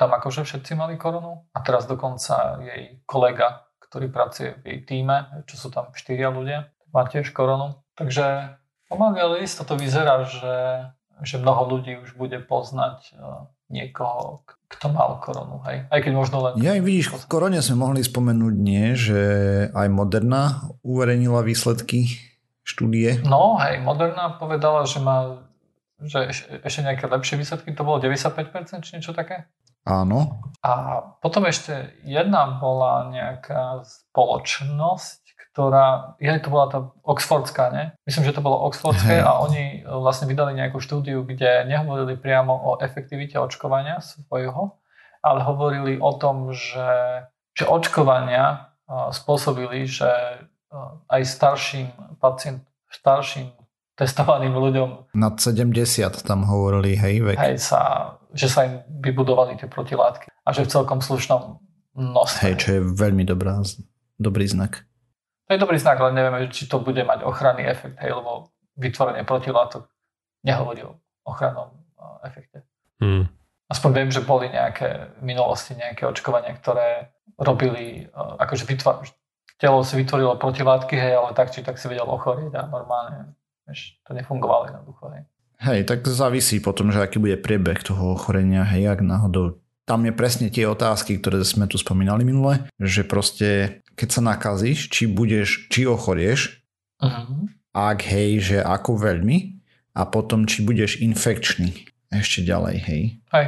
tam 0.00 0.10
akože 0.16 0.44
všetci 0.44 0.72
mali 0.72 0.96
koronu. 0.96 1.44
A 1.52 1.60
teraz 1.60 1.84
dokonca 1.84 2.56
jej 2.64 3.04
kolega, 3.04 3.68
ktorý 3.78 4.08
pracuje 4.08 4.56
v 4.60 4.64
jej 4.72 4.80
týme, 4.88 5.44
čo 5.44 5.60
sú 5.60 5.68
tam 5.68 5.92
štyria 5.92 6.32
ľudia, 6.32 6.72
má 6.90 7.04
tiež 7.04 7.30
koronu. 7.36 7.84
Takže 7.92 8.56
Pomaly, 8.86 9.42
isto 9.42 9.66
to 9.66 9.74
vyzerá, 9.74 10.22
že, 10.26 10.56
že 11.26 11.42
mnoho 11.42 11.66
ľudí 11.76 11.98
už 11.98 12.14
bude 12.14 12.38
poznať 12.38 13.10
e, 13.10 13.12
niekoho, 13.74 14.46
kto 14.70 14.86
mal 14.94 15.18
koronu, 15.18 15.58
hej? 15.66 15.90
Aj 15.90 15.98
keď 15.98 16.12
možno 16.14 16.36
len... 16.42 16.52
Ja 16.62 16.78
vidíš, 16.78 17.14
v 17.14 17.26
korone 17.26 17.58
sme 17.62 17.82
mohli 17.82 18.06
spomenúť 18.06 18.54
nie, 18.54 18.94
že 18.94 19.20
aj 19.74 19.88
Moderna 19.90 20.70
uverejnila 20.86 21.42
výsledky 21.42 22.14
štúdie. 22.62 23.22
No, 23.26 23.58
hej, 23.58 23.82
Moderna 23.82 24.38
povedala, 24.38 24.86
že 24.86 25.02
má 25.02 25.46
že 25.96 26.28
ešte 26.60 26.84
nejaké 26.84 27.08
lepšie 27.08 27.40
výsledky, 27.40 27.72
to 27.72 27.80
bolo 27.80 27.96
95% 28.04 28.84
či 28.84 29.00
niečo 29.00 29.16
také? 29.16 29.48
Áno. 29.86 30.44
A 30.60 31.00
potom 31.22 31.46
ešte 31.48 31.94
jedna 32.04 32.58
bola 32.60 33.08
nejaká 33.08 33.86
spoločnosť, 33.86 35.20
ktorá, 35.56 36.20
ja 36.20 36.36
to 36.36 36.52
bola 36.52 36.68
tá 36.68 36.84
Oxfordská, 37.00 37.72
ne? 37.72 37.96
Myslím, 38.04 38.28
že 38.28 38.36
to 38.36 38.44
bolo 38.44 38.60
Oxfordské 38.68 39.24
a 39.24 39.40
oni 39.40 39.80
e, 39.80 39.88
vlastne 39.88 40.28
vydali 40.28 40.52
nejakú 40.52 40.84
štúdiu, 40.84 41.24
kde 41.24 41.64
nehovorili 41.64 42.12
priamo 42.20 42.52
o 42.52 42.70
efektivite 42.84 43.40
očkovania 43.40 44.04
svojho, 44.04 44.76
ale 45.24 45.40
hovorili 45.48 45.96
o 45.96 46.12
tom, 46.20 46.52
že, 46.52 47.24
že 47.56 47.64
očkovania 47.64 48.44
e, 48.84 49.16
spôsobili, 49.16 49.88
že 49.88 50.12
e, 50.12 50.36
aj 51.08 51.24
starším 51.24 51.88
pacient, 52.20 52.60
starším 52.92 53.48
testovaným 53.96 54.52
ľuďom. 54.52 55.16
Nad 55.16 55.40
70 55.40 55.72
tam 56.20 56.44
hovorili, 56.44 57.00
hej, 57.00 57.32
vek. 57.32 57.36
Hej, 57.40 57.64
sa, 57.64 58.12
že 58.36 58.52
sa 58.52 58.68
im 58.68 58.84
vybudovali 59.00 59.56
tie 59.56 59.72
protilátky 59.72 60.28
a 60.28 60.48
že 60.52 60.68
v 60.68 60.72
celkom 60.76 61.00
slušnom 61.00 61.64
množstve. 61.96 62.40
Hej, 62.44 62.54
čo 62.60 62.68
je 62.76 62.80
veľmi 62.92 63.24
dobrá, 63.24 63.64
dobrý 64.20 64.44
znak. 64.44 64.85
To 65.46 65.54
je 65.54 65.62
dobrý 65.62 65.78
znak, 65.78 66.02
ale 66.02 66.10
nevieme, 66.10 66.50
či 66.50 66.66
to 66.66 66.82
bude 66.82 66.98
mať 67.06 67.22
ochranný 67.22 67.70
efekt, 67.70 67.94
hej, 68.02 68.18
lebo 68.18 68.50
vytvorenie 68.74 69.22
protilátok 69.22 69.86
nehovorí 70.42 70.82
o 70.82 70.98
ochrannom 71.22 71.70
efekte. 72.26 72.66
Hmm. 72.98 73.30
Aspoň 73.66 73.90
viem, 73.94 74.10
že 74.10 74.26
boli 74.26 74.50
nejaké 74.50 75.18
v 75.18 75.22
minulosti 75.22 75.74
nejaké 75.74 76.06
očkovania, 76.06 76.54
ktoré 76.54 77.14
robili, 77.38 78.06
akože 78.14 78.66
vytvor, 78.66 79.06
telo 79.58 79.82
si 79.82 79.94
vytvorilo 79.98 80.38
protilátky, 80.38 80.94
hej, 80.94 81.14
ale 81.18 81.30
tak 81.34 81.54
či 81.54 81.62
tak 81.62 81.78
si 81.78 81.86
vedel 81.90 82.06
ochorieť 82.06 82.54
a 82.54 82.66
normálne 82.66 83.34
vieš, 83.66 83.98
to 84.06 84.14
nefungovalo 84.14 84.70
jednoducho. 84.70 85.04
Hej. 85.14 85.22
hej, 85.62 85.80
tak 85.86 86.06
závisí 86.06 86.62
potom, 86.62 86.94
že 86.94 87.02
aký 87.02 87.18
bude 87.18 87.38
priebeh 87.38 87.82
toho 87.82 88.14
ochorenia, 88.14 88.62
hej, 88.66 88.86
ak 88.90 89.00
náhodou 89.02 89.58
tam 89.86 90.02
je 90.02 90.10
presne 90.10 90.50
tie 90.50 90.66
otázky, 90.66 91.22
ktoré 91.22 91.46
sme 91.46 91.70
tu 91.70 91.78
spomínali 91.78 92.26
minule, 92.26 92.66
že 92.82 93.06
proste 93.06 93.80
keď 93.96 94.08
sa 94.12 94.20
nakazíš, 94.22 94.92
či 94.92 95.08
budeš, 95.08 95.72
či 95.72 95.88
ochorieš, 95.88 96.60
uh-huh. 97.00 97.48
ak 97.72 97.98
hej, 98.04 98.30
že 98.44 98.58
ako 98.60 99.00
veľmi 99.00 99.58
a 99.96 100.04
potom 100.04 100.44
či 100.44 100.62
budeš 100.62 101.00
infekčný 101.00 101.88
ešte 102.12 102.44
ďalej, 102.44 102.76
hej. 102.84 103.02
Hej. 103.32 103.46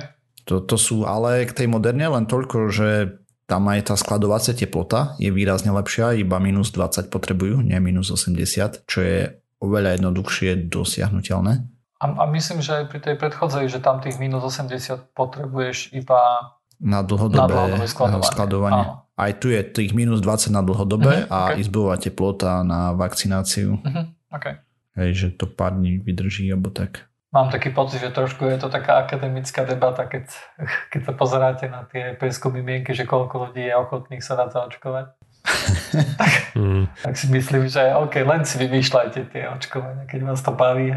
To, 0.48 0.64
to 0.64 0.80
sú 0.80 1.04
ale 1.04 1.44
k 1.44 1.52
tej 1.52 1.68
moderne 1.68 2.08
len 2.08 2.24
toľko, 2.24 2.72
že 2.72 3.20
tam 3.44 3.68
aj 3.68 3.92
tá 3.92 3.94
skladovacia 3.96 4.56
teplota 4.56 5.16
je 5.20 5.28
výrazne 5.28 5.72
lepšia, 5.72 6.16
iba 6.16 6.40
minus 6.40 6.72
20 6.72 7.12
potrebujú, 7.12 7.60
nie 7.60 7.76
minus 7.80 8.12
80, 8.12 8.88
čo 8.88 8.98
je 9.00 9.20
oveľa 9.60 10.00
jednoduchšie 10.00 10.68
dosiahnutelné. 10.68 11.64
A, 11.98 12.04
a 12.06 12.24
myslím, 12.30 12.62
že 12.62 12.84
aj 12.84 12.84
pri 12.92 13.00
tej 13.02 13.16
predchodzej, 13.18 13.66
že 13.72 13.82
tam 13.82 13.98
tých 13.98 14.20
minus 14.22 14.44
80 14.44 15.16
potrebuješ 15.18 15.96
iba 15.96 16.54
na 16.78 17.02
dlhodobé, 17.02 17.42
na 17.42 17.46
dlhodobé 17.46 17.86
skladovanie. 17.90 18.26
skladovanie. 18.26 18.84
Aj 19.18 19.32
tu 19.34 19.50
je 19.50 19.60
tých 19.66 19.90
minus 19.98 20.22
20 20.22 20.54
na 20.54 20.62
dlhodobé 20.62 21.26
uh-huh, 21.26 21.34
a 21.34 21.38
okay. 21.50 21.66
izbová 21.66 21.98
teplota 21.98 22.62
na 22.62 22.94
vakcináciu. 22.94 23.82
Uh-huh, 23.82 24.06
okay. 24.30 24.62
Hej, 24.94 25.10
že 25.14 25.26
to 25.34 25.50
pár 25.50 25.74
dní 25.74 25.98
vydrží, 25.98 26.46
alebo 26.50 26.70
tak. 26.70 27.10
Mám 27.28 27.52
taký 27.52 27.76
pocit, 27.76 28.00
že 28.00 28.08
trošku 28.08 28.48
je 28.48 28.56
to 28.56 28.72
taká 28.72 29.04
akademická 29.04 29.66
debata, 29.68 30.08
keď, 30.08 30.32
keď 30.94 31.00
sa 31.02 31.12
pozeráte 31.12 31.66
na 31.66 31.84
tie 31.90 32.14
prieskumy 32.14 32.62
mienky, 32.62 32.94
že 32.94 33.04
koľko 33.04 33.50
ľudí 33.50 33.68
je 33.68 33.74
ochotných 33.74 34.22
sa 34.24 34.38
dať 34.38 34.48
zaočkovať. 34.54 35.06
tak, 36.20 36.32
mm. 36.56 36.84
tak 37.02 37.14
si 37.16 37.26
myslím, 37.32 37.70
že 37.70 37.94
OK, 37.94 38.20
len 38.22 38.42
si 38.44 38.58
vymýšľajte 38.58 39.20
tie 39.32 39.48
očkovania, 39.48 40.04
keď 40.04 40.20
vás 40.24 40.40
to 40.44 40.52
baví. 40.52 40.92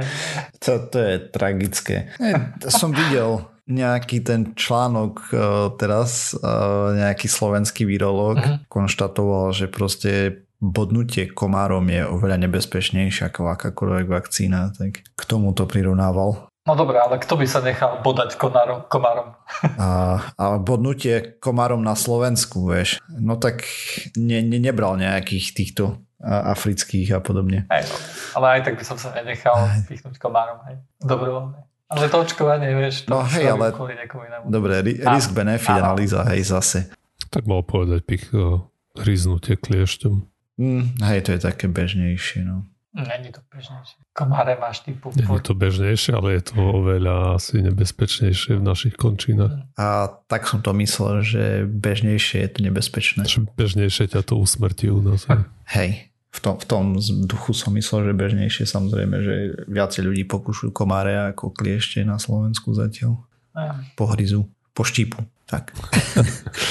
To, 0.61 0.71
to 0.91 0.97
je 0.97 1.15
tragické. 1.31 2.11
Som 2.67 2.91
videl 2.91 3.50
nejaký 3.69 4.23
ten 4.25 4.53
článok 4.57 5.13
uh, 5.31 5.41
teraz, 5.77 6.33
uh, 6.37 6.95
nejaký 6.95 7.27
slovenský 7.29 7.85
virológ 7.85 8.37
uh-huh. 8.41 8.57
konštatoval, 8.71 9.53
že 9.53 9.69
proste 9.69 10.43
bodnutie 10.61 11.33
komárom 11.33 11.89
je 11.89 12.05
oveľa 12.05 12.37
nebezpečnejšie 12.45 13.33
ako 13.33 13.49
akákoľvek 13.49 14.07
vakcína, 14.07 14.69
tak 14.77 15.01
k 15.01 15.21
tomu 15.25 15.57
to 15.57 15.65
prirovnával. 15.65 16.53
No 16.61 16.77
dobré, 16.77 17.01
ale 17.01 17.17
kto 17.17 17.41
by 17.41 17.45
sa 17.49 17.65
nechal 17.65 18.05
bodať 18.05 18.37
komárom? 18.37 18.85
komárom? 18.85 19.33
A, 19.81 20.21
a 20.37 20.61
bodnutie 20.61 21.41
komárom 21.41 21.81
na 21.81 21.97
Slovensku, 21.97 22.69
vieš, 22.69 23.01
no 23.09 23.41
tak 23.41 23.65
ne, 24.13 24.45
ne, 24.45 24.61
nebral 24.61 24.93
nejakých 24.93 25.57
týchto 25.57 25.97
afrických 26.21 27.17
a 27.17 27.19
podobne. 27.25 27.65
Hej, 27.65 27.89
no. 27.89 27.95
Ale 28.37 28.61
aj 28.61 28.69
tak 28.69 28.77
by 28.77 28.85
som 28.85 28.97
sa 29.01 29.09
nenechal 29.17 29.57
pichnúť 29.89 30.21
komárom, 30.21 30.61
hej, 30.69 30.77
dobrovoľne. 31.01 31.65
Ale 31.91 32.07
to 32.07 32.23
očkovanie, 32.23 32.71
vieš, 32.71 33.03
to 33.03 33.11
no, 33.11 33.27
hej, 33.27 33.51
ale... 33.51 33.75
kvôli 33.75 33.99
niekomu 33.99 34.23
inému. 34.23 34.45
Dobre, 34.47 34.79
ri- 34.79 34.99
risk-benefit 35.03 35.75
analýza, 35.75 36.23
hej, 36.31 36.47
zase. 36.47 36.87
Tak 37.27 37.43
mal 37.43 37.67
povedať 37.67 37.99
pich 38.07 38.31
uh, 38.31 38.63
hryznutie 38.95 39.59
kliešťom. 39.59 40.15
Mm, 40.55 40.83
hej, 41.03 41.19
to 41.27 41.29
je 41.35 41.39
také 41.43 41.67
bežnejšie, 41.67 42.47
no. 42.47 42.63
Není 42.91 43.31
to 43.31 43.39
bežnejšie. 43.47 44.03
Komáre 44.11 44.59
máš 44.59 44.83
typu. 44.83 45.15
Není 45.15 45.39
to 45.43 45.55
bežnejšie, 45.55 46.11
ale 46.11 46.39
je 46.39 46.43
to 46.51 46.59
oveľa 46.59 47.39
asi 47.39 47.63
nebezpečnejšie 47.63 48.59
v 48.59 48.63
našich 48.63 48.99
končinách. 48.99 49.63
A 49.79 50.11
tak 50.27 50.43
som 50.47 50.59
to 50.59 50.75
myslel, 50.75 51.23
že 51.23 51.63
bežnejšie 51.71 52.43
je 52.43 52.49
to 52.51 52.59
nebezpečné. 52.67 53.23
Bežnejšie 53.55 54.11
ťa 54.11 54.27
to 54.27 54.35
usmrtí 54.35 54.91
u 54.91 54.99
nás. 54.99 55.23
Hej 55.71 56.10
v 56.31 56.39
tom, 56.39 56.55
v 56.55 56.65
tom 56.65 56.83
duchu 57.27 57.51
som 57.51 57.75
myslel, 57.75 58.07
že 58.07 58.13
bežnejšie 58.15 58.63
samozrejme, 58.63 59.15
že 59.19 59.35
viacej 59.67 60.01
ľudí 60.07 60.23
pokúšujú 60.31 60.71
komáre 60.71 61.35
ako 61.35 61.51
kliešte 61.51 62.07
na 62.07 62.15
Slovensku 62.15 62.71
zatiaľ. 62.71 63.19
Ja. 63.51 63.75
Po 63.99 64.07
hryzu, 64.07 64.47
po 64.71 64.87
štípu, 64.87 65.19
tak. 65.43 65.75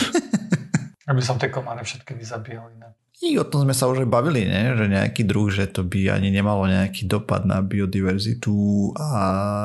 Aby 1.11 1.21
som 1.21 1.37
tie 1.37 1.53
komáre 1.53 1.85
všetky 1.85 2.17
vyzabíjal 2.17 2.73
inak. 2.73 2.97
I 3.21 3.37
o 3.37 3.45
tom 3.45 3.69
sme 3.69 3.77
sa 3.77 3.85
už 3.85 4.09
aj 4.09 4.09
bavili, 4.09 4.49
ne? 4.49 4.73
že 4.73 4.89
nejaký 4.89 5.29
druh, 5.29 5.53
že 5.53 5.69
to 5.69 5.85
by 5.85 6.09
ani 6.09 6.33
nemalo 6.33 6.65
nejaký 6.65 7.05
dopad 7.05 7.45
na 7.45 7.61
biodiverzitu 7.61 8.57
a 8.97 9.19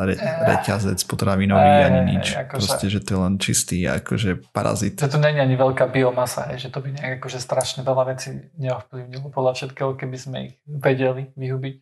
re- 0.04 0.20
eh. 0.20 0.44
reťazec 0.44 1.00
potravinový 1.08 1.64
e, 1.64 1.84
ani 1.88 2.02
nič. 2.04 2.36
Akože, 2.36 2.52
Proste, 2.52 2.86
že 2.92 3.00
to 3.00 3.16
je 3.16 3.20
len 3.24 3.36
čistý 3.40 3.88
akože 3.88 4.52
parazit. 4.52 5.00
To 5.00 5.08
není 5.24 5.40
ani 5.40 5.56
veľká 5.56 5.88
biomasa, 5.88 6.52
že 6.60 6.68
to 6.68 6.84
by 6.84 7.00
nejak 7.00 7.24
akože 7.24 7.40
strašne 7.40 7.88
veľa 7.88 8.04
vecí 8.12 8.36
neovplyvnilo 8.60 9.32
podľa 9.32 9.56
všetkého, 9.56 9.96
keby 9.96 10.18
sme 10.20 10.38
ich 10.52 10.54
vedeli 10.68 11.32
vyhubiť. 11.40 11.76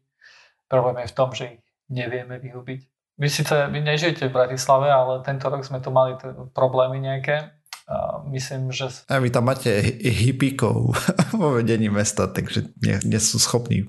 Problém 0.69 1.01
je 1.01 1.09
v 1.09 1.17
tom, 1.17 1.29
že 1.33 1.57
ich 1.57 1.61
nevieme 1.89 2.37
vyhubiť. 2.37 2.79
Vy 3.17 3.27
síce 3.29 3.53
vy 3.73 3.81
nežijete 3.81 4.29
v 4.29 4.33
Bratislave, 4.33 4.93
ale 4.93 5.25
tento 5.25 5.49
rok 5.49 5.65
sme 5.65 5.81
tu 5.81 5.89
mali 5.89 6.17
t- 6.21 6.33
problémy 6.53 7.01
nejaké 7.01 7.49
a 7.87 8.23
myslím, 8.31 8.71
že... 8.71 8.87
A 9.11 9.19
vy 9.19 9.27
tam 9.27 9.51
máte 9.51 9.69
hippíkov 9.99 10.95
vo 11.39 11.49
vedení 11.59 11.91
mesta, 11.91 12.31
takže 12.31 12.71
nie, 12.79 12.95
nie 13.03 13.19
sú 13.19 13.37
schopní 13.37 13.83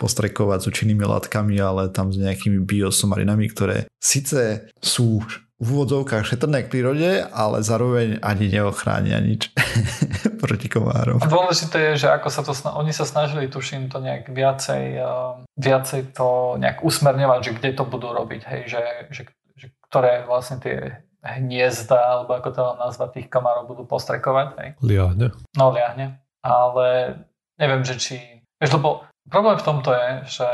postrekovať 0.00 0.58
s 0.64 0.68
účinnými 0.72 1.04
látkami, 1.04 1.60
ale 1.60 1.92
tam 1.92 2.08
s 2.08 2.16
nejakými 2.16 2.64
biosomarinami, 2.64 3.46
ktoré 3.52 3.86
síce 4.00 4.72
sú 4.80 5.20
v 5.64 5.68
úvodzovkách 5.70 6.26
šetrné 6.26 6.66
k 6.66 6.70
prírode, 6.70 7.10
ale 7.30 7.62
zároveň 7.62 8.18
ani 8.20 8.50
neochránia 8.50 9.22
nič 9.22 9.54
proti 10.42 10.66
komárom. 10.66 11.22
A 11.22 11.30
dôležité 11.30 11.94
je, 11.94 12.04
že 12.04 12.08
ako 12.10 12.28
sa 12.28 12.42
to 12.42 12.52
sna- 12.52 12.74
oni 12.74 12.90
sa 12.90 13.06
snažili, 13.06 13.46
tuším, 13.46 13.86
to 13.86 14.02
nejak 14.02 14.28
viacej, 14.28 14.84
uh, 14.98 15.40
viacej 15.54 16.10
to 16.10 16.58
nejak 16.58 16.82
usmerňovať, 16.82 17.40
že 17.40 17.54
kde 17.54 17.70
to 17.70 17.84
budú 17.86 18.10
robiť, 18.10 18.42
hej, 18.50 18.62
že, 18.66 18.82
že, 19.14 19.22
že 19.54 19.66
ktoré 19.88 20.26
vlastne 20.26 20.58
tie 20.58 21.06
hniezda, 21.24 21.96
alebo 21.96 22.36
ako 22.36 22.48
to 22.52 22.60
mám 22.60 22.78
nazvať, 22.84 23.08
tých 23.20 23.28
komárov 23.32 23.64
budú 23.64 23.88
postrekovať. 23.88 24.48
Hej. 24.60 24.68
Liahne. 24.84 25.32
No, 25.56 25.72
liahne. 25.72 26.20
Ale 26.44 27.18
neviem, 27.56 27.80
že 27.80 27.96
či... 27.96 28.16
Vieš, 28.60 28.76
lebo 28.76 29.08
problém 29.32 29.56
v 29.56 29.64
tomto 29.64 29.90
je, 29.96 30.40
že... 30.40 30.48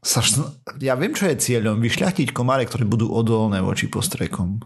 Sa 0.00 0.24
Ja 0.80 0.96
viem, 0.96 1.12
čo 1.12 1.28
je 1.28 1.36
cieľom. 1.36 1.76
Vyšľachtiť 1.76 2.32
komáre, 2.32 2.64
ktoré 2.64 2.88
budú 2.88 3.12
odolné 3.12 3.60
voči 3.60 3.92
postrekom. 3.92 4.64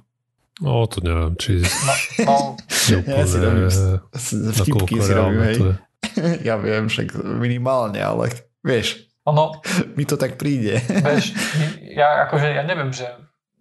No, 0.63 0.87
to 0.87 1.03
neviem, 1.03 1.35
či... 1.35 1.59
No, 1.59 1.95
no. 2.23 2.37
ja 3.19 3.27
si 3.27 3.39
robím 3.43 3.67
vtipky 4.15 5.03
si 5.03 5.13
robím, 5.13 5.43
hej. 5.51 5.59
Ja 6.47 6.61
viem, 6.61 6.87
však 6.87 7.17
minimálne, 7.43 7.99
ale 7.99 8.31
vieš, 8.63 9.11
ono, 9.27 9.59
mi 9.99 10.07
to 10.07 10.15
tak 10.15 10.39
príde. 10.39 10.79
Vieš, 10.79 11.35
ja 11.97 12.29
akože, 12.29 12.55
ja 12.55 12.63
neviem, 12.63 12.95
že 12.95 13.09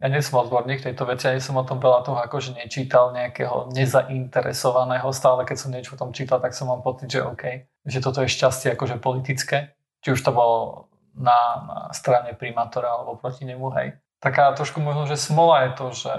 ja 0.04 0.12
nie 0.12 0.20
som 0.20 0.44
odborník 0.44 0.84
tejto 0.84 1.08
veci, 1.08 1.32
ja 1.32 1.40
som 1.40 1.56
o 1.56 1.64
tom 1.64 1.80
veľa 1.80 2.04
toho 2.04 2.20
akože 2.20 2.60
nečítal 2.60 3.16
nejakého 3.16 3.72
nezainteresovaného, 3.72 5.08
stále 5.16 5.48
keď 5.48 5.56
som 5.56 5.72
niečo 5.72 5.96
o 5.96 6.02
tom 6.04 6.12
čítal, 6.12 6.44
tak 6.44 6.52
som 6.52 6.68
mám 6.68 6.84
pocit, 6.84 7.08
že 7.08 7.24
OK, 7.24 7.72
že 7.88 8.04
toto 8.04 8.20
je 8.20 8.28
šťastie 8.28 8.76
akože 8.76 9.00
politické, 9.00 9.72
či 10.04 10.12
už 10.12 10.20
to 10.20 10.36
bolo 10.36 10.92
na, 11.16 11.40
na 11.64 11.80
strane 11.96 12.36
primátora 12.36 12.92
alebo 12.92 13.16
proti 13.16 13.48
nemu, 13.48 13.72
hej. 13.80 13.96
Taká 14.20 14.52
trošku 14.52 14.84
možno, 14.84 15.08
že 15.08 15.16
smola 15.16 15.68
je 15.68 15.72
to, 15.72 15.86
že, 15.96 16.16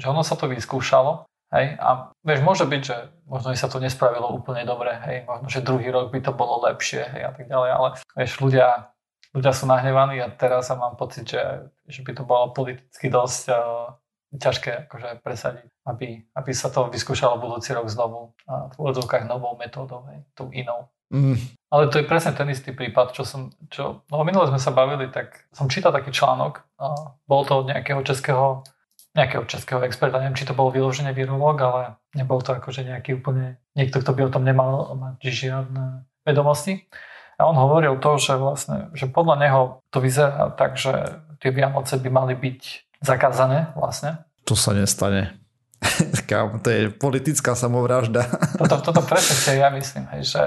že 0.00 0.06
ono 0.08 0.24
sa 0.24 0.32
to 0.40 0.48
vyskúšalo, 0.48 1.28
hej, 1.52 1.76
a 1.76 2.08
vieš, 2.24 2.40
môže 2.40 2.64
byť, 2.64 2.82
že 2.88 2.96
možno 3.28 3.52
sa 3.52 3.68
to 3.68 3.84
nespravilo 3.84 4.32
úplne 4.32 4.64
dobre, 4.64 4.96
hej, 5.04 5.28
možno, 5.28 5.52
že 5.52 5.60
druhý 5.60 5.92
rok 5.92 6.08
by 6.08 6.24
to 6.24 6.32
bolo 6.32 6.64
lepšie, 6.64 7.04
hej, 7.04 7.22
a 7.28 7.30
tak 7.36 7.52
ďalej, 7.52 7.70
ale 7.76 7.88
vieš, 8.16 8.40
ľudia 8.40 8.95
ľudia 9.36 9.52
sú 9.52 9.68
nahnevaní 9.68 10.24
a 10.24 10.32
teraz 10.32 10.72
sa 10.72 10.80
mám 10.80 10.96
pocit, 10.96 11.28
že, 11.28 11.68
že 11.84 12.00
by 12.00 12.16
to 12.16 12.22
bolo 12.24 12.56
politicky 12.56 13.12
dosť 13.12 13.52
uh, 13.52 13.92
ťažké 14.32 14.88
akože 14.88 15.20
presadiť, 15.20 15.68
aby, 15.86 16.24
aby 16.32 16.50
sa 16.56 16.72
to 16.72 16.88
vyskúšalo 16.88 17.36
budúci 17.36 17.76
rok 17.76 17.86
znovu 17.92 18.32
a 18.48 18.72
v 18.72 18.74
úvodzovkách 18.80 19.28
novou 19.28 19.54
metódou, 19.60 20.08
hej, 20.10 20.24
tou 20.32 20.48
inou. 20.50 20.88
Mm. 21.12 21.38
Ale 21.70 21.86
to 21.86 22.02
je 22.02 22.08
presne 22.08 22.34
ten 22.34 22.50
istý 22.50 22.74
prípad, 22.74 23.14
čo 23.14 23.22
som, 23.22 23.54
čo, 23.70 24.02
no 24.10 24.26
minule 24.26 24.50
sme 24.50 24.58
sa 24.58 24.74
bavili, 24.74 25.06
tak 25.12 25.46
som 25.54 25.70
čítal 25.70 25.94
taký 25.94 26.10
článok, 26.10 26.66
a 26.82 27.14
bol 27.30 27.46
to 27.46 27.62
od 27.62 27.70
nejakého 27.70 28.02
českého, 28.02 28.66
nejakého 29.14 29.46
českého 29.46 29.80
experta, 29.86 30.18
neviem, 30.18 30.34
či 30.34 30.48
to 30.48 30.56
bol 30.58 30.74
vyložený 30.74 31.14
virológ, 31.14 31.56
ale 31.62 31.82
nebol 32.18 32.42
to 32.42 32.58
akože 32.58 32.82
nejaký 32.82 33.22
úplne, 33.22 33.62
niekto, 33.78 34.02
kto 34.02 34.10
by 34.18 34.20
o 34.26 34.32
tom 34.34 34.42
nemal 34.42 34.98
mať 34.98 35.22
žiadne 35.22 36.02
vedomosti. 36.26 36.90
A 37.36 37.44
on 37.44 37.56
hovoril 37.56 38.00
to, 38.00 38.16
že 38.16 38.36
vlastne, 38.40 38.88
že 38.96 39.08
podľa 39.08 39.36
neho 39.36 39.60
to 39.92 40.00
vyzerá 40.00 40.56
tak, 40.56 40.80
že 40.80 41.20
tie 41.40 41.52
Vianoce 41.52 42.00
by 42.00 42.08
mali 42.08 42.32
byť 42.32 42.60
zakázané 43.04 43.76
vlastne. 43.76 44.24
To 44.48 44.56
sa 44.56 44.72
nestane. 44.72 45.36
Kámo, 46.28 46.64
to 46.64 46.68
je 46.72 46.82
politická 46.88 47.52
samovražda. 47.52 48.24
toto, 48.60 48.80
toto 48.80 49.02
presne 49.04 49.36
si 49.36 49.52
ja 49.60 49.68
myslím, 49.68 50.08
hej, 50.16 50.22
že, 50.32 50.42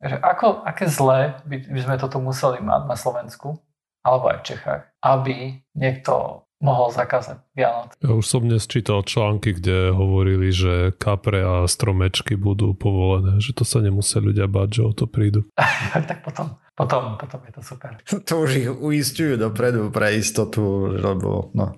že 0.00 0.16
ako, 0.16 0.64
aké 0.64 0.88
zlé 0.88 1.36
by, 1.44 1.56
by 1.68 1.80
sme 1.84 1.96
toto 2.00 2.16
museli 2.16 2.64
mať 2.64 2.82
na 2.88 2.96
Slovensku, 2.96 3.60
alebo 4.00 4.32
aj 4.32 4.42
v 4.42 4.46
Čechách, 4.56 4.82
aby 5.04 5.60
niekto 5.76 6.46
mohol 6.62 6.94
zakázať 6.94 7.42
Vianoc. 7.58 7.98
Ja 7.98 8.14
už 8.14 8.24
som 8.24 8.46
dnes 8.46 8.70
čítal 8.70 9.02
články, 9.02 9.58
kde 9.58 9.90
hovorili, 9.90 10.54
že 10.54 10.94
kapre 10.94 11.42
a 11.42 11.66
stromečky 11.66 12.38
budú 12.38 12.72
povolené, 12.72 13.42
že 13.42 13.50
to 13.52 13.66
sa 13.66 13.82
nemusia 13.82 14.22
ľudia 14.22 14.46
bať, 14.46 14.78
že 14.78 14.82
o 14.86 14.92
to 14.94 15.10
prídu. 15.10 15.42
tak 16.08 16.22
potom, 16.22 16.56
potom, 16.78 17.18
potom 17.18 17.42
je 17.50 17.52
to 17.52 17.62
super. 17.66 17.98
To 18.30 18.46
už 18.46 18.50
ich 18.54 18.70
uistujú 18.70 19.34
dopredu 19.34 19.90
pre 19.90 20.14
istotu, 20.16 20.94
lebo 20.94 21.50
no. 21.52 21.74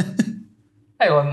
Hej, 1.00 1.10
len, 1.12 1.28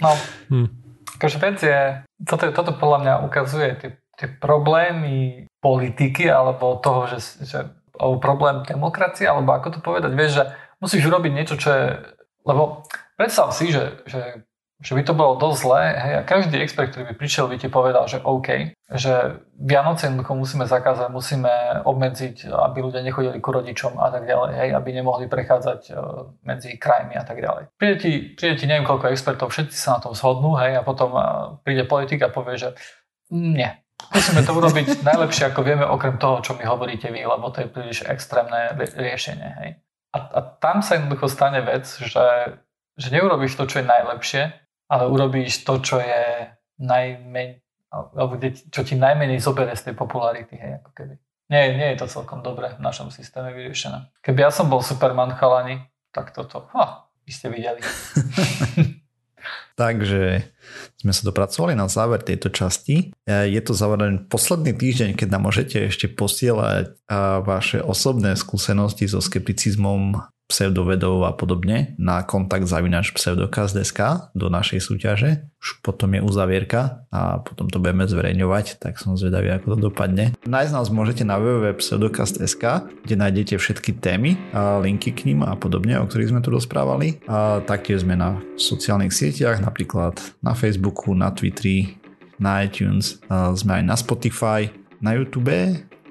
no, 0.00 0.12
hm. 0.52 0.68
akože 1.16 1.36
vec 1.40 1.58
je, 1.64 1.80
toto, 2.24 2.48
toto 2.52 2.72
podľa 2.76 2.98
mňa 3.00 3.14
ukazuje 3.28 3.68
tie, 3.76 3.90
tie 4.16 4.28
problémy 4.28 5.48
politiky, 5.60 6.28
alebo 6.28 6.80
toho, 6.80 7.08
že, 7.08 7.44
že 7.44 7.58
alebo 7.96 8.20
problém 8.20 8.60
demokracie, 8.68 9.24
alebo 9.24 9.56
ako 9.56 9.68
to 9.72 9.80
povedať, 9.80 10.12
vieš, 10.12 10.32
že 10.40 10.44
musíš 10.80 11.06
urobiť 11.06 11.32
niečo, 11.32 11.54
čo 11.56 11.68
je... 11.72 11.86
Lebo 12.46 12.86
predstav 13.18 13.50
si, 13.50 13.74
že, 13.74 14.06
že, 14.06 14.46
že 14.78 14.92
by 14.92 15.02
to 15.02 15.18
bolo 15.18 15.40
dosť 15.40 15.58
zlé 15.58 15.82
hej, 15.98 16.14
a 16.20 16.22
každý 16.22 16.62
expert, 16.62 16.92
ktorý 16.92 17.10
by 17.10 17.14
prišiel, 17.18 17.50
by 17.50 17.56
ti 17.58 17.66
povedal, 17.66 18.06
že 18.06 18.22
OK, 18.22 18.76
že 18.92 19.42
Vianoce 19.58 20.06
jednoducho 20.06 20.36
musíme 20.36 20.68
zakázať, 20.68 21.10
musíme 21.10 21.82
obmedziť, 21.82 22.46
aby 22.52 22.78
ľudia 22.84 23.02
nechodili 23.02 23.40
ku 23.40 23.50
rodičom 23.50 23.98
a 23.98 24.12
tak 24.14 24.28
ďalej, 24.28 24.52
hej, 24.62 24.70
aby 24.76 24.88
nemohli 24.94 25.26
prechádzať 25.26 25.80
e, 25.90 25.92
medzi 26.46 26.76
krajmi 26.78 27.18
a 27.18 27.24
tak 27.26 27.42
ďalej. 27.42 27.72
Príde 27.74 27.96
ti, 27.98 28.12
príde 28.36 28.54
ti 28.60 28.70
neviem 28.70 28.86
koľko 28.86 29.10
expertov, 29.10 29.50
všetci 29.50 29.74
sa 29.74 29.98
na 29.98 30.06
tom 30.06 30.14
shodnú 30.14 30.54
hej, 30.60 30.78
a 30.78 30.86
potom 30.86 31.16
e, 31.16 31.22
príde 31.66 31.82
politik 31.88 32.22
a 32.22 32.30
povie, 32.30 32.60
že 32.60 32.76
nie, 33.32 33.66
Musíme 33.96 34.44
to 34.44 34.52
urobiť 34.52 34.86
najlepšie, 35.08 35.50
ako 35.50 35.60
vieme, 35.64 35.84
okrem 35.88 36.20
toho, 36.20 36.44
čo 36.44 36.52
mi 36.54 36.68
hovoríte 36.68 37.08
vy, 37.08 37.24
lebo 37.24 37.48
to 37.48 37.64
je 37.64 37.72
príliš 37.72 38.04
extrémne 38.04 38.76
riešenie. 38.76 39.48
Hej. 39.64 39.70
A, 40.16 40.18
a 40.32 40.40
tam 40.40 40.80
sa 40.80 40.96
jednoducho 40.96 41.28
stane 41.28 41.60
vec, 41.60 41.84
že, 42.00 42.56
že 42.96 43.08
neurobíš 43.12 43.60
to, 43.60 43.68
čo 43.68 43.84
je 43.84 43.86
najlepšie, 43.86 44.42
ale 44.88 45.04
urobíš 45.12 45.60
to, 45.68 45.76
čo 45.84 46.00
je 46.00 46.48
najmenej, 46.80 47.60
alebo 47.92 48.40
čo 48.48 48.80
ti 48.80 48.96
najmenej 48.96 49.44
zoberie 49.44 49.76
z 49.76 49.92
tej 49.92 49.94
popularity, 49.94 50.56
hej, 50.56 50.80
ako 50.80 50.90
keby. 50.96 51.14
Nie, 51.52 51.76
nie 51.76 51.94
je 51.94 52.00
to 52.02 52.06
celkom 52.08 52.40
dobre 52.40 52.74
v 52.74 52.82
našom 52.82 53.12
systéme 53.12 53.52
vyriešené. 53.52 54.08
Keby 54.24 54.48
ja 54.48 54.50
som 54.50 54.72
bol 54.72 54.80
Superman 54.80 55.36
chalani, 55.36 55.84
tak 56.10 56.32
toto, 56.32 56.66
ha, 56.72 57.12
by 57.22 57.30
ste 57.30 57.52
videli. 57.52 57.84
Takže 59.76 60.40
sme 60.96 61.12
sa 61.12 61.22
dopracovali 61.28 61.76
na 61.76 61.84
záver 61.84 62.24
tejto 62.24 62.48
časti. 62.48 63.12
E, 63.28 63.52
je 63.52 63.60
to 63.60 63.76
zároveň 63.76 64.24
posledný 64.26 64.72
týždeň, 64.72 65.20
keď 65.20 65.28
nám 65.36 65.52
môžete 65.52 65.92
ešte 65.92 66.08
posielať 66.08 66.96
vaše 67.44 67.84
osobné 67.84 68.34
skúsenosti 68.34 69.06
so 69.06 69.22
skepticizmom 69.22 70.26
pseudovedov 70.46 71.26
a 71.26 71.34
podobne 71.34 71.98
na 71.98 72.22
kontakt 72.22 72.70
zavinač 72.70 73.10
pseudokaz.sk 73.10 74.30
do 74.32 74.46
našej 74.46 74.78
súťaže. 74.78 75.30
Už 75.58 75.82
potom 75.82 76.14
je 76.14 76.22
uzavierka 76.22 77.02
a 77.10 77.42
potom 77.42 77.66
to 77.66 77.82
budeme 77.82 78.06
zverejňovať, 78.06 78.78
tak 78.78 79.02
som 79.02 79.18
zvedavý, 79.18 79.50
ako 79.50 79.74
to 79.74 79.90
dopadne. 79.90 80.38
Nájsť 80.46 80.72
nás 80.72 80.88
môžete 80.94 81.26
na 81.26 81.42
www.pseudokaz.sk, 81.42 82.64
kde 83.02 83.14
nájdete 83.18 83.58
všetky 83.58 83.98
témy, 83.98 84.38
a 84.54 84.78
linky 84.78 85.10
k 85.10 85.34
ním 85.34 85.42
a 85.42 85.58
podobne, 85.58 85.98
o 85.98 86.06
ktorých 86.06 86.30
sme 86.30 86.40
tu 86.46 86.54
rozprávali. 86.54 87.18
A 87.26 87.58
taktiež 87.66 88.06
sme 88.06 88.14
na 88.14 88.38
sociálnych 88.54 89.10
sieťach, 89.10 89.58
napríklad 89.58 90.14
na 90.38 90.54
Facebooku, 90.54 91.10
na 91.18 91.34
Twitteri, 91.34 91.98
na 92.38 92.62
iTunes, 92.62 93.18
a 93.26 93.50
sme 93.58 93.82
aj 93.82 93.84
na 93.84 93.96
Spotify, 93.98 94.70
na 95.02 95.18
YouTube. 95.18 95.50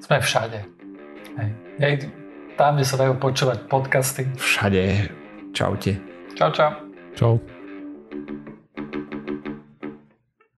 Sme 0.04 0.20
všade. 0.20 0.60
Hej 1.80 2.25
tam, 2.56 2.80
kde 2.80 2.86
sa 2.88 2.96
dajú 3.00 3.20
počúvať 3.20 3.68
podcasty. 3.68 4.24
Všade. 4.40 5.12
Čaute. 5.52 6.00
Čau, 6.36 6.52
čau. 6.52 6.72
Čau. 7.16 7.55